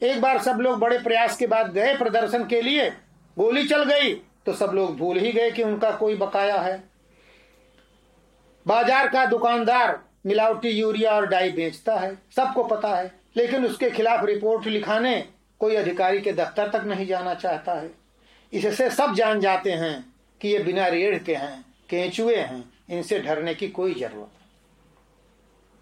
एक 0.02 0.22
बार 0.22 0.42
सब 0.42 0.58
लोग 0.62 0.80
बड़े 0.80 0.98
प्रयास 1.00 1.38
के 1.38 1.48
बाद 1.48 1.72
गए 1.74 1.94
प्रदर्शन 1.98 2.46
के 2.46 2.62
लिए, 2.62 2.90
गोली 3.38 3.68
चल 3.68 3.84
गई 3.84 4.14
तो 4.46 4.54
सब 4.54 4.72
लोग 4.74 4.98
भूल 4.98 5.18
ही 5.18 5.32
गए 5.32 5.52
कि 5.52 5.64
उनका 5.64 5.92
कोई 5.92 6.16
बकाया 6.16 6.58
है। 6.58 6.84
बाज़ार 8.66 9.08
का 9.08 9.26
दुकानदार 9.26 10.00
मिलावटी 10.26 10.70
यूरिया 10.70 11.12
और 11.12 11.26
डाई 11.28 11.52
बेचता 11.52 11.96
है, 11.96 12.14
सबको 12.36 12.64
पता 12.64 12.96
है, 12.96 13.12
लेकिन 13.38 13.66
उसके 13.66 13.90
खिलाफ 13.90 14.26
रिपोर्ट 14.26 14.68
लिखाने 14.68 15.24
कोई 15.62 15.76
अधिकारी 15.76 16.22
के 16.22 16.32
दफ्तर 16.34 16.70
तक 16.70 16.86
नहीं 16.86 17.06
जाना 17.08 17.34
चाहता 17.36 17.74
है। 17.74 17.90
इससे 18.56 18.90
सब 18.90 19.14
जान 19.16 19.40
जाते 19.40 19.72
हैं 19.72 20.14
कि 20.42 20.48
ये 20.48 20.60
बिना 20.60 20.88
रेढ़ 20.88 21.18
के 21.18 21.36
हैं, 21.36 21.66
केंचुए 21.90 22.36
हैं, 22.36 22.64
इनसे 22.90 23.20
डरने 23.20 23.54
की 23.56 23.68
कोई 23.68 23.94
ज़रूरत 23.94 24.32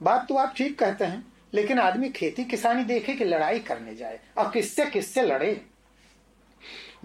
बात 0.01 0.25
तो 0.29 0.35
आप 0.35 0.53
ठीक 0.57 0.77
कहते 0.79 1.05
हैं, 1.05 1.25
लेकिन 1.53 1.79
आदमी 1.79 2.09
खेती 2.09 2.43
किसानी 2.45 2.83
देखे 2.83 3.13
कि 3.13 3.25
लड़ाई 3.25 3.59
करने 3.59 3.95
जाए, 3.95 4.19
अब 4.37 4.51
किससे 4.51 4.85
किससे 4.85 5.21
लड़े? 5.21 5.61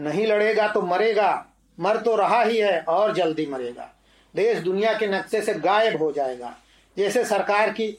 नहीं 0.00 0.26
लड़ेगा 0.26 0.68
तो 0.68 0.82
मरेगा, 0.82 1.46
मर 1.78 1.96
तो 1.96 2.16
रहा 2.16 2.42
ही 2.42 2.58
है 2.58 2.80
और 2.80 3.14
जल्दी 3.14 3.46
मरेगा। 3.46 3.90
देश 4.34 4.58
दुनिया 4.58 4.92
के 4.98 5.06
नक्शे 5.06 5.40
से 5.42 5.54
गायब 5.54 6.02
हो 6.02 6.10
जाएगा। 6.12 6.54
जैसे 6.96 7.24
सरकार 7.24 7.70
की 7.70 7.90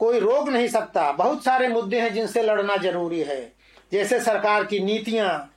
कोई 0.00 0.18
रोक 0.20 0.48
नहीं 0.48 0.68
सकता, 0.68 1.10
बहुत 1.12 1.44
सारे 1.44 1.68
मुद्दे 1.68 2.00
हैं 2.00 2.12
जिनसे 2.14 2.42
लड़ना 2.42 2.76
ज़रूरी 2.76 3.20
है। 3.20 3.40
जैसे 3.92 4.20
सरकार 4.20 4.64
की 4.64 4.78
नीतियाँ 4.80 5.51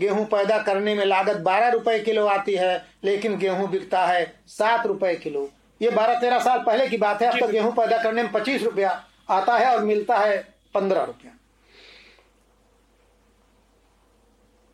गेहूँ 0.00 0.24
पैदा 0.26 0.58
करने 0.62 0.94
में 0.94 1.04
लागत 1.04 1.36
बारह 1.42 1.68
रुपए 1.70 1.98
किलो 2.00 2.26
आती 2.28 2.54
है 2.54 2.74
लेकिन 3.04 3.36
गेहूँ 3.38 3.68
बिकता 3.70 4.06
है 4.06 4.24
सात 4.48 4.86
रुपए 4.86 5.14
किलो। 5.16 5.48
ये 5.80 5.90
बारह 5.90 6.20
तेरह 6.20 6.38
साल 6.38 6.62
पहले 6.62 6.88
की 6.88 6.96
बात 6.98 7.22
है 7.22 7.28
अब 7.28 7.38
तो 7.40 7.48
गेहूँ 7.48 7.72
पैदा 7.72 8.02
करने 8.02 8.22
में 8.22 8.32
पच्चीस 8.32 8.62
रुपया 8.62 8.90
आता 9.30 9.56
है 9.58 9.74
और 9.74 9.84
मिलता 9.84 10.18
है 10.18 10.38
पंद्रह 10.74 11.04
रुपया। 11.04 11.32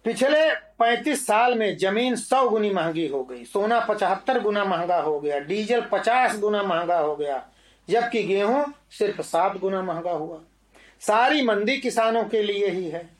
पिछले 0.05 0.41
35 0.81 1.27
साल 1.27 1.55
में 1.59 1.77
ज़मीन 1.77 2.16
100 2.16 2.49
गुनी 2.51 2.70
महँगी 2.70 3.07
हो 3.09 3.22
गई 3.24 3.45
सोना 3.45 3.87
75 3.87 4.41
गुना 4.43 4.64
महँगा 4.64 4.99
हो 5.01 5.18
गया 5.20 5.39
डीजल 5.39 5.81
50 5.93 6.39
गुना 6.41 6.62
महँगा 6.62 6.99
हो 6.99 7.16
गया 7.16 7.43
जबकि 7.89 8.22
गेहूँ 8.22 8.64
सिर्फ़ 8.99 9.20
सात 9.22 9.57
गुना 9.59 9.83
महँगा 9.83 10.12
हुआ। 10.12 10.39
सारी 11.03 11.43
मंदी 11.43 11.77
किसानों 11.79 12.24
के 12.24 12.43
लिए 12.43 12.68
ही 12.68 12.89
है। 12.89 13.15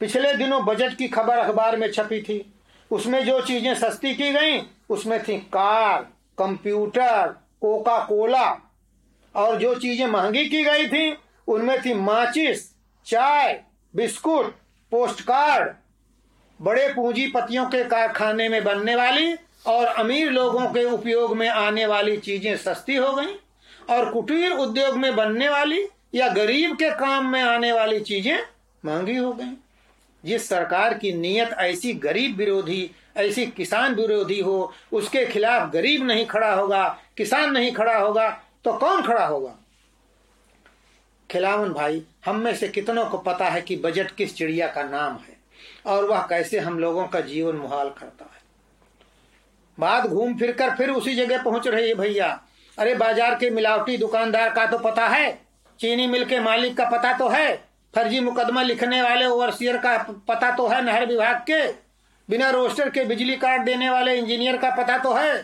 पिछले 0.00 0.34
दिनों 0.34 0.64
बजट 0.64 0.96
की 0.96 1.08
खबर 1.08 1.38
अखबार 1.38 1.76
में 1.76 1.90
छपी 1.92 2.20
थी। 2.22 2.44
उसमें 2.90 3.24
जो 3.24 3.40
चीज़ें 3.40 3.74
सस्ती 3.74 4.14
की 4.14 4.30
गई, 4.32 4.60
उसमें 4.90 5.22
थी 5.22 5.36
कार, 5.52 6.02
कंप्यूटर 6.38 7.34
कोका 7.60 7.98
कोला 8.04 8.46
और 9.34 9.58
जो 9.58 9.74
चीज़ें 9.74 10.06
महँगी 10.06 10.44
की 10.44 10.62
गई 10.64 10.86
थी, 10.86 11.16
उनमें 11.48 11.80
थी 11.82 11.94
माचिस, 11.94 12.64
चाय, 13.06 13.60
बिस्कुट 13.94 14.54
पोस्ट 14.92 15.20
कार्ड 15.22 15.74
बड़े 16.60 16.88
पूंजीपतियों 16.88 17.66
के 17.66 17.82
कारखाने 17.84 18.48
में 18.48 18.62
बनने 18.64 18.94
वाली 18.96 19.34
और 19.66 19.86
अमीर 19.86 20.30
लोगों 20.30 20.66
के 20.66 20.84
उपयोग 20.84 21.36
में 21.36 21.48
आने 21.48 21.86
वाली 21.86 22.16
चीज़ें 22.16 22.56
सस्ती 22.56 22.96
हो 22.96 23.12
गईं 23.12 23.34
और 23.90 24.10
कुटीर 24.12 24.52
उद्योग 24.52 24.96
में 24.96 25.14
बनने 25.16 25.48
वाली 25.48 25.86
या 26.14 26.28
गरीब 26.28 26.74
के 26.76 26.90
काम 26.90 27.30
में 27.32 27.42
आने 27.42 27.72
वाली 27.72 28.00
चीज़ें 28.00 28.38
महँगी 28.84 29.16
हो 29.16 29.32
गईं। 29.32 29.54
जिस 30.24 30.48
सरकार 30.48 30.94
की 30.94 31.12
नीयत 31.12 31.52
ऐसी 31.52 31.92
गरीब 31.94 32.36
विरोधी, 32.36 32.90
ऐसी 33.16 33.46
किसान 33.46 33.94
विरोधी 33.94 34.40
हो, 34.40 34.72
उसके 34.92 35.24
खिलाफ 35.26 35.70
गरीब 35.72 36.04
नहीं 36.04 36.26
खड़ा 36.26 36.52
होगा, 36.54 36.86
किसान 37.16 37.52
नहीं 37.52 37.72
खड़ा 37.72 37.96
होगा 37.98 38.28
तो 38.64 38.72
कौन 38.72 39.02
खड़ा 39.02 39.26
होगा? 39.26 39.54
खिलावन 41.30 41.72
भाई, 41.72 42.02
हम 42.26 42.36
में 42.36 42.54
से 42.54 42.68
कितनों 42.68 43.04
को 43.06 43.18
पता 43.18 43.48
है 43.48 43.60
कि 43.60 43.76
बजट 43.76 44.10
किस 44.10 44.36
चिड़िया 44.36 44.66
का 44.66 44.82
नाम 44.82 45.18
है 45.18 45.36
और 45.86 46.04
वह 46.04 46.20
कैसे 46.20 46.58
हम 46.58 46.78
लोगों 46.78 47.06
का 47.06 47.20
जीवन 47.20 47.56
मुहाल 47.56 47.90
करता 47.90 48.24
है? 48.24 48.40
बात 49.78 50.06
घूम 50.06 50.38
फिर 50.38 50.52
कर 50.52 50.74
फिर 50.76 50.90
उसी 50.90 51.14
जगह 51.14 51.42
पहुँच 51.42 51.66
रही 51.68 51.88
है 51.88 51.94
भैया। 51.94 52.28
अरे 52.78 52.94
बाज़ार 52.94 53.34
के 53.34 53.50
मिलावटी 53.50 53.96
दुकानदार 53.98 54.50
का 54.50 54.66
तो 54.66 54.78
पता 54.78 55.06
है, 55.08 55.32
चीनी 55.80 56.06
मिल 56.06 56.24
के 56.24 56.40
मालिक 56.40 56.76
का 56.76 56.88
पता 56.90 57.12
तो 57.18 57.28
है। 57.28 57.67
फर्जी 57.94 58.20
मुकदमा 58.20 58.62
लिखने 58.62 59.02
वाले 59.02 59.26
ओवरसियर 59.26 59.76
का 59.76 59.96
पता 60.28 60.50
तो 60.56 60.66
है 60.68 60.82
नहर 60.84 61.06
विभाग 61.06 61.36
के। 61.50 61.66
बिना 62.28 62.50
रोस्टर 62.50 62.90
के 62.90 63.04
बिजली 63.04 63.36
काट 63.36 63.60
देने 63.60 63.90
वाले 63.90 64.14
इंजीनियर 64.14 64.56
का 64.56 64.70
पता 64.76 64.98
तो 64.98 65.12
है। 65.14 65.34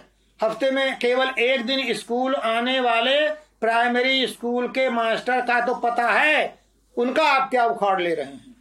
हफ़्ते 0.40 0.70
में 0.70 0.98
केवल 0.98 1.28
एक 1.40 1.64
दिन 1.66 1.92
स्कूल 1.94 2.34
आने 2.34 2.78
वाले 2.80 3.28
प्राइमरी 3.60 4.26
स्कूल 4.26 4.66
के 4.68 4.88
मास्टर 4.90 5.40
का 5.40 5.60
तो 5.66 5.74
पता 5.80 6.08
है। 6.10 6.58
उनका 6.96 7.22
आप 7.28 7.48
क्या 7.50 7.64
उखाड़ 7.66 8.00
ले 8.00 8.14
रहे 8.14 8.26
हैं? 8.26 8.54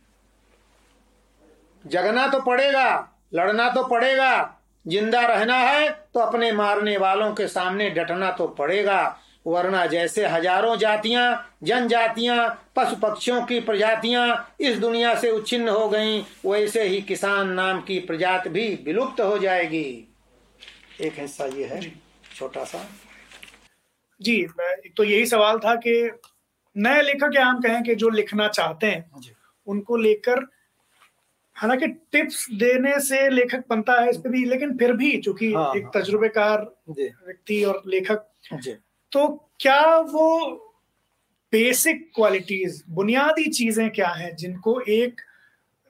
जगना 1.86 2.28
तो 2.28 2.40
पड़ेगा, 2.42 3.10
लड़ना 3.34 3.70
तो 3.70 3.84
पड़ेगा, 3.84 4.60
ज़िंदा 4.86 5.22
रहना 5.22 5.58
है 5.58 5.90
तो 5.90 6.20
अपने 6.20 6.52
मारने 6.52 6.98
वालों 6.98 7.34
के 7.34 7.48
सामने 7.48 7.90
डटना 7.90 8.32
तो 8.32 8.48
पड़ेगा। 8.50 9.20
वरना 9.46 9.86
जैसे 9.86 10.26
हज़ारों 10.28 10.76
जातियाँ 10.78 11.26
जनजातियाँ 11.64 12.38
पशु 12.76 12.96
पक्षियों 12.96 13.42
की 13.46 13.60
प्रजातियाँ 13.60 14.56
इस 14.60 14.78
दुनिया 14.80 15.14
से 15.20 15.32
उच्छिन्न 15.32 15.70
हो 15.70 15.88
गईं 15.90 16.24
वैसे 16.46 16.84
ही 16.84 17.02
किसान 17.02 17.50
नाम 17.54 17.82
की 17.82 18.00
प्रजाति 18.00 18.50
भी 18.50 18.68
विलुप्त 18.86 19.22
हो 19.22 19.38
जाएगी। 19.38 19.86
एक 21.02 21.20
हिस्सा 21.20 21.46
ये 21.46 21.66
है 21.66 21.82
छोटा 22.36 22.64
सा। 22.64 22.86
जी 24.22 24.46
तो 24.98 25.04
यही 25.04 25.26
सवाल 25.26 25.60
था 25.60 25.76
कि 25.76 25.94
नए 26.76 27.02
लेखक 27.02 27.36
या 27.36 27.46
हम 27.46 27.62
कहें 27.62 27.84
कि 27.84 27.96
जो 27.96 28.10
लिखना 28.10 28.48
चाहते 28.48 28.88
हैं 28.88 29.34
उनको 29.68 29.98
लेकर 29.98 30.46
हालाँकि 31.56 31.88
टिप्स 31.88 32.46
देने 32.54 33.00
से 33.00 33.28
लेखक 33.30 33.64
बनता 33.70 34.00
है 34.02 34.10
इस 34.10 34.18
पर 34.18 34.30
भी 34.30 34.44
लेकिन 34.46 34.78
फिर 34.78 34.94
भी 34.94 35.18
चूँकि 35.18 35.52
हाँ, 35.54 35.74
एक 35.76 35.84
हाँ। 35.84 35.92
तजुर्बेकार 35.96 36.62
व्यक्ति 36.90 37.64
और 37.64 37.82
लेखक 37.88 38.26
तो 39.14 39.28
क्या 39.60 39.98
वो 39.98 40.50
बेसिक 41.54 42.12
क्वालिटीज 42.16 42.84
बुनियादी 42.90 43.50
चीज़ें 43.50 43.90
क्या 43.90 44.10
हैं 44.10 44.36
जिनको 44.36 44.80
एक 44.82 45.22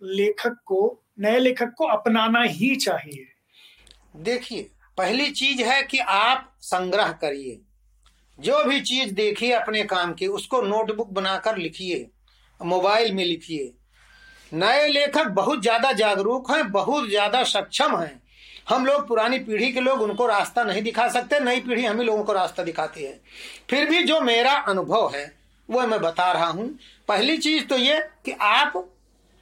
लेखक 0.01 0.57
को, 0.65 1.03
नए 1.19 1.39
लेखक 1.39 1.74
को 1.78 1.86
अपनाना 1.86 2.41
ही 2.41 2.76
चाहिए? 2.76 3.28
देखिए, 4.15 4.69
पहली 4.97 5.32
चीज़ 5.32 5.61
है 5.61 5.84
कि 5.84 5.97
आप 5.97 6.55
संग्रह 6.61 7.11
करिए। 7.11 7.59
जो 8.39 8.63
भी 8.63 8.82
चीज़ 8.82 9.13
देखिए 9.13 9.51
अपने 9.51 9.84
काम 9.84 10.13
की, 10.13 10.28
उसको 10.28 10.61
नोटबुक 10.61 11.09
बनाकर 11.09 11.57
लिखिए 11.57 12.09
मोबाइल 12.59 13.13
में 13.13 13.26
लिखिए। 13.26 13.74
नए 14.53 14.88
लेखक 14.88 15.28
बहुत 15.28 15.61
ज़्यादा 15.61 15.91
जागरूक 15.91 16.51
हैं, 16.51 16.71
बहुत 16.71 17.09
ज़्यादा 17.09 17.43
सक्षम 17.43 17.97
हैं। 17.97 18.22
हम 18.68 18.86
लोग 18.86 19.07
पुरानी 19.07 19.39
पीढ़ी 19.39 19.72
के 19.72 19.80
लोग 19.80 20.01
उनको 20.01 20.26
रास्ता 20.28 20.64
नहीं 20.64 20.82
दिखा 20.82 21.07
सकते, 21.09 21.39
नई 21.39 21.59
पीढ़ी 21.59 21.86
हम 21.86 21.99
ही 21.99 22.05
लोगों 22.05 22.24
को 22.24 22.34
रास्ता 22.34 22.64
दिखाती 22.64 23.03
है। 23.03 23.20
फिर 23.70 23.89
भी 23.89 24.03
जो 24.03 24.20
मेरा 24.22 24.53
अनुभव 24.68 25.11
है 25.16 25.32
वो 25.70 25.82
मैं 25.82 25.99
बता 26.01 26.32
रहा 26.32 26.47
हूँ। 26.47 26.68
पहली 27.07 27.38
चीज़ 27.38 27.66
तो 27.66 27.78
ये 27.78 27.99
कि 28.26 28.32
आप 28.41 28.74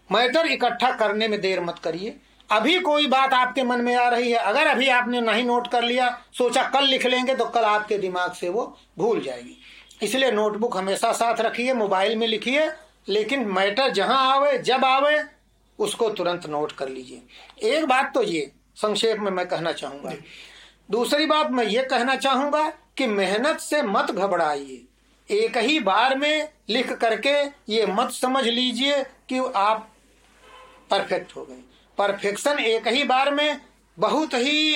मैटर 0.10 0.46
इकट्ठा 0.46 0.92
करने 0.92 1.28
में 1.28 1.40
देर 1.42 1.62
मत 1.62 1.80
करिए। 1.84 2.16
अभी 2.50 2.80
कोई 2.80 3.08
बात 3.08 3.34
आपके 3.34 3.64
मन 3.64 3.82
में 3.82 3.96
आ 3.96 4.08
रही 4.10 4.32
है, 4.32 4.38
अगर 4.38 4.68
अभी 4.68 4.88
आपने 4.90 5.22
नहीं 5.22 5.44
नोट 5.44 5.68
कर 5.68 5.84
लिया, 5.84 6.10
सोचा 6.34 6.64
कल 6.64 6.86
लिख 6.86 7.06
लेंगे 7.06 7.36
तो 7.36 7.46
कल 7.46 7.64
आपके 7.64 7.98
दिमाग 7.98 8.34
से 8.34 8.50
वो 8.50 8.66
भूल 8.98 9.22
जाएगी। 9.22 9.58
इसलिए 10.02 10.32
नोटबुक 10.32 10.78
हमेशा 10.78 11.12
साथ 11.14 11.42
रखिए, 11.42 11.74
मोबाइल 11.74 12.16
में 12.16 12.28
लिखिए, 12.28 12.68
लेकिन 13.10 13.46
मैटर 13.48 13.92
जहाँ 13.92 14.18
आवे, 14.32 14.58
जब 14.58 14.86
आवे, 14.86 15.24
उसको 15.80 16.10
तुरंत 16.10 16.46
नोट 16.46 16.72
कर 16.72 16.90
लीजिए। 16.90 17.70
एक 17.70 17.86
बात 17.86 18.14
तो 18.14 18.24
ये 18.24 18.52
संक्षेप 18.78 19.20
में 19.20 19.32
मैं 19.32 19.48
कहना 19.48 19.72
चाहूँगा। 19.72 20.14
दूसरी 20.92 21.26
बात 21.26 21.52
मैं 21.52 21.66
ये 21.66 21.82
कहना 21.84 22.16
चाहूँगा 22.18 22.70
कि 22.98 23.08
मेहनत 23.08 23.60
से 23.60 23.82
मत 23.84 24.12
घबराइए। 24.12 24.82
एक 25.30 25.58
ही 25.58 25.80
बार 25.80 26.18
में 26.18 26.50
लिख 26.70 26.92
करके 26.94 27.34
ये 27.74 27.86
मत 27.86 28.12
समझ 28.12 28.44
लीजिए 28.46 29.04
कि 29.30 29.40
आप 29.56 29.88
परफेक्ट 30.92 31.36
हो 31.36 31.44
गए। 31.44 31.62
परफेक्शन 31.98 32.60
एक 32.60 32.88
ही 32.88 33.04
बार 33.04 33.34
में 33.34 33.60
बहुत 33.98 34.34
ही 34.34 34.76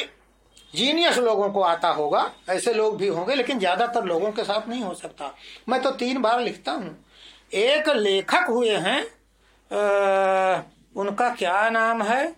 जीनियस 0.74 1.18
लोगों 1.18 1.50
को 1.50 1.62
आता 1.62 1.90
होगा। 1.90 2.30
ऐसे 2.50 2.74
लोग 2.74 2.98
भी 2.98 3.08
होंगे 3.08 3.36
लेकिन 3.36 3.60
ज़्यादातर 3.60 4.06
लोगों 4.06 4.32
के 4.32 4.44
साथ 4.44 4.68
नहीं 4.70 4.84
हो 4.84 4.94
सकता। 4.94 5.34
मैं 5.70 5.82
तो 5.82 5.92
तीन 5.94 6.22
बार 6.22 6.42
लिखता 6.42 6.72
हूँ। 6.72 6.96
एक 7.54 7.90
लेखक 7.90 8.50
हुए 8.50 8.76
हैं 8.78 9.02
आ, 9.72 10.62
उनका 10.96 11.30
क्या 11.30 11.70
नाम 11.70 12.02
है? 12.04 12.36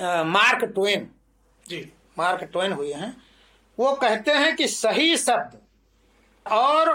Mark 0.00 0.64
Twain. 0.64 1.08
जी। 1.66 1.92
मार्क 2.18 2.42
ट्वेन 2.44 2.72
हुए 2.72 2.92
हैं। 2.92 3.16
वो 3.78 3.92
कहते 3.92 4.32
हैं 4.32 4.54
कि 4.56 4.66
सही 4.68 5.16
शब्द 5.16 5.58
और 6.46 6.90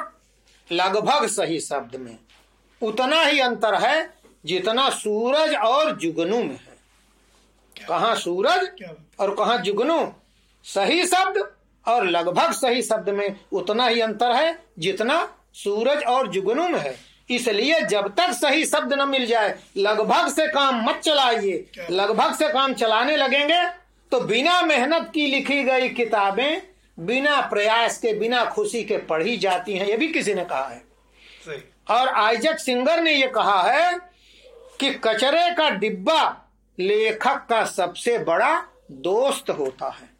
लगभग 0.71 1.27
सही 1.27 1.59
शब्द 1.59 1.95
में 1.95 2.17
उतना 2.81 3.21
ही 3.21 3.39
अंतर 3.39 3.75
है 3.75 4.13
जितना 4.45 4.89
सूरज 4.89 5.55
और 5.55 5.91
जुगनू 5.97 6.37
में 6.37 6.55
है। 6.55 6.77
कहा 7.87 8.13
सूरज 8.15 8.83
और 9.19 9.33
कहा 9.35 9.57
जुगनू? 9.57 10.13
सही 10.65 11.05
शब्द 11.05 11.37
और 11.85 12.05
लगभग 12.05 12.51
सही 12.51 12.81
शब्द 12.81 13.09
में 13.09 13.39
उतना 13.51 13.87
ही 13.87 14.01
अंतर 14.01 14.31
है 14.31 14.63
जितना 14.79 15.37
सूरज 15.53 16.03
और 16.03 16.27
जुगनू 16.27 16.67
में 16.69 16.79
है। 16.79 16.95
इसलिए 17.29 17.79
जब 17.81 18.07
तक 18.15 18.31
सही 18.31 18.65
शब्द 18.65 18.93
न 18.93 19.07
मिल 19.09 19.25
जाए 19.25 19.55
लगभग 19.77 20.27
से 20.29 20.47
काम 20.47 20.83
मत 20.85 20.99
चलाइए। 20.99 21.65
लगभग 21.91 22.35
से 22.35 22.49
काम 22.49 22.73
चलाने 22.73 23.15
लगेंगे 23.17 23.63
तो 24.11 24.19
बिना 24.19 24.61
मेहनत 24.61 25.11
की 25.13 25.25
लिखी 25.27 25.63
गई 25.63 25.89
किताबें 25.89 26.61
बिना 26.97 27.39
प्रयास 27.41 27.97
के 27.97 28.13
बिना 28.13 28.43
खुशी 28.45 28.83
के 28.83 28.97
पढ़ी 29.05 29.37
जाती 29.37 29.77
हैं 29.77 29.87
ये 29.87 29.97
भी 29.97 30.07
किसी 30.07 30.33
ने 30.33 30.43
कहा 30.45 30.67
है। 30.67 31.61
और 31.91 32.07
आइजक 32.09 32.59
सिंगर 32.59 33.01
ने 33.01 33.13
ये 33.13 33.27
कहा 33.27 33.61
है 33.61 33.97
कि 34.79 34.89
कचरे 35.03 35.49
का 35.51 35.69
डिब्बा 35.69 36.21
लेखक 36.77 37.45
का 37.49 37.63
सबसे 37.65 38.17
बड़ा 38.19 38.55
दोस्त 38.91 39.49
होता 39.49 39.89
है। 39.89 40.12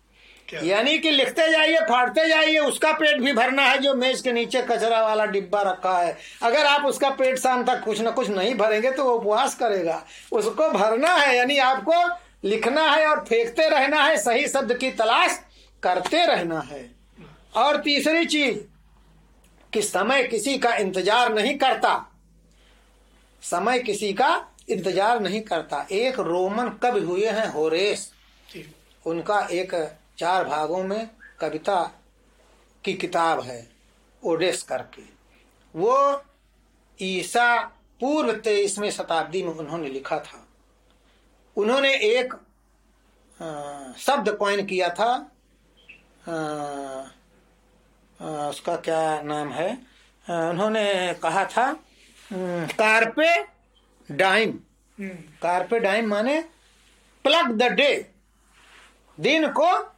यानी 0.63 0.97
कि 0.99 1.11
लिखते 1.11 1.49
जाइए 1.51 1.79
फाड़ते 1.89 2.27
जाइए 2.29 2.57
उसका 2.59 2.91
पेट 2.93 3.21
भी 3.21 3.33
भरना 3.33 3.63
है 3.63 3.77
जो 3.77 3.93
मेज 3.95 4.21
के 4.21 4.31
नीचे 4.31 4.61
कचरा 4.61 5.01
वाला 5.01 5.25
डिब्बा 5.27 5.61
रखा 5.61 5.97
है। 5.97 6.17
अगर 6.43 6.65
आप 6.65 6.85
उसका 6.85 7.09
पेट 7.11 7.37
शाम 7.39 7.63
तक 7.65 7.83
कुछ 7.83 8.01
ना 8.01 8.11
कुछ 8.11 8.29
नहीं 8.29 8.53
भरेंगे 8.55 8.91
तो 8.91 9.03
वो 9.03 9.13
उपवास 9.13 9.55
करेगा। 9.55 10.01
उसको 10.31 10.69
भरना 10.69 11.15
है 11.15 11.35
यानी 11.37 11.57
आपको 11.59 12.03
लिखना 12.45 12.89
है 12.91 13.07
और 13.07 13.23
फेंकते 13.25 13.67
रहना 13.69 14.03
है 14.03 14.17
सही 14.17 14.47
शब्द 14.47 14.77
की 14.77 14.91
तलाश 14.93 15.39
करते 15.83 16.25
रहना 16.25 16.59
है। 16.61 16.89
और 17.55 17.77
तीसरी 17.81 18.25
चीज़ 18.25 18.57
कि 19.73 19.81
समय 19.81 20.23
किसी 20.23 20.57
का 20.57 20.73
इंतज़ार 20.75 21.33
नहीं 21.33 21.57
करता। 21.57 21.93
समय 23.43 23.79
किसी 23.79 24.11
का 24.13 24.29
इंतज़ार 24.69 25.19
नहीं 25.19 25.41
करता। 25.41 25.85
एक 25.91 26.19
रोमन 26.19 26.69
कवि 26.83 27.01
हुए 27.01 27.27
हैं 27.27 27.47
होरेस? 27.47 28.11
उनका 29.05 29.39
एक 29.51 29.73
चार 30.17 30.45
भागों 30.45 30.83
में 30.83 31.09
कविता 31.39 31.83
की 32.83 32.93
किताब 32.93 33.41
है 33.41 33.67
ओडेस 34.23 34.63
करके। 34.63 35.03
वो 35.75 36.23
ईसा 37.01 37.61
पूर्व 37.99 38.33
तेईसवें 38.33 38.89
शताब्दी 38.91 39.43
में 39.43 39.51
उन्होंने 39.51 39.87
लिखा 39.87 40.19
था। 40.19 40.47
उन्होंने 41.55 41.93
एक 41.95 42.33
शब्द 43.97 44.29
कॉइन 44.29 44.65
किया 44.65 44.89
था 44.89 45.29
आ, 46.27 46.35
आ, 48.21 48.49
उसका 48.49 48.75
क्या 48.75 49.21
नाम 49.21 49.49
है? 49.49 49.77
आ, 50.29 50.49
उन्होंने 50.49 51.13
कहा 51.13 51.45
था 51.45 51.73
कारपे 52.73 53.31
डाइम। 54.11 54.51
कार्पे 55.41 55.79
डाइम 55.79 56.07
माने 56.07 56.41
प्लग 57.23 57.51
द 57.51 57.63
डे। 57.63 58.11
दिन 59.19 59.51
को 59.51 59.92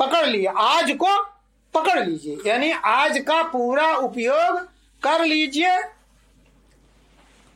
पकड़ 0.00 0.26
लिया 0.26 0.52
आज 0.52 0.90
को 0.92 1.16
पकड़ 1.74 1.98
लीजिए। 2.06 2.38
यानी 2.46 2.70
आज 2.72 3.18
का 3.18 3.42
पूरा 3.42 3.94
उपयोग 3.96 4.58
कर 5.02 5.24
लीजिए 5.24 5.76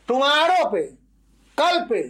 टुमारो 0.08 0.68
पे 0.70 0.82
कल 1.58 1.80
पे 1.90 2.02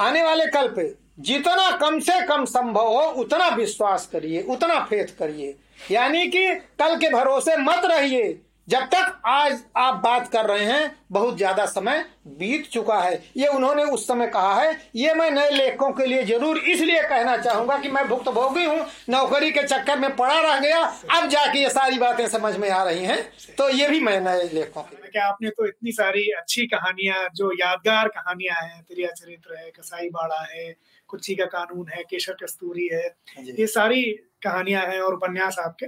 आने 0.00 0.22
वाले 0.22 0.46
कल 0.46 0.68
पे। 0.68 0.94
जितना 1.18 1.70
कम 1.70 1.98
से 2.00 2.20
कम 2.26 2.44
संभव 2.44 2.86
हो 2.88 3.02
उतना 3.20 3.48
विश्वास 3.48 4.06
करिए 4.06 4.42
उतना 4.42 4.78
फेथ 4.84 5.16
करिए। 5.18 5.56
यानी 5.90 6.26
कि 6.26 6.54
कल 6.78 6.96
के 6.96 7.10
भरोसे 7.10 7.56
मत 7.56 7.82
रहिए। 7.84 8.40
जब 8.68 8.84
तक 8.84 9.20
आज 9.26 9.62
आप 9.76 9.94
बात 9.94 10.28
कर 10.28 10.46
रहे 10.46 10.64
हैं 10.64 10.94
बहुत 11.12 11.36
ज़्यादा 11.36 11.64
समय 11.66 12.04
बीत 12.28 12.66
चुका 12.66 12.98
है। 13.00 13.22
ये 13.36 13.46
उन्होंने 13.46 13.82
उस 13.84 14.06
समय 14.08 14.26
कहा 14.26 14.54
है 14.54 14.76
ये 14.96 15.14
मैं 15.14 15.30
नए 15.30 15.50
लेखकों 15.50 15.90
के 15.92 16.06
लिए 16.06 16.22
ज़रूर 16.24 16.58
इसलिए 16.58 17.02
कहना 17.02 17.36
चाहूँगा 17.36 17.76
कि 17.78 17.88
मैं 17.88 18.06
भुक्त 18.08 18.28
भोगी 18.30 18.64
हूँ 18.64 18.86
नौकरी 19.10 19.50
के 19.50 19.62
चक्कर 19.62 19.98
में 19.98 20.14
पड़ा 20.16 20.40
रह 20.40 20.58
गया 20.60 20.80
अब 21.12 21.28
जाके 21.28 21.58
ये 21.58 21.68
सारी 21.70 21.98
बातें 21.98 22.26
समझ 22.28 22.56
में 22.56 22.68
आ 22.70 22.82
रही 22.84 23.04
हैं 23.04 23.18
तो 23.58 23.68
ये 23.70 23.88
भी 23.88 24.00
मैं 24.00 24.20
नए 24.20 24.48
लेखकों 24.52 24.82
के 24.82 25.08
क्या 25.08 25.26
आपने 25.26 25.50
तो 25.50 25.66
इतनी 25.66 25.92
सारी 25.92 26.22
अच्छी 26.38 26.66
कहानियाँ 26.66 27.28
जो 27.36 27.50
यादगार 27.60 28.08
कहानियाँ 28.08 28.62
हैं 28.62 28.82
त्रिया 28.82 29.10
चरित्र 29.10 29.58
है 29.58 29.70
कसाई 29.70 30.08
बाड़ा 30.10 30.40
है 30.44 30.74
कुच्ची 31.10 31.34
का 31.34 31.44
कानून 31.48 31.88
है 31.88 32.02
केशर 32.02 32.36
कस्तूरी 32.42 32.88
है 32.92 33.06
ये 33.50 33.66
सारी 33.66 34.02
कहानियाँ 34.42 34.86
हैं 34.86 35.00
और 35.00 35.14
उपन्यास 35.14 35.58
आपके। 35.58 35.86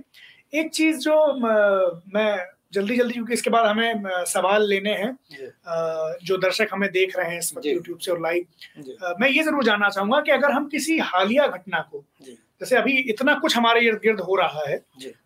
एक 0.53 0.71
चीज़ 0.75 0.99
जो 0.99 1.17
मैं 2.15 2.56
जल्दी 2.77 2.97
जल्दी 2.97 3.13
क्योंकि 3.13 3.35
इसके 3.35 3.51
बाद 3.51 3.67
हमें 3.67 4.25
सवाल 4.29 4.69
लेने 4.69 4.95
हैं। 4.95 5.13
जो। 6.23 6.37
दर्शक 6.39 6.69
हमें 6.73 6.91
देख 6.93 7.17
रहे 7.19 7.31
हैं 7.31 7.39
इस 7.39 7.53
वक्त 7.57 7.67
यूट्यूब 7.67 7.99
से 7.99 8.11
और 8.13 8.21
लाइव 8.23 9.17
मैं 9.21 9.29
ये 9.29 9.43
ज़रूर 9.43 9.65
जानना 9.65 9.89
चाहूँगा 9.91 10.21
कि 10.21 10.31
अगर 10.33 10.51
हम 10.53 10.69
किसी 10.69 10.99
हालिया 11.05 11.47
घटना 11.49 11.81
को 11.93 12.05
जैसे 12.61 12.77
अभी 12.77 12.93
इतना 13.11 13.35
कुछ 13.39 13.57
हमारे 13.57 13.81
इर्द 13.81 13.99
गिर्द 14.03 14.21
हो 14.21 14.37
रहा 14.37 14.63
है 14.69 14.77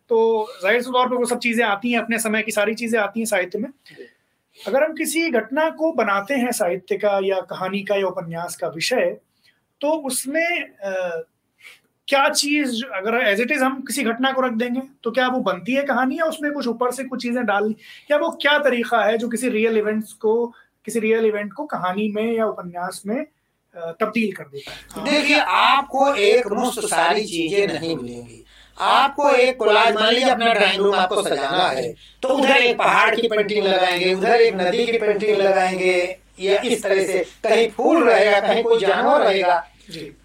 तो 0.09 0.18
ज़ाहिर 0.62 0.82
तौर 0.82 1.09
पर 1.09 1.16
वो 1.16 1.24
सब 1.26 1.38
चीज़ें 1.38 1.64
आती 1.64 1.92
हैं 1.92 1.98
अपने 1.98 2.18
समय 2.18 2.42
की 2.42 2.53
सारी 2.53 2.74
चीज़ें 2.74 2.98
आती 3.01 3.20
हैं 3.20 3.26
साहित्य 3.26 3.59
में। 3.59 3.68
अगर 4.59 4.82
हम 4.82 4.94
किसी 4.94 5.28
घटना 5.30 5.68
को 5.72 5.92
बनाते 5.94 6.34
हैं 6.34 6.53
साहित्य 6.53 6.96
का 6.98 7.18
या 7.24 7.40
कहानी 7.51 7.82
का 7.82 7.96
या 7.96 8.07
उपन्यास 8.07 8.57
का 8.57 8.68
विषय 8.70 9.16
तो 9.80 9.92
उसमें 10.07 10.48
क्या 12.11 12.28
चीज़, 12.30 12.84
अगर 12.86 13.16
एज 13.22 13.40
इट 13.40 13.50
इज़ 13.52 13.62
हम 13.64 13.80
किसी 13.86 14.02
घटना 14.04 14.30
को 14.32 14.40
रख 14.40 14.52
देंगे 14.52 14.80
तो 15.04 15.11
क्या 15.11 15.26
वो 15.28 15.40
बनती 15.42 15.74
है 15.74 15.82
कहानी 15.84 16.18
या 16.18 16.24
उसमें 16.26 16.50
कुछ 16.52 16.66
ऊपर 16.68 16.90
से 16.92 17.04
कुछ 17.04 17.22
चीज़ें 17.22 17.44
डाल 17.46 17.74
या 18.11 18.16
वो 18.18 18.30
क्या 18.42 18.58
तरीका 18.61 19.02
है 19.04 19.18
जो 19.18 19.28
किसी 19.28 19.48
रियल 19.48 19.78
इवेंट्स 19.78 20.12
को, 20.14 20.46
किसी 20.86 21.00
रियल 21.00 21.26
इवेंट 21.26 21.52
को 21.52 21.64
कहानी 21.66 22.11
में 22.12 22.36
या 22.36 22.46
उपन्यास 22.46 23.02
में 23.06 23.24
तब्दील 24.00 24.32
कर 24.32 24.44
देता 24.44 24.70
है? 24.70 25.04
देखिए, 25.04 25.38
आपको 25.38 26.14
एक 26.14 26.46
मुफ़्त 26.48 26.86
सारी 26.86 27.24
चीज़ें 27.26 27.66
नहीं 27.68 27.96
मिलेंगी। 27.96 28.44
आपको 28.78 29.30
एक 29.30 29.58
कोलाज 29.58 29.94
मान 29.94 30.12
लीजिए 30.12 30.30
अपना 30.30 30.52
ड्राइंग 30.52 30.82
रूम 30.82 30.94
आपको 30.96 31.22
सजाना 31.22 31.66
है 31.68 31.92
तो 32.22 32.28
उधर 32.28 32.56
एक 32.56 32.78
पहाड़ 32.78 33.14
की 33.16 33.28
पेंटिंग 33.28 33.66
लगाएँगे, 33.66 34.12
उधर 34.14 34.40
एक 34.40 34.54
नदी 34.56 34.86
की 34.86 34.98
पेंटिंग 34.98 35.36
लगाएँगे, 35.38 35.96
या 36.40 36.61
इस 36.62 36.82
तरह 36.82 37.04
से 37.06 37.24
कहीं 37.44 37.68
फूल 37.70 38.04
रहेगा, 38.04 38.40
कहीं 38.40 38.62
कोई 38.64 38.78
जानवर 38.80 39.20
रहेगा 39.20 39.64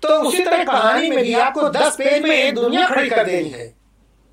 तो 0.01 0.07
उसी 0.21 0.43
तरह 0.45 0.63
कहानी 0.63 1.09
में 1.09 1.23
भी 1.23 1.33
आपको 1.33 1.69
दस 1.69 1.95
पेज 1.95 2.23
में 2.23 2.35
एक 2.35 2.55
दुनिया 2.55 2.87
खड़ी 2.87 3.09
कर 3.09 3.25
देनी 3.25 3.49
है। 3.49 3.65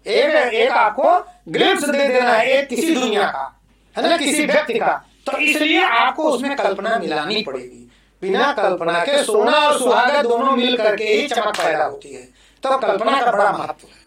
एक 0.06 0.52
एक 0.54 0.70
आपको 0.70 1.18
ग्लिप्स 1.52 1.88
दे 1.88 2.08
देना 2.08 2.32
है 2.32 2.46
एक 2.48 2.68
किसी 2.68 2.94
दुनिया 2.94 3.30
का 3.30 3.62
है 3.96 4.08
ना 4.08 4.16
किसी 4.16 4.46
व्यक्ति 4.46 4.78
का। 4.78 4.92
तो 5.26 5.38
इसलिए 5.38 5.82
आपको 5.84 6.30
उसमें 6.30 6.56
कल्पना 6.56 6.98
मिलानी 6.98 7.42
पड़ेगी। 7.42 7.88
बिना 8.22 8.52
कल्पना 8.52 9.04
के 9.04 9.22
सोना 9.24 9.52
और 9.52 9.78
सुहागा 9.78 10.22
दोनों 10.22 10.56
मिल 10.56 10.76
करके 10.76 11.04
ही 11.04 11.26
चमक 11.28 11.56
पैदा 11.56 11.84
होती 11.84 12.14
है। 12.14 12.22
तो 12.62 12.78
कल्पना 12.78 13.20
का 13.20 13.32
बड़ा 13.32 13.52
महत्व 13.52 13.86
है। 13.86 14.00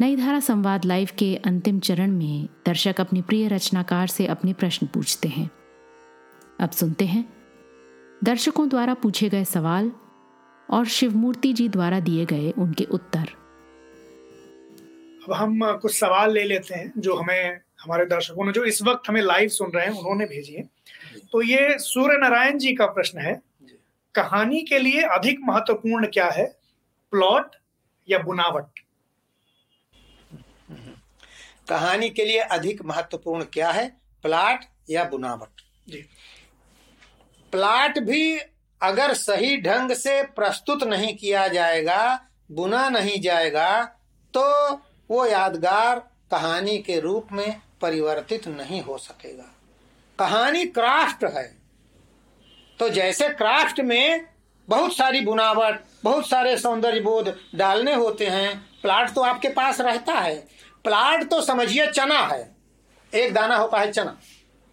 नई 0.00 0.16
धारा 0.16 0.40
संवाद 0.40 0.84
लाइव 0.84 1.08
के 1.18 1.34
अंतिम 1.36 1.80
चरण 1.80 2.10
में 2.10 2.48
दर्शक 2.66 3.00
अपने 3.00 3.22
प्रिय 3.22 3.48
रचनाकार 3.48 4.06
से 4.06 4.26
अपने 4.26 4.52
प्रश्न 4.52 4.86
पूछते 4.86 5.28
हैं। 5.28 5.50
अब 6.60 6.70
सुनते 6.70 7.04
हैं। 7.04 7.24
दर्शकों 8.24 8.68
द्वारा 8.68 8.94
पूछे 8.94 9.28
गए 9.28 9.44
सवाल 9.44 9.92
और 10.68 10.86
शिवमूर्ति 10.86 11.52
जी 11.52 11.68
द्वारा 11.68 12.00
दिए 12.00 12.24
गए 12.24 12.50
उनके 12.50 12.84
उत्तर। 12.84 13.28
अब 15.24 15.32
हम 15.32 15.72
कुछ 15.72 15.98
सवाल 15.98 16.32
ले 16.32 16.44
लेते 16.44 16.74
हैं 16.74 16.92
जो 16.98 17.14
हमें 17.14 17.60
हमारे 17.80 18.06
दर्शकों 18.06 18.44
ने 18.44 18.52
जो 18.52 18.64
इस 18.64 18.82
वक्त 18.82 19.08
हमें 19.08 19.20
लाइव 19.22 19.48
सुन 19.48 19.70
रहे 19.70 19.86
हैं 19.86 19.92
उन्होंने 19.92 20.24
भेजी 20.24 20.52
है। 20.52 20.62
तो 21.32 21.42
ये 21.42 21.78
सूर्य 21.78 22.16
नारायण 22.18 22.58
जी 22.58 22.74
का 22.74 22.86
प्रश्न 22.86 23.18
है 23.18 23.40
कहानी 24.14 24.60
के 24.62 24.78
लिए 24.78 25.02
अधिक 25.02 25.40
महत्वपूर्ण 25.42 26.06
क्या 26.06 26.30
है 26.30 26.46
प्लॉट 27.12 27.56
या 28.08 28.18
बुनावट? 28.18 28.66
कहानी 31.68 32.10
के 32.10 32.24
लिए 32.24 32.38
अधिक 32.38 32.82
महत्वपूर्ण 32.84 33.44
क्या 33.44 33.70
है 33.70 33.88
प्लॉट 34.22 34.64
या 34.90 35.04
बुनावट? 35.04 35.62
जी। 35.88 36.04
प्लाट 37.52 37.98
भी 37.98 38.38
अगर 38.82 39.14
सही 39.14 39.60
ढंग 39.60 39.92
से 39.92 40.22
प्रस्तुत 40.22 40.84
नहीं 40.84 41.16
किया 41.16 41.48
जाएगा, 41.48 42.20
बुना 42.52 42.88
नहीं 42.88 43.20
जाएगा 43.20 43.82
तो 44.34 44.70
वो 45.10 45.26
यादगार 45.26 45.98
कहानी 46.30 46.78
के 46.78 47.00
रूप 47.00 47.28
में 47.32 47.60
परिवर्तित 47.80 48.48
नहीं 48.48 48.82
हो 48.82 48.98
सकेगा। 48.98 49.54
कहानी 50.18 50.64
क्राफ्ट 50.64 51.24
है। 51.24 51.58
तो 52.78 52.88
जैसे 52.88 53.28
क्राफ्ट 53.28 53.80
में 53.80 54.26
बहुत 54.68 54.96
सारी 54.96 55.20
बुनावट, 55.20 55.80
बहुत 56.04 56.28
सारे 56.28 56.56
सौंदर्य 56.58 57.00
बोध 57.00 57.36
डालने 57.54 57.94
होते 57.94 58.26
हैं, 58.26 58.80
प्लाट 58.82 59.14
तो 59.14 59.20
आपके 59.20 59.48
पास 59.48 59.80
रहता 59.80 60.12
है। 60.12 60.34
प्लाट 60.84 61.28
तो 61.30 61.42
समझिए 61.42 61.86
चना 61.86 62.18
है। 62.18 62.56
एक 63.14 63.34
दाना 63.34 63.56
होता 63.56 63.78
है 63.78 63.92
चना। 63.92 64.18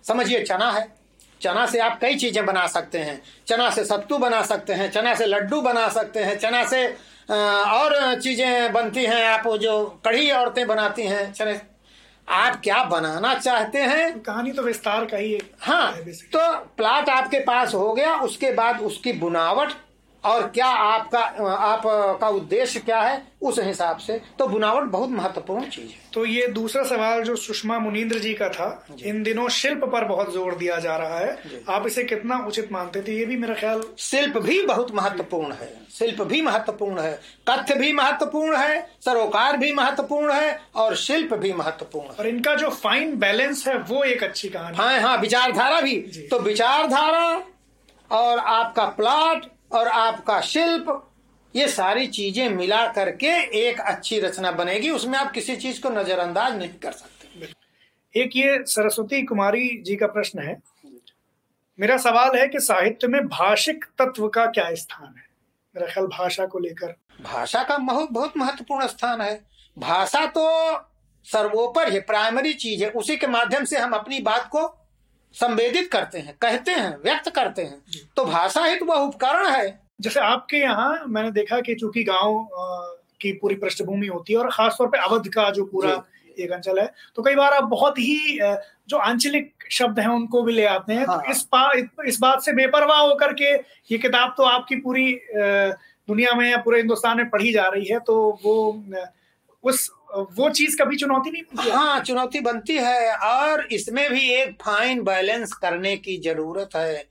समझिए 0.03 0.43
चना 0.43 0.71
है। 0.71 0.98
चना 1.41 1.65
से 1.65 1.79
आप 1.79 1.99
कई 2.01 2.15
चीज़ें 2.15 2.45
बना 2.45 2.65
सकते 2.67 2.97
हैं। 2.99 3.21
चना 3.47 3.69
से 3.69 3.83
सत्तू 3.85 4.17
बना 4.17 4.41
सकते 4.43 4.73
हैं 4.73 4.89
चना 4.91 5.13
से 5.15 5.25
लड्डू 5.25 5.61
बना 5.61 5.87
सकते 5.89 6.19
हैं 6.19 6.37
चना 6.37 6.63
से 6.65 6.85
और 7.29 8.19
चीज़ें 8.21 8.71
बनती 8.73 9.05
हैं। 9.05 9.25
आप 9.25 9.47
जो 9.57 9.83
कढ़ी 10.05 10.29
औरतें 10.31 10.65
बनाती 10.67 11.03
हैं 11.03 11.31
चने 11.33 11.59
आप 12.27 12.59
क्या 12.63 12.83
बनाना 12.83 13.33
चाहते 13.35 13.79
हैं? 13.79 14.19
कहानी 14.19 14.51
तो 14.51 14.61
विस्तार 14.61 15.05
का 15.05 15.17
ही 15.17 15.37
हाँ। 15.61 15.91
तो 16.33 16.39
प्लाट 16.77 17.09
आपके 17.09 17.39
पास 17.39 17.73
हो 17.73 17.93
गया 17.93 18.15
उसके 18.21 18.51
बाद 18.53 18.81
उसकी 18.81 19.13
बुनावट 19.15 19.71
और 20.23 20.47
क्या 20.47 20.67
आपका 20.67 21.19
आपका 21.19 22.27
उद्देश्य 22.29 22.79
क्या 22.79 22.99
है 23.01 23.21
उस 23.41 23.59
हिसाब 23.59 23.97
से? 23.97 24.19
तो 24.39 24.47
बुनावट 24.47 24.83
बहुत 24.83 25.09
महत्वपूर्ण 25.09 25.65
चीज़ 25.65 25.85
है। 25.85 26.09
तो 26.13 26.25
ये 26.25 26.47
दूसरा 26.47 26.83
सवाल 26.83 27.21
जो 27.23 27.35
सुषमा 27.35 27.77
मुनीन्द्र 27.79 28.19
जी 28.19 28.33
का 28.33 28.47
था 28.49 28.67
जी। 28.91 29.09
इन 29.09 29.21
दिनों 29.23 29.47
शिल्प 29.49 29.83
पर 29.83 30.05
बहुत 30.05 30.33
ज़ोर 30.33 30.55
दिया 30.55 30.79
जा 30.79 30.95
रहा 30.95 31.19
है। 31.19 31.61
आप 31.69 31.87
इसे 31.87 32.03
कितना 32.03 32.37
उचित 32.47 32.71
मानते 32.71 33.01
थे 33.01 33.17
ये 33.17 33.25
भी 33.25 33.37
मेरा 33.37 33.53
ख्याल? 33.55 33.83
शिल्प 33.99 34.37
भी 34.37 34.61
बहुत 34.65 34.91
महत्वपूर्ण 34.95 35.53
है। 35.53 35.69
शिल्प 35.93 36.21
भी 36.21 36.41
महत्वपूर्ण 36.41 36.99
है। 36.99 37.19
कथ्य 37.49 37.75
भी 37.75 37.91
महत्वपूर्ण 37.93 38.57
है। 38.57 38.81
सरोकार 39.05 39.57
भी 39.57 39.71
महत्वपूर्ण 39.73 40.33
है। 40.33 40.59
और 40.75 40.95
शिल्प 40.95 41.33
भी 41.33 41.53
महत्वपूर्ण 41.53 42.05
है। 42.05 42.15
और 42.19 42.27
इनका 42.27 42.55
जो 42.55 42.69
फाइन 42.69 43.15
बैलेंस 43.15 43.67
है 43.67 43.77
वो 43.79 44.03
एक 44.03 44.23
अच्छी 44.23 44.49
कहानी 44.49 44.77
हाँ। 44.77 44.99
हाँ 44.99 45.17
विचारधारा 45.17 45.79
भी। 45.81 45.95
तो 46.31 46.39
विचारधारा 46.39 47.25
और 48.11 48.39
आपका 48.39 48.85
प्लॉट 48.91 49.45
और 49.71 49.87
आपका 49.87 50.41
शिल्प 50.41 51.05
ये 51.55 51.67
सारी 51.67 52.07
चीज़ें 52.07 52.49
मिला 52.49 52.87
करके 52.87 53.27
एक 53.59 53.79
अच्छी 53.79 54.19
रचना 54.19 54.51
बनेगी 54.51 54.89
उसमें 54.89 55.17
आप 55.19 55.31
किसी 55.31 55.55
चीज़ 55.55 55.81
को 55.81 55.89
नजरअंदाज 55.89 56.57
नहीं 56.57 56.69
कर 56.69 56.91
सकते। 56.91 58.19
एक 58.21 58.31
ये 58.35 58.57
सरस्वती 58.63 59.21
कुमारी 59.23 59.81
जी 59.81 59.95
का 59.95 60.07
प्रश्न 60.07 60.39
है। 60.39 60.61
मेरा 61.79 61.97
सवाल 61.97 62.37
है 62.37 62.47
कि 62.47 62.59
साहित्य 62.59 63.07
में 63.07 63.27
भाषिक 63.27 63.85
तत्व 63.85 64.27
का 64.27 64.45
क्या 64.45 64.75
स्थान 64.75 65.07
है? 65.07 65.27
मेरा 65.75 65.87
ख्याल 65.87 66.07
भाषा 66.07 66.45
को 66.45 66.59
लेकर। 66.59 66.95
भाषा 67.21 67.63
का 67.63 67.77
बहुत 67.77 68.11
बहुत 68.11 68.37
महत्वपूर्ण 68.37 68.87
स्थान 68.87 69.21
है। 69.21 69.45
भाषा 69.79 70.25
तो 70.25 70.77
सर्वोपर 71.23 71.91
है 71.91 71.99
प्राइमरी 71.99 72.53
चीज़ 72.53 72.83
है। 72.83 72.89
उसी 72.89 73.17
के 73.17 73.27
माध्यम 73.27 73.65
से 73.65 73.77
हम 73.77 73.91
अपनी 73.91 74.19
बात 74.19 74.49
को 74.55 74.78
संवेदित 75.35 75.91
करते 75.91 76.19
हैं 76.19 76.35
कहते 76.41 76.71
हैं 76.71 76.95
व्यक्त 77.03 77.29
करते 77.29 77.61
हैं। 77.61 77.81
तो 78.15 78.25
भाषा 78.25 78.63
ही 78.65 78.75
तो 78.75 78.85
वह 78.85 78.95
उपकरण 78.97 79.47
है। 79.47 79.79
जैसे 80.01 80.19
आपके 80.19 80.57
यहाँ 80.57 81.03
मैंने 81.07 81.31
देखा 81.31 81.59
कि 81.61 81.75
चूँकि 81.75 82.03
गाँव 82.03 82.47
की 83.21 83.31
पूरी 83.33 83.55
पृष्ठभूमि 83.55 84.07
होती 84.07 84.33
है 84.33 84.39
और 84.39 84.49
खासतौर 84.51 84.87
पे 84.87 84.97
अवध 84.99 85.27
का 85.27 85.49
जो 85.49 85.65
पूरा 85.65 86.01
एक 86.39 86.51
अंचल 86.51 86.79
है 86.79 86.85
तो 87.15 87.23
कई 87.23 87.35
बार 87.35 87.53
आप 87.53 87.63
बहुत 87.65 87.99
ही 87.99 88.39
जो 88.89 88.97
आंचलिक 88.97 89.53
शब्द 89.71 89.99
हैं 89.99 90.07
उनको 90.07 90.41
भी 90.41 90.53
ले 90.53 90.65
आते 90.65 90.93
हैं। 90.93 91.05
तो 91.05 91.11
हाँ। 91.11 91.21
तो 91.21 91.31
इस 91.31 91.45
बा, 91.53 91.71
इस 92.07 92.19
बात 92.19 92.41
से 92.41 92.53
बेपरवाह 92.53 92.99
होकर 92.99 93.33
के 93.33 93.53
ये 93.91 93.97
किताब 93.97 94.33
तो 94.37 94.43
आपकी 94.43 94.75
पूरी 94.75 95.11
दुनिया 95.35 96.35
में 96.35 96.49
या 96.49 96.57
पूरे 96.57 96.77
हिंदुस्तान 96.77 97.17
में 97.17 97.29
पढ़ी 97.29 97.51
जा 97.53 97.67
रही 97.67 97.85
है 97.85 97.99
तो 97.99 98.15
वो 98.43 98.55
उस, 99.63 99.89
वो 100.37 100.49
चीज़ 100.49 100.77
कभी 100.81 100.95
चुनौती 100.97 101.31
नहीं 101.31 101.43
बनती 101.43 101.69
हाँ? 101.69 101.99
चुनौती 101.99 102.39
बनती 102.39 102.75
है 102.75 103.15
और 103.15 103.67
इसमें 103.71 104.09
भी 104.11 104.29
एक 104.33 104.57
फाइन 104.61 105.03
बैलेंस 105.03 105.53
करने 105.53 105.97
की 105.97 106.17
ज़रूरत 106.17 106.75
है। 106.75 107.07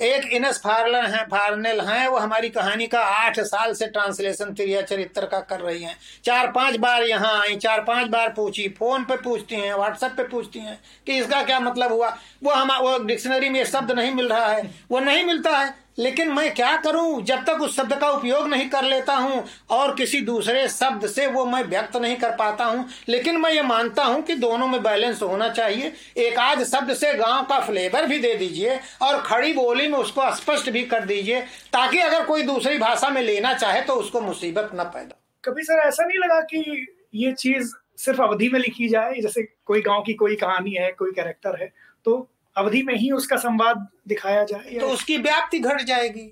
एक 0.00 0.24
इनस 0.32 0.58
फार्लर 0.58 1.04
है 1.04 1.22
फार्नेल 1.24 1.80
है, 1.80 2.08
वो 2.08 2.18
हमारी 2.18 2.48
कहानी 2.48 2.86
का 2.86 3.00
आठ 3.00 3.38
साल 3.40 3.72
से 3.72 3.86
ट्रांसलेशन 3.86 4.54
त्रिया 4.54 4.80
चरित्र 4.82 5.26
का 5.26 5.40
कर 5.40 5.60
रही 5.60 5.82
हैं। 5.82 5.96
चार 6.24 6.50
पाँच 6.52 6.76
बार 6.76 7.02
यहाँ 7.02 7.40
आई, 7.40 7.56
चार 7.56 7.82
पाँच 7.84 8.08
बार 8.08 8.28
पूछी 8.28 8.68
फ़ोन 8.68 9.04
पे 9.04 9.16
पूछती 9.16 9.54
हैं 9.54 9.74
व्हाट्सएप 9.74 10.12
पे 10.12 10.22
पूछती 10.22 10.58
हैं 10.58 10.78
कि 11.06 11.18
इसका 11.18 11.42
क्या 11.42 11.60
मतलब 11.60 11.92
हुआ? 11.92 12.08
वो 12.44 12.50
हम, 12.50 12.72
वो 12.78 12.98
डिक्शनरी 12.98 13.48
में 13.48 13.64
शब्द 13.64 13.92
नहीं 13.92 14.10
मिल 14.10 14.28
रहा 14.28 14.46
है। 14.46 14.74
वो 14.90 15.00
नहीं 15.00 15.24
मिलता 15.24 15.58
है। 15.58 15.81
लेकिन 15.98 16.32
मैं 16.32 16.52
क्या 16.54 16.76
करूँ? 16.76 17.22
जब 17.22 17.44
तक 17.44 17.62
उस 17.62 17.76
शब्द 17.76 17.94
का 17.94 18.10
उपयोग 18.10 18.48
नहीं 18.48 18.68
कर 18.70 18.84
लेता 18.84 19.14
हूँ 19.14 19.44
और 19.70 19.94
किसी 19.94 20.20
दूसरे 20.20 20.66
शब्द 20.68 21.06
से 21.06 21.26
वो 21.26 21.44
मैं 21.46 21.62
व्यक्त 21.64 21.96
नहीं 21.96 22.16
कर 22.16 22.30
पाता 22.36 22.64
हूँ, 22.64 22.86
लेकिन 23.08 23.36
मैं 23.36 23.52
ये 23.52 23.62
मानता 23.62 24.04
हूँ 24.04 24.22
कि 24.22 24.34
दोनों 24.36 24.68
में 24.68 24.82
बैलेंस 24.82 25.22
होना 25.22 25.48
चाहिए। 25.50 25.92
एक 26.18 26.38
आध 26.38 26.62
शब्द 26.64 26.94
से 26.94 27.12
गाँव 27.14 27.44
का 27.44 27.60
फ्लेवर 27.60 28.06
भी 28.06 28.18
दे 28.18 28.34
दीजिए 28.34 28.78
और 29.02 29.20
खड़ी 29.22 29.52
बोली 29.52 29.88
में 29.88 29.98
उसको 29.98 30.34
स्पष्ट 30.36 30.70
भी 30.70 30.84
कर 30.84 31.04
दीजिए, 31.04 31.40
ताकि 31.40 31.98
अगर 31.98 32.24
कोई 32.24 32.42
दूसरी 32.42 32.78
भाषा 32.78 33.08
में 33.08 33.22
लेना 33.22 33.52
चाहे 33.54 33.80
तो 33.80 33.94
उसको 33.94 34.20
मुसीबत 34.20 34.70
न 34.74 34.84
पैदा 34.84 35.18
कभी 35.44 35.62
सर 35.62 35.78
ऐसा 35.78 36.04
नहीं 36.04 36.18
लगा 36.18 36.40
कि 36.42 36.86
ये 37.14 37.32
चीज़ 37.32 37.72
सिर्फ़ 37.98 38.22
अवधि 38.22 38.48
में 38.48 38.58
लिखी 38.60 38.88
जाए? 38.88 39.14
जैसे 39.14 39.42
कोई 39.42 39.80
गाँव 39.80 40.02
की 40.02 40.14
कोई 40.14 40.36
कहानी 40.36 40.70
है, 40.70 40.90
कोई 40.92 41.10
कैरेक्टर 41.10 41.62
है 41.62 41.72
तो 42.06 42.28
अवधि 42.56 42.82
में 42.82 42.94
ही 42.94 43.10
उसका 43.12 43.36
संवाद 43.38 43.86
दिखाया 44.08 44.44
जाए 44.44 44.78
तो 44.80 44.88
उसकी 44.88 45.16
व्याप्ति 45.18 45.58
घट 45.58 45.80
जाएगी। 45.82 46.26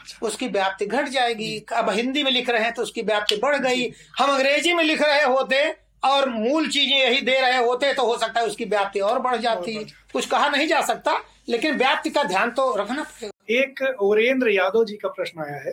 अच्छा। 0.00 0.26
उसकी 0.26 0.48
व्याप्ति 0.48 0.86
घट 0.86 1.08
जाएगी। 1.08 1.56
अब 1.74 1.90
हिंदी 1.90 2.22
में 2.22 2.30
लिख 2.30 2.50
रहे 2.50 2.62
हैं 2.62 2.72
तो 2.74 2.82
उसकी 2.82 3.02
व्याप्ति 3.02 3.36
बढ़ 3.36 3.56
गई। 3.58 3.88
हम 4.18 4.30
अंग्रेज़ी 4.30 4.72
में 4.74 4.84
लिख 4.84 5.02
रहे 5.02 5.22
होते 5.24 5.62
और 6.04 6.28
मूल 6.30 6.68
चीज़ें 6.68 6.96
यही 6.98 7.20
दे 7.20 7.40
रहे 7.40 7.58
होते 7.58 7.92
तो 7.94 8.06
हो 8.06 8.16
सकता 8.18 8.40
है 8.40 8.46
उसकी 8.46 8.64
व्याप्ति 8.66 9.00
और 9.00 9.18
बढ़ 9.20 9.36
जाती। 9.38 9.74
कुछ 10.12 10.26
कहा 10.26 10.48
नहीं 10.48 10.66
जा 10.68 10.80
सकता 10.82 11.18
लेकिन 11.48 11.76
व्याप्ति 11.76 12.10
का 12.10 12.22
ध्यान 12.24 12.50
तो 12.50 12.74
रखना 12.76 13.02
पड़ेगा। 13.02 13.54
एक 13.54 13.82
ओरेंद्र 14.00 14.50
यादव 14.50 14.84
जी 14.84 14.96
का 14.96 15.08
प्रश्न 15.10 15.42
आया 15.42 15.56
है 15.58 15.72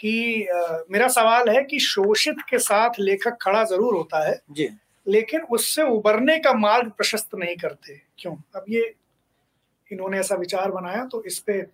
कि 0.00 0.46
आ, 0.46 0.78
मेरा 0.90 1.08
सवाल 1.10 1.48
है 1.48 1.62
कि 1.64 1.78
शोषित 1.80 2.36
के 2.48 2.58
साथ 2.60 2.98
लेखक 3.00 3.36
खड़ा 3.42 3.62
ज़रूर 3.64 3.94
होता 3.94 4.26
है 4.28 4.40
जी। 4.50 4.68
लेकिन 5.06 5.40
उससे 5.50 5.82
उबरने 5.90 6.38
का 6.38 6.52
मार्ग 6.54 6.90
प्रशस्त 6.90 7.34
नहीं 7.34 7.56
करते। 7.56 8.00
क्यों? 8.18 8.34
अब 8.56 8.64
ये 8.68 8.94
इन्होंने 9.92 10.18
ऐसा 10.18 10.34
विचार 10.34 10.70
बनाया 10.70 11.04
तो 11.04 11.22
इस 11.24 11.38
पे 11.38 11.66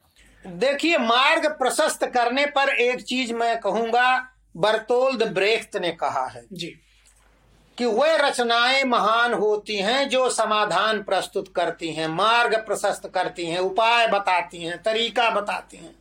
देखिए 0.47 0.99
मार्ग 0.99 1.47
प्रशस्त 1.47 2.05
करने 2.07 2.47
पर 2.47 2.69
एक 2.69 3.03
चीज़ 3.03 3.33
मैं 3.33 3.61
कहूँगा 3.61 4.35
बर्तोल्द 4.57 5.23
ब्रेख्त 5.23 5.77
ने 5.77 5.91
कहा 5.93 6.27
है 6.27 6.45
जी। 6.53 6.67
कि 7.79 7.85
वे 7.85 8.17
रचनाएँ 8.17 8.85
महान 8.85 9.35
होती 9.35 9.77
हैं 9.77 10.09
जो 10.09 10.29
समाधान 10.31 11.03
प्रस्तुत 11.03 11.53
करती 11.57 11.93
हैं 11.93 12.09
मार्ग 12.09 12.57
प्रशस्त 12.57 13.11
करती 13.15 13.47
हैं 13.47 13.59
उपाय 13.59 14.07
बताती 14.07 14.65
हैं 14.65 14.83
तरीका 14.83 15.31
बताती 15.31 15.77
हैं। 15.77 15.95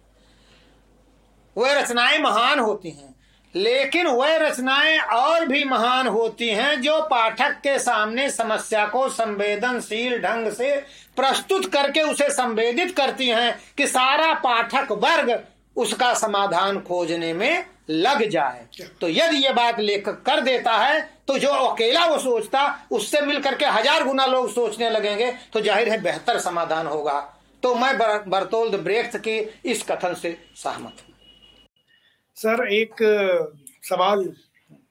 वे 1.57 1.74
रचनाएँ 1.82 2.20
महान 2.20 2.59
होती 2.59 2.89
हैं। 2.89 3.15
लेकिन 3.53 4.07
वह 4.07 4.35
रचनाएँ 4.37 4.97
और 4.99 5.45
भी 5.45 5.63
महान 5.63 6.07
होती 6.07 6.47
हैं 6.49 6.81
जो 6.81 6.99
पाठक 7.01 7.59
के 7.63 7.77
सामने 7.79 8.29
समस्या 8.29 8.85
को 8.87 9.07
संवेदनशील 9.09 10.17
ढंग 10.21 10.51
से 10.51 10.75
प्रस्तुत 11.17 11.65
करके 11.73 12.01
उसे 12.01 12.29
संवेदित 12.31 12.95
करती 12.97 13.27
हैं 13.27 13.57
कि 13.77 13.87
सारा 13.87 14.33
पाठक 14.39 14.91
वर्ग 14.93 15.39
उसका 15.75 16.13
समाधान 16.15 16.79
खोजने 16.79 17.33
में 17.33 17.65
लग 17.89 18.23
जाए। 18.29 18.65
तो 19.01 19.09
यदि 19.09 19.37
ये 19.37 19.51
बात 19.53 19.79
लेखक 19.79 20.21
कर 20.23 20.41
देता 20.41 20.71
है 20.73 21.01
तो 21.27 21.37
जो 21.37 21.49
अकेला 21.49 22.05
वो 22.05 22.17
सोचता, 22.19 22.87
उससे 22.91 23.21
मिलकर 23.21 23.55
के 23.55 23.65
हज़ार 23.67 24.03
गुना 24.03 24.25
लोग 24.25 24.49
सोचने 24.51 24.89
लगेंगे 24.89 25.31
तो 25.53 25.61
ज़ाहिर 25.61 25.89
है 25.89 26.01
बेहतर 26.03 26.39
समाधान 26.39 26.87
होगा। 26.87 27.19
तो 27.63 27.75
मैं 27.75 27.97
बर्तोल्द 28.29 28.75
ब्रेक्स 28.75 29.15
की 29.17 29.37
इस 29.65 29.83
कथन 29.83 30.13
से 30.13 30.37
सहमत 30.55 31.03
सर 32.38 32.67
एक 32.67 32.95
सवाल 33.83 34.23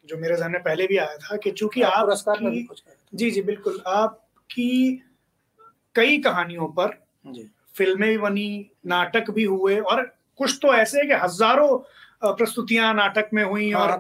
जो 0.09 0.17
मेरे 0.19 0.37
जहन 0.37 0.51
में 0.53 0.63
पहले 0.63 0.87
भी 0.87 0.97
आया 0.97 1.17
था 1.17 1.37
कि 1.37 1.51
चूँकि 1.51 1.83
आप 1.83 2.05
पुरस्कार 2.05 2.39
जी 3.13 3.31
जी 3.31 3.43
बिल्कुल। 3.43 3.83
आपकी 3.87 5.03
कई 5.95 6.19
कहानियों 6.19 6.67
पर 6.69 6.91
जी। 7.25 7.49
फ़िल्में 7.75 8.09
भी 8.09 8.19
बनी 8.19 8.49
नाटक 8.87 9.31
भी 9.31 9.45
हुए 9.45 9.79
और 9.81 10.03
कुछ 10.39 10.59
तो 10.63 10.75
ऐसे 10.75 10.99
है 10.99 11.07
कि 11.07 11.15
हज़ारों 11.25 11.77
प्रस्तुतियाँ 12.25 12.93
नाटक 12.95 13.29
में 13.35 13.43
हुई 13.45 13.73
और 13.73 13.89
हाँ, 13.89 13.99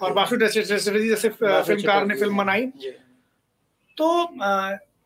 और 0.00 0.12
बासु 0.14 0.36
जैसे 0.36 1.28
फिल्मकार 1.28 2.06
ने 2.06 2.14
फ़िल्म 2.14 2.36
बनाई। 2.36 2.66
तो 3.96 4.28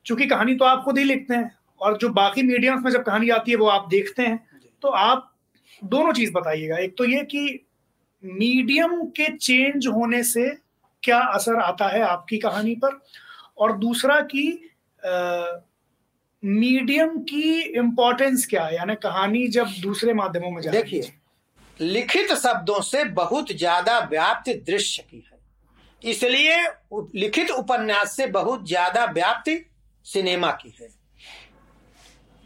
चूँकि 0.07 0.27
कहानी 0.27 0.55
तो 0.55 0.65
आप 0.65 0.83
खुद 0.85 0.99
ही 0.99 1.05
लिखते 1.05 1.35
हैं 1.35 1.51
और 1.81 1.97
जो 1.99 2.09
बाकी 2.13 2.43
मीडियम्स 2.43 2.85
में 2.85 2.91
जब 2.91 3.03
कहानी 3.05 3.31
आती 3.31 3.51
है 3.51 3.57
वो 3.57 3.67
आप 3.69 3.89
देखते 3.91 4.23
हैं 4.23 4.37
तो 4.83 4.89
आप 4.89 5.31
दोनों 5.83 6.13
चीज़ 6.13 6.33
बताइएगा। 6.33 6.77
एक 6.79 6.97
तो 6.99 7.05
ये 7.05 7.23
कि 7.25 7.67
मीडियम 8.25 9.05
के 9.11 9.27
चेंज 9.37 9.87
होने 9.87 10.23
से 10.25 10.49
क्या 11.03 11.19
असर 11.19 11.57
आता 11.57 11.89
है 11.89 12.01
आपकी 12.03 12.39
कहानी 12.39 12.75
पर? 12.75 13.01
और 13.59 13.77
दूसरा 13.79 14.21
कि 14.33 14.47
मीडियम 16.43 17.19
की 17.23 17.61
इम्पोर्टेंस 17.79 18.47
क्या 18.47 18.65
है? 18.65 18.75
यानी 18.77 18.95
कहानी 18.95 19.47
जब 19.49 19.69
दूसरे 19.83 20.15
माध्यमों 20.15 20.51
में 20.51 20.71
देखिए, 20.71 21.13
लिखित 21.81 22.33
शब्दों 22.35 22.81
से 22.83 23.05
बहुत 23.05 23.53
ज़्यादा 23.53 23.99
व्याप्त 24.11 24.49
दृश्य 24.67 25.03
की 25.11 25.17
है। 25.23 25.39
इसलिए 26.03 26.57
लिखित 27.15 27.51
उपन्यास 27.51 28.17
से 28.17 28.27
बहुत 28.29 28.67
ज़्यादा 28.69 29.05
व्याप्ति 29.07 29.59
सिनेमा 30.07 30.51
की 30.53 30.75
है। 30.81 30.89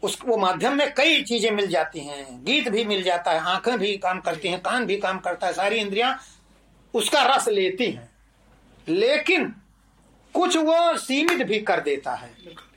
उस 0.03 0.17
वो 0.25 0.37
माध्यम 0.37 0.75
में 0.77 0.93
कई 0.93 1.21
चीज़ें 1.23 1.49
मिल 1.51 1.67
जाती 1.67 1.99
हैं। 1.99 2.25
गीत 2.45 2.69
भी 2.69 2.83
मिल 2.85 3.01
जाता 3.03 3.31
है 3.31 3.39
आँखें 3.45 3.77
भी 3.79 3.95
काम 3.97 4.19
करती 4.19 4.47
हैं 4.47 4.59
कान 4.61 4.85
भी 4.85 4.97
काम 4.97 5.19
करता 5.19 5.47
है 5.47 5.53
सारी 5.53 5.75
इंद्रियाँ 5.75 6.17
उसका 6.93 7.23
रस 7.25 7.47
लेती 7.47 7.89
हैं। 7.91 8.09
लेकिन 8.87 9.53
कुछ 10.35 10.57
वो 10.57 10.95
सीमित 10.97 11.45
भी 11.47 11.59
कर 11.59 11.79
देता 11.79 12.13
है। 12.13 12.31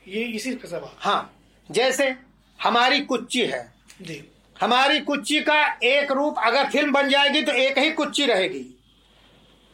ये 0.08 0.22
इसी 0.26 0.52
सवाल 0.64 0.90
हाँ 0.98 1.32
जैसे 1.68 2.14
हमारी 2.58 3.00
कुच्ची 3.00 3.40
है। 3.40 3.62
जी। 4.02 4.22
हमारी 4.56 5.00
कुच्ची 5.00 5.40
का 5.40 5.62
एक 5.84 6.12
रूप 6.12 6.38
अगर 6.38 6.68
फ़िल्म 6.70 6.92
बन 6.92 7.08
जाएगी 7.08 7.42
तो 7.42 7.52
एक 7.52 7.78
ही 7.78 7.90
कुच्ची 7.90 8.26
रहेगी। 8.26 8.64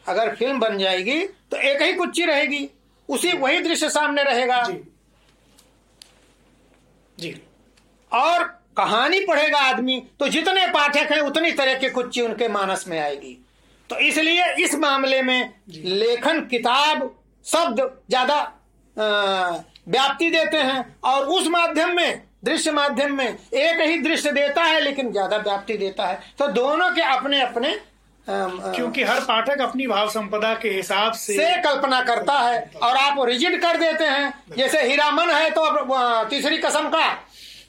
अगर 0.05 0.35
फ़िल्म 0.35 0.59
बन 0.59 0.77
जाएगी 0.77 1.19
तो 1.51 1.57
एक 1.57 1.81
ही 1.81 1.93
कुच्ची 1.93 2.25
रहेगी। 2.25 2.69
उसी 3.09 3.31
वही 3.33 3.59
दृश्य 3.59 3.89
सामने 3.89 4.23
रहेगा। 4.23 4.61
जी। 7.19 7.35
और 8.11 8.43
कहानी 8.77 9.19
पढ़ेगा 9.21 9.59
आदमी 9.59 9.99
तो 10.19 10.27
जितने 10.27 10.65
पाठक 10.69 11.11
हैं 11.11 11.19
उतनी 11.21 11.51
तरह 11.51 11.73
की 11.73 11.89
कुछ 11.89 12.19
उनके 12.21 12.47
मानस 12.47 12.87
में 12.87 12.99
आएगी। 12.99 13.37
तो 13.89 13.97
इसलिए 13.97 14.43
इस 14.55 14.75
मामले 14.75 15.21
में 15.21 15.53
लेखन 15.75 16.39
किताब 16.47 17.03
शब्द 17.45 17.79
ज़्यादा 18.09 18.41
व्याप्ति 18.97 20.29
देते 20.29 20.57
हैं 20.59 20.85
और 21.03 21.25
उस 21.27 21.47
माध्यम 21.47 21.95
में 21.95 22.21
दृश्य 22.45 22.71
माध्यम 22.71 23.15
में 23.17 23.27
एक 23.27 23.79
ही 23.81 23.97
दृश्य 23.99 24.31
देता 24.31 24.63
है 24.63 24.79
लेकिन 24.81 25.11
ज़्यादा 25.11 25.37
व्याप्ति 25.37 25.77
देता 25.77 26.05
है। 26.07 26.19
तो 26.39 26.47
दोनों 26.49 26.89
के 26.91 27.01
अपने 27.03 27.41
अपने 27.41 27.75
क्योंकि 28.27 29.03
हर 29.03 29.19
पाठक 29.21 29.61
अपनी 29.61 29.87
भाव 29.87 30.09
संपदा 30.09 30.53
के 30.53 30.69
हिसाब 30.69 31.13
से 31.13 31.33
से 31.33 31.55
कल्पना 31.61 32.01
करता 32.03 32.37
है 32.39 32.59
और 32.83 32.97
आप 32.97 33.25
रिजिड 33.27 33.61
कर 33.61 33.77
देते 33.77 34.03
हैं। 34.05 34.33
जैसे 34.57 34.81
हीरामन 34.81 35.29
है 35.31 35.49
तो 35.49 36.25
तीसरी 36.29 36.57
कसम 36.57 36.89
का। 36.89 37.07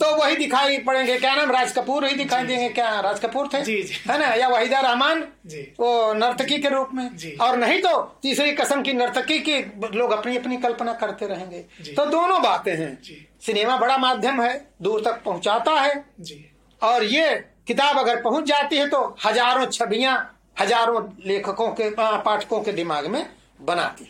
तो 0.00 0.06
वही 0.16 0.36
दिखाई 0.36 0.78
पड़ेंगे। 0.78 1.18
क्या 1.18 1.34
नाम? 1.34 1.50
राज 1.52 1.72
कपूर 1.72 2.04
ही 2.06 2.14
दिखाई 2.16 2.44
देंगे। 2.44 2.68
क्या 2.68 3.00
राज 3.00 3.18
कपूर 3.20 3.48
थे? 3.54 3.60
जी 3.62 3.82
जी। 3.82 3.94
है 4.08 4.18
ना? 4.18 4.26
या 4.34 4.48
वहीदा 4.48 4.80
रहमान? 4.80 5.24
जी। 5.46 5.60
वो 5.80 6.12
नर्तकी 6.14 6.58
के 6.58 6.68
रूप 6.68 6.90
में। 6.94 7.16
जी। 7.16 7.30
और 7.40 7.56
नहीं 7.56 7.80
तो 7.82 8.00
तीसरी 8.22 8.52
कसम 8.52 8.82
की 8.82 8.92
नर्तकी 8.92 9.38
की 9.38 9.58
लोग 9.96 10.12
अपनी 10.12 10.36
अपनी 10.36 10.56
कल्पना 10.56 10.92
करते 10.92 11.26
रहेंगे। 11.26 11.60
तो 11.94 12.06
दोनों 12.06 12.40
बातें 12.42 12.74
हैं। 12.74 12.98
सिनेमा 13.46 13.76
बड़ा 13.76 13.96
माध्यम 13.98 14.42
है 14.42 14.54
दूर 14.82 15.00
तक 15.00 15.22
पहुंचाता 15.24 15.72
है। 15.72 16.04
जी। 16.20 16.44
और 16.82 17.04
ये 17.04 17.34
किताब 17.66 17.98
अगर 17.98 18.22
पहुँच 18.22 18.44
जाती 18.44 18.76
है 18.76 18.88
तो 18.88 19.16
हज़ारों 19.26 19.66
छवियाँ 19.68 20.16
हज़ारों 20.60 21.02
लेखकों 21.26 21.70
के 21.72 21.90
पाठकों 21.92 22.60
के 22.60 22.72
दिमाग 22.72 23.06
में 23.06 23.24
बनाती। 23.62 24.08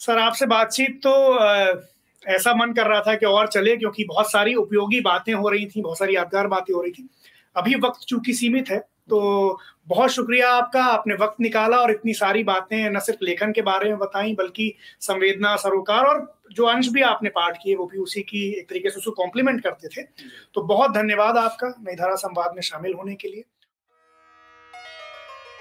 सर, 0.00 0.18
आपसे 0.18 0.46
बातचीत 0.46 1.00
तो 1.06 1.12
ऐसा 2.22 2.54
मन 2.54 2.72
कर 2.72 2.86
रहा 2.86 3.00
था 3.00 3.14
कि 3.14 3.26
और 3.26 3.48
चले, 3.48 3.76
क्योंकि 3.76 4.04
बहुत 4.04 4.30
सारी 4.30 4.54
उपयोगी 4.54 5.00
बातें 5.02 5.32
हो 5.34 5.48
रही 5.48 5.66
थी, 5.66 5.82
बहुत 5.82 5.98
सारी 5.98 6.16
यादगार 6.16 6.46
बातें 6.48 6.74
हो 6.74 6.82
रही 6.82 6.92
थी। 6.92 7.08
अभी 7.56 7.74
वक्त 7.76 8.06
चूँकि 8.08 8.32
सीमित 8.34 8.70
है 8.70 8.78
तो 9.10 9.58
बहुत 9.88 10.10
शुक्रिया 10.10 10.50
आपका, 10.50 10.82
आपने 10.82 11.14
वक्त 11.14 11.40
निकाला 11.40 11.78
और 11.78 11.90
इतनी 11.90 12.12
सारी 12.14 12.42
बातें, 12.44 12.90
न 12.90 13.00
सिर्फ़ 13.00 13.24
लेखन 13.24 13.52
के 13.52 13.62
बारे 13.62 13.88
में 13.88 13.98
बताई, 13.98 14.32
बल्कि 14.34 14.72
संवेदना, 15.00 15.54
सरोकार 15.56 16.04
और 16.04 16.26
जो 16.52 16.64
अंश 16.66 16.88
भी 16.88 17.02
आपने 17.02 17.30
पाठ 17.30 17.56
किए, 17.62 17.74
वो 17.76 17.86
भी 17.86 17.98
उसी 17.98 18.22
की 18.22 18.46
एक 18.50 18.68
तरीके 18.68 18.90
से 18.90 18.98
उसको 18.98 19.10
कॉम्प्लीमेंट 19.12 19.62
करते 19.62 19.88
थे। 19.88 20.02
तो 20.54 20.62
बहुत 20.62 20.90
धन्यवाद 20.90 21.36
आपका, 21.38 21.68
नई 21.80 21.94
धारा 21.94 22.14
संवाद 22.16 22.54
में 22.54 22.62
शामिल 22.62 22.94
होने 22.94 23.14
के 23.14 23.28
लिए। 23.28 23.44